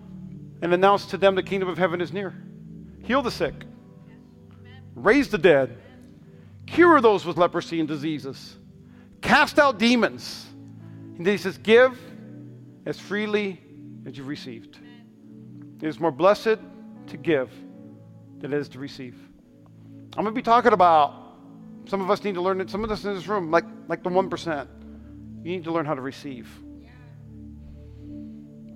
and 0.62 0.74
announce 0.74 1.06
to 1.08 1.18
them 1.18 1.36
the 1.36 1.44
kingdom 1.44 1.70
of 1.70 1.78
heaven 1.78 2.02
is 2.02 2.12
near. 2.12 2.34
Heal 3.04 3.22
the 3.22 3.32
sick, 3.32 3.54
raise 4.96 5.30
the 5.30 5.38
dead, 5.38 5.78
cure 6.66 7.00
those 7.02 7.26
with 7.26 7.38
leprosy 7.38 7.80
and 7.80 7.88
diseases 7.88 8.58
Cast 9.22 9.60
out 9.60 9.78
demons. 9.78 10.48
And 11.18 11.26
then 11.26 11.34
he 11.34 11.38
says, 11.38 11.58
Give 11.58 12.00
as 12.86 13.00
freely 13.00 13.62
as 14.10 14.18
you've 14.18 14.28
received. 14.28 14.80
It 15.82 15.88
is 15.88 16.00
more 16.00 16.12
blessed 16.12 16.58
to 17.08 17.18
give 17.18 17.52
than 18.40 18.52
it 18.54 18.58
is 18.58 18.68
to 18.70 18.80
receive. 18.80 19.16
I'm 20.18 20.24
going 20.24 20.34
to 20.34 20.40
be 20.40 20.42
talking 20.42 20.74
about 20.74 21.14
some 21.86 22.02
of 22.02 22.10
us 22.10 22.24
need 22.24 22.34
to 22.36 22.42
learn 22.42 22.60
it. 22.60 22.70
Some 22.70 22.84
of 22.84 22.92
us 22.92 23.06
in 23.06 23.14
this 23.14 23.28
room, 23.28 23.52
like, 23.52 23.66
like 23.88 24.04
the 24.04 24.10
1%, 24.10 24.68
you 25.44 25.52
need 25.52 25.64
to 25.64 25.72
learn 25.72 25.86
how 25.86 25.94
to 25.94 26.02
receive. 26.02 26.50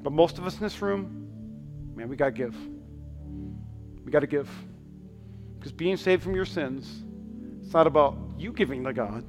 But 0.02 0.14
most 0.14 0.38
of 0.38 0.46
us 0.46 0.54
in 0.56 0.62
this 0.62 0.82
room, 0.82 1.28
man, 1.96 2.10
we 2.10 2.16
got 2.16 2.26
to 2.26 2.32
give. 2.32 2.56
We 4.06 4.12
got 4.12 4.20
to 4.20 4.28
give. 4.28 4.50
Because 5.58 5.72
being 5.72 5.98
saved 5.98 6.24
from 6.24 6.36
your 6.36 6.46
sins, 6.46 7.04
it's 7.64 7.74
not 7.74 7.88
about 7.88 8.18
you 8.38 8.52
giving 8.54 8.84
to 8.84 8.94
God. 8.94 9.26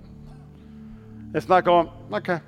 It's 1.35 1.49
not 1.49 1.65
going, 1.65 1.91
okay, 2.13 2.41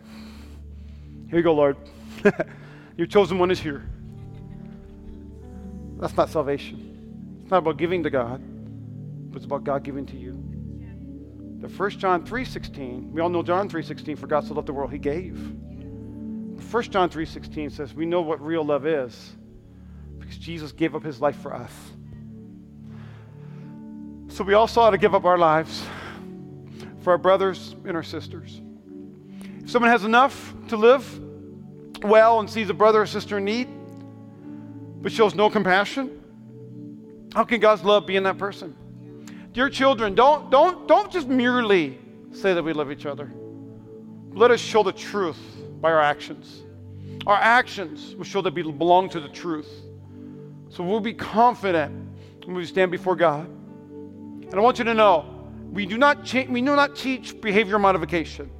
here 1.29 1.39
you 1.39 1.43
go, 1.43 1.55
Lord. 1.55 1.77
Your 2.97 3.07
chosen 3.07 3.39
one 3.39 3.51
is 3.51 3.61
here. 3.61 3.85
That's 5.99 6.17
not 6.17 6.29
salvation. 6.31 7.41
It's 7.43 7.51
not 7.51 7.59
about 7.59 7.77
giving 7.77 8.03
to 8.03 8.11
God, 8.11 8.43
but 9.31 9.37
it's 9.37 9.45
about 9.45 9.65
God 9.65 9.83
giving 9.83 10.07
to 10.07 10.17
you. 10.17 10.33
The 11.61 11.69
1 11.69 11.91
John 11.91 12.25
3.16, 12.27 13.11
we 13.11 13.21
all 13.21 13.29
know 13.29 13.43
John 13.43 13.69
3.16, 13.69 14.19
for 14.19 14.27
God 14.27 14.45
so 14.45 14.55
loved 14.55 14.69
the 14.69 14.73
world, 14.73 14.93
he 14.93 14.99
gave. 14.99 15.39
1 15.39 16.83
John 16.85 17.09
3.16 17.09 17.73
says, 17.73 17.95
we 17.95 18.07
know 18.07 18.21
what 18.21 18.41
real 18.41 18.65
love 18.65 18.87
is 18.87 19.37
because 20.19 20.39
Jesus 20.39 20.73
gave 20.73 20.95
up 20.95 21.03
his 21.03 21.21
life 21.21 21.37
for 21.37 21.55
us. 21.55 21.73
So 24.29 24.45
we 24.45 24.55
also 24.55 24.81
ought 24.81 24.91
to 24.91 24.99
give 24.99 25.15
up 25.15 25.25
our 25.25 25.39
lives 25.39 25.83
for 27.03 27.13
our 27.13 27.19
brothers 27.19 27.75
and 27.85 27.97
our 27.97 28.03
sisters. 28.03 28.61
If 29.63 29.71
someone 29.71 29.91
has 29.91 30.05
enough 30.05 30.55
to 30.69 30.77
live 30.77 31.21
well 32.09 32.41
and 32.41 32.49
sees 32.49 32.71
a 32.71 32.75
brother 32.75 33.03
or 33.03 33.07
sister 33.07 33.39
in 33.39 33.45
need, 33.45 33.69
but 35.03 35.13
shows 35.13 35.35
no 35.35 35.51
compassion, 35.51 36.23
how 37.35 37.45
can 37.45 37.61
God's 37.61 37.85
love 37.85 38.07
be 38.07 38.17
in 38.17 38.23
that 38.25 38.39
person? 38.39 38.75
Dear 39.53 39.71
children, 39.71 40.15
don't, 40.15 40.51
don't, 40.51 40.87
don't 40.87 41.11
just 41.11 41.29
merely 41.29 41.99
say 42.33 42.55
that 42.55 42.63
we 42.63 42.73
love 42.73 42.91
each 42.91 43.07
other. 43.07 43.33
Let 44.33 44.51
us 44.51 44.61
show 44.61 44.83
the 44.83 44.93
truth 44.93 45.39
by 45.81 45.91
our 45.91 46.01
actions. 46.01 46.63
Our 47.27 47.37
actions 47.37 48.15
will 48.15 48.25
show 48.25 48.43
that 48.43 48.55
we 48.55 48.63
belong 48.63 49.09
to 49.11 49.21
the 49.21 49.29
truth. 49.29 49.69
So 50.69 50.85
we'll 50.85 51.01
be 51.01 51.15
confident 51.15 52.11
when 52.45 52.55
we 52.55 52.65
stand 52.67 52.91
before 52.91 53.17
God. 53.17 53.47
And 53.47 54.55
I 54.55 54.61
want 54.61 54.79
you 54.79 54.85
to 54.85 54.95
know, 54.95 55.25
we 55.73 55.87
do 55.87 55.99
not, 55.99 56.25
cha- 56.25 56.45
we 56.49 56.61
do 56.61 56.77
not 56.77 56.95
teach 56.95 57.41
behavior 57.41 57.79
modification. 57.79 58.51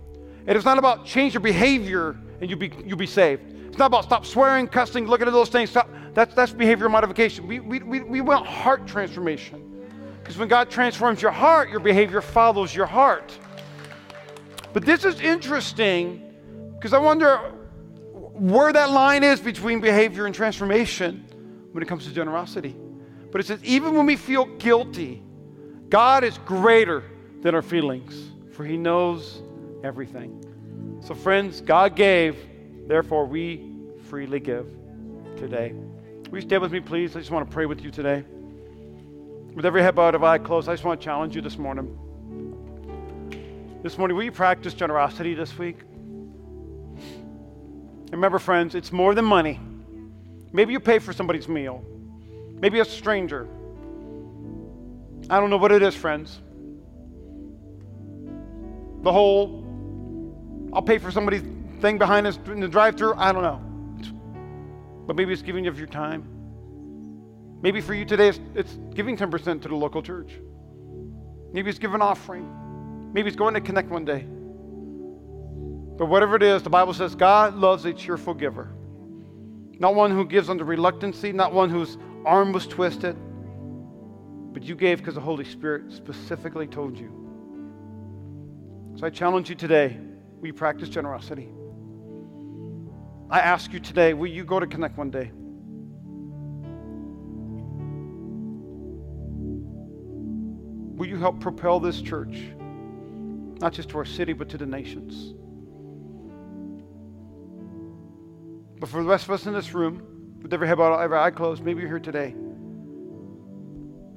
It 0.47 0.57
is 0.57 0.65
not 0.65 0.79
about 0.79 1.05
change 1.05 1.35
your 1.35 1.43
behavior 1.43 2.17
and 2.41 2.51
you'll 2.51 2.59
be, 2.59 2.73
you'll 2.85 2.99
be 2.99 3.07
saved. 3.07 3.43
It's 3.67 3.79
not 3.79 3.87
about 3.87 4.05
stop 4.05 4.25
swearing, 4.25 4.69
cussing, 4.69 5.07
looking 5.07 5.27
at 5.27 5.33
those 5.33 5.49
things. 5.49 5.71
Stop. 5.71 5.91
That's, 6.15 6.35
that's 6.35 6.53
behavior 6.53 6.89
modification. 6.89 7.47
We, 7.47 7.61
we, 7.61 7.81
we, 7.81 8.01
we 8.01 8.21
want 8.23 8.47
heart 8.47 8.87
transformation. 8.87 9.87
Because 10.23 10.39
when 10.39 10.49
God 10.49 10.71
transforms 10.71 11.21
your 11.21 11.31
heart, 11.31 11.69
your 11.69 11.81
behavior 11.81 12.21
follows 12.21 12.75
your 12.75 12.87
heart. 12.87 13.39
But 14.73 14.85
this 14.85 15.05
is 15.05 15.21
interesting 15.21 16.35
because 16.75 16.93
I 16.93 16.99
wonder 16.99 17.37
where 18.33 18.73
that 18.73 18.91
line 18.91 19.25
is 19.25 19.41
between 19.41 19.81
behavior 19.81 20.27
and 20.27 20.35
transformation 20.35 21.25
when 21.73 21.83
it 21.83 21.87
comes 21.87 22.07
to 22.07 22.13
generosity. 22.13 22.75
But 23.31 23.41
it 23.41 23.47
says, 23.47 23.63
even 23.63 23.95
when 23.95 24.07
we 24.07 24.17
feel 24.17 24.47
guilty, 24.57 25.23
God 25.91 26.25
is 26.25 26.39
greater 26.39 27.05
than 27.43 27.55
our 27.55 27.63
feelings, 27.63 28.31
for 28.53 28.65
He 28.65 28.77
knows 28.77 29.43
everything. 29.85 30.43
So, 31.07 31.15
friends, 31.15 31.61
God 31.61 31.95
gave, 31.95 32.37
therefore 32.89 33.27
we 33.27 33.71
freely 34.09 34.41
give 34.41 34.67
today. 35.37 35.73
Will 35.73 36.39
you 36.39 36.41
stand 36.41 36.61
with 36.63 36.73
me, 36.73 36.81
please? 36.81 37.15
I 37.15 37.21
just 37.21 37.31
want 37.31 37.49
to 37.49 37.55
pray 37.55 37.65
with 37.65 37.81
you 37.81 37.93
today. 37.93 38.25
With 39.55 39.65
every 39.65 39.83
head 39.83 39.95
bowed, 39.95 40.21
eye 40.21 40.39
closed, 40.39 40.69
I 40.69 40.73
just 40.73 40.83
want 40.83 41.01
to 41.01 41.05
challenge 41.05 41.37
you 41.37 41.43
this 41.43 41.59
morning. 41.59 41.97
This 43.85 43.97
morning, 43.97 44.17
will 44.17 44.25
you 44.25 44.33
practice 44.33 44.75
generosity 44.75 45.35
this 45.35 45.57
week? 45.57 45.77
Remember, 48.11 48.41
friends, 48.41 48.75
it's 48.75 48.91
more 48.91 49.15
than 49.15 49.27
money. 49.27 49.61
Maybe 50.53 50.73
you 50.73 50.81
pay 50.81 50.99
for 50.99 51.13
somebody's 51.13 51.47
meal, 51.47 51.85
maybe 52.59 52.81
a 52.81 52.85
stranger. 52.85 53.47
I 55.31 55.39
don't 55.39 55.51
know 55.51 55.57
what 55.57 55.71
it 55.71 55.83
is, 55.83 55.95
friends. 55.95 56.41
The 59.05 59.13
whole 59.13 59.66
I'll 60.77 60.83
pay 60.83 60.99
for 60.99 61.11
somebody's 61.11 61.43
thing 61.81 61.97
behind 61.97 62.27
us 62.27 62.39
in 62.49 62.61
the 62.61 62.69
drive 62.69 62.99
through. 62.99 63.15
I 63.17 63.33
don't 63.33 63.43
know. 63.43 63.63
But 65.07 65.17
maybe 65.17 65.33
it's 65.33 65.41
giving 65.41 65.69
of 65.69 65.79
your 65.79 65.87
time. 65.87 66.29
Maybe 67.63 67.81
for 67.81 67.95
you 67.95 68.05
today, 68.05 68.29
it's, 68.29 68.41
it's 68.55 68.79
giving 68.93 69.17
10% 69.17 69.63
to 69.63 69.69
the 69.69 69.75
local 69.75 70.03
church. 70.03 70.33
Maybe 71.55 71.71
it's 71.71 71.79
giving 71.79 71.95
an 71.95 72.03
offering. 72.03 73.11
Maybe 73.15 73.27
it's 73.27 73.39
going 73.39 73.55
to 73.55 73.63
connect 73.63 73.89
one 73.89 74.05
day. 74.05 74.27
But 75.97 76.11
whatever 76.11 76.37
it 76.37 76.43
is, 76.43 76.63
the 76.63 76.69
Bible 76.69 76.93
says 76.93 77.15
God 77.15 77.55
loves 77.55 77.87
a 77.87 77.95
cheerful 77.95 78.35
giver. 78.35 78.69
Not 79.79 79.95
one 79.95 80.11
who 80.11 80.27
gives 80.27 80.51
under 80.51 80.65
reluctancy, 80.65 81.33
not 81.33 81.55
one 81.55 81.71
whose 81.71 81.97
arm 82.27 82.53
was 82.53 82.67
twisted, 82.67 83.17
but 84.53 84.63
you 84.63 84.75
gave 84.75 84.99
because 84.99 85.15
the 85.15 85.23
Holy 85.23 85.47
Spirit 85.47 85.91
specifically 85.91 86.67
told 86.67 86.99
you. 86.99 87.11
So 88.97 89.07
I 89.07 89.11
challenge 89.11 89.49
you 89.49 89.55
today 89.55 89.99
will 90.41 90.47
you 90.47 90.55
practice 90.55 90.89
generosity? 90.89 91.49
I 93.31 93.41
ask 93.41 93.73
you 93.73 93.81
today, 93.81 94.15
will 94.15 94.31
you 94.31 94.45
go 94.45 94.61
to 94.61 94.67
Connect 94.67 94.97
one 94.97 95.11
day? 95.11 95.33
Will 100.97 101.07
you 101.07 101.17
help 101.17 101.41
propel 101.41 101.81
this 101.81 102.01
church, 102.01 102.39
not 103.61 103.73
just 103.73 103.91
to 103.91 103.99
our 103.99 104.05
city, 104.05 104.33
but 104.33 104.49
to 104.51 104.59
the 104.59 104.67
nations? 104.67 105.35
But 108.79 108.89
for 108.89 109.03
the 109.03 109.09
rest 109.09 109.25
of 109.25 109.31
us 109.31 109.47
in 109.47 109.53
this 109.53 109.75
room, 109.75 110.03
with 110.43 110.53
every 110.53 110.69
head 110.69 110.79
bowed, 110.79 111.01
every 111.01 111.19
eye 111.19 111.31
closed, 111.31 111.65
maybe 111.65 111.81
you're 111.81 111.89
here 111.89 111.99
today 111.99 112.35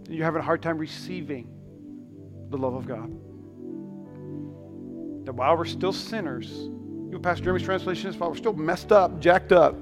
and 0.09 0.17
you're 0.17 0.25
having 0.25 0.41
a 0.41 0.43
hard 0.43 0.61
time 0.61 0.77
receiving 0.77 1.47
the 2.49 2.57
love 2.57 2.73
of 2.73 2.87
God. 2.87 3.11
That 5.29 5.35
while 5.35 5.55
we're 5.55 5.65
still 5.65 5.93
sinners, 5.93 6.49
you 6.49 7.19
Pastor 7.21 7.43
Jeremy's 7.43 7.61
translation 7.61 8.09
is 8.09 8.17
while 8.17 8.31
we're 8.31 8.35
still 8.35 8.53
messed 8.53 8.91
up, 8.91 9.19
jacked 9.19 9.51
up, 9.51 9.75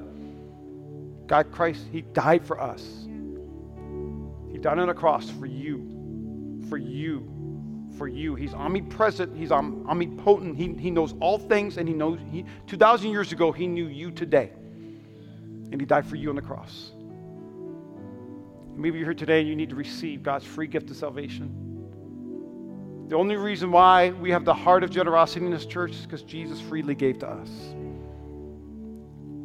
God 1.25 1.53
Christ, 1.53 1.85
He 1.89 2.01
died 2.01 2.45
for 2.45 2.59
us. 2.59 3.07
He 4.51 4.57
died 4.57 4.77
on 4.77 4.89
a 4.89 4.93
cross 4.93 5.29
for 5.29 5.45
you, 5.45 6.59
for 6.67 6.75
you, 6.75 7.31
for 7.97 8.09
you. 8.09 8.35
He's 8.35 8.53
omnipresent. 8.53 9.37
He's 9.37 9.53
omnipotent. 9.53 10.57
He, 10.57 10.73
he 10.73 10.91
knows 10.91 11.15
all 11.21 11.39
things, 11.39 11.77
and 11.77 11.87
He 11.87 11.93
knows. 11.93 12.19
He, 12.29 12.43
2,000 12.65 13.09
years 13.09 13.31
ago, 13.31 13.53
He 13.53 13.67
knew 13.67 13.87
you 13.87 14.11
today 14.11 14.51
and 15.71 15.79
He 15.79 15.85
died 15.85 16.05
for 16.05 16.17
you 16.17 16.27
on 16.27 16.35
the 16.35 16.41
cross. 16.41 16.91
Maybe 18.75 18.97
you're 18.97 19.07
here 19.07 19.13
today 19.13 19.39
and 19.39 19.47
you 19.47 19.55
need 19.55 19.69
to 19.69 19.77
receive 19.77 20.23
God's 20.23 20.43
free 20.43 20.67
gift 20.67 20.89
of 20.89 20.97
salvation. 20.97 21.66
The 23.07 23.15
only 23.15 23.37
reason 23.37 23.71
why 23.71 24.09
we 24.09 24.31
have 24.31 24.43
the 24.43 24.53
heart 24.53 24.83
of 24.83 24.89
generosity 24.89 25.45
in 25.45 25.51
this 25.51 25.65
church 25.65 25.91
is 25.91 26.01
because 26.01 26.23
Jesus 26.23 26.59
freely 26.59 26.93
gave 26.93 27.19
to 27.19 27.27
us. 27.27 27.49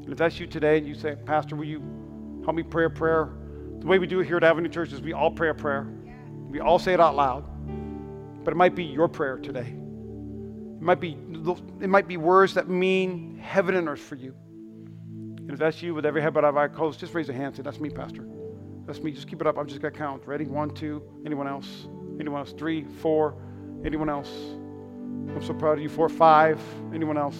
And 0.03 0.09
if 0.09 0.19
that's 0.19 0.41
you 0.41 0.49
today 0.49 0.79
and 0.79 0.87
you 0.87 0.97
say, 0.97 1.15
Pastor, 1.15 1.55
will 1.55 1.65
you 1.65 1.81
help 2.45 2.57
me 2.57 2.65
pray 2.65 2.87
a 2.87 2.91
prayer? 2.91 3.31
The 3.79 3.87
way 3.87 4.01
we 4.01 4.09
do 4.09 4.19
it 4.19 4.27
here 4.27 4.37
at 4.37 4.43
Avenue 4.43 4.69
Church 4.69 4.93
is 4.93 5.01
we 5.01 5.13
all 5.13 5.31
pray 5.31 5.49
a 5.51 5.55
prayer. 5.55 5.87
We 6.51 6.59
all 6.59 6.81
say 6.81 6.93
it 6.93 7.01
out 7.01 7.15
loud. 7.15 7.45
But 8.45 8.53
it 8.53 8.57
might 8.57 8.75
be 8.75 8.83
your 8.83 9.07
prayer 9.07 9.39
today. 9.39 9.69
It 9.69 10.83
might 10.83 11.01
be, 11.01 11.17
it 11.81 11.89
might 11.89 12.09
be 12.09 12.17
words 12.17 12.55
that 12.55 12.69
mean 12.69 13.39
heaven 13.39 13.77
and 13.77 13.89
earth 13.89 14.01
for 14.01 14.17
you. 14.17 14.35
And 15.39 15.51
if 15.53 15.59
that's 15.61 15.81
you 15.81 15.95
with 15.95 16.05
every 16.05 16.21
head 16.21 16.35
but 16.35 16.45
eye 16.45 16.67
closed, 16.67 16.99
just 16.99 17.15
raise 17.15 17.29
a 17.29 17.33
hand. 17.33 17.55
Say, 17.55 17.63
that's 17.63 17.79
me, 17.79 17.91
Pastor. 17.91 18.27
That's 18.87 19.01
me. 19.01 19.13
Just 19.13 19.29
keep 19.29 19.41
it 19.41 19.47
up. 19.47 19.57
I'm 19.57 19.69
just 19.69 19.81
to 19.81 19.91
count. 19.93 20.27
Ready? 20.27 20.47
One, 20.47 20.71
two. 20.71 21.01
Anyone 21.25 21.47
else? 21.47 21.87
Anyone 22.19 22.41
else? 22.41 22.53
Three, 22.53 22.85
four. 22.85 23.37
Anyone 23.85 24.09
else? 24.09 24.31
I'm 24.31 25.43
so 25.43 25.55
proud 25.55 25.79
of 25.79 25.83
you. 25.83 25.89
Four, 25.89 26.09
five. 26.09 26.61
Anyone 26.95 27.19
else? 27.19 27.37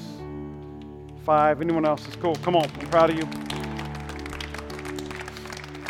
Five. 1.25 1.61
Anyone 1.61 1.85
else? 1.85 2.07
It's 2.07 2.17
cool. 2.17 2.35
Come 2.37 2.57
on. 2.57 2.69
I'm 2.81 2.89
proud 2.89 3.11
of 3.11 3.17
you. 3.17 3.29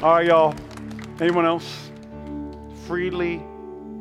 All 0.02 0.14
right, 0.14 0.26
y'all. 0.26 0.54
Anyone 1.20 1.46
else? 1.46 1.90
Freely 2.86 3.42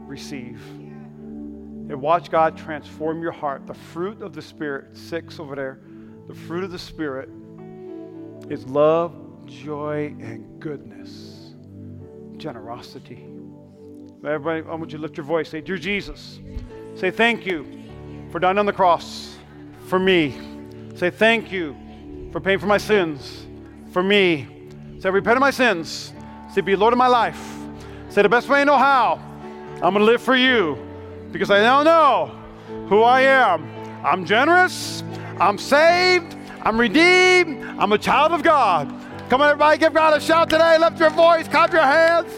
receive. 0.08 0.62
And 0.72 2.02
watch 2.02 2.32
God 2.32 2.58
transform 2.58 3.22
your 3.22 3.32
heart. 3.32 3.68
The 3.68 3.74
fruit 3.74 4.22
of 4.22 4.34
the 4.34 4.41
Spirit, 4.41 4.97
six 4.97 5.39
over 5.39 5.56
there. 5.56 5.80
The 6.28 6.34
fruit 6.34 6.64
of 6.64 6.72
the 6.72 6.80
Spirit 6.80 7.30
is 8.49 8.66
love, 8.66 9.14
joy, 9.45 10.16
and 10.20 10.60
goodness, 10.60 11.54
generosity. 12.38 13.31
Everybody, 14.24 14.62
I 14.70 14.76
want 14.76 14.92
you 14.92 15.00
to 15.00 15.02
lift 15.02 15.18
your 15.18 15.26
voice. 15.26 15.50
Say, 15.50 15.62
Dear 15.62 15.78
Jesus, 15.78 16.40
say 16.96 17.10
thank 17.10 17.44
you 17.44 17.66
for 18.32 18.40
dying 18.40 18.60
on 18.60 18.68
the 18.68 18.74
cross 18.74 19.36
for 19.88 19.98
me. 19.98 20.38
Say 20.96 21.10
thank 21.10 21.52
you 21.52 21.76
for 22.32 22.40
paying 22.40 22.60
for 22.60 22.68
my 22.68 22.78
sins 22.78 23.48
for 23.92 24.04
me. 24.04 24.48
Say, 25.00 25.10
repent 25.10 25.38
of 25.38 25.42
my 25.42 25.50
sins. 25.50 26.14
Say, 26.54 26.62
be 26.62 26.76
Lord 26.76 26.94
of 26.94 27.00
my 27.00 27.08
life. 27.08 27.58
Say, 28.10 28.22
the 28.22 28.30
best 28.30 28.48
way 28.48 28.62
I 28.62 28.64
know 28.64 28.78
how, 28.78 29.20
I'm 29.76 29.94
going 29.94 29.96
to 29.96 30.04
live 30.04 30.22
for 30.22 30.36
you 30.36 30.78
because 31.32 31.50
I 31.50 31.60
now 31.60 31.82
know 31.82 32.32
who 32.88 33.02
I 33.02 33.22
am. 33.22 33.66
I'm 34.06 34.24
generous. 34.24 35.04
I'm 35.40 35.58
saved. 35.58 36.36
I'm 36.62 36.80
redeemed. 36.80 37.64
I'm 37.80 37.92
a 37.92 37.98
child 37.98 38.34
of 38.34 38.44
God. 38.44 38.88
Come 39.30 39.42
on, 39.42 39.50
everybody, 39.50 39.80
give 39.80 39.94
God 39.96 40.16
a 40.16 40.22
shout 40.22 40.50
today. 40.50 40.78
Lift 40.78 41.00
your 41.00 41.10
voice, 41.10 41.48
clap 41.48 41.72
your 41.72 41.82
hands. 41.82 42.32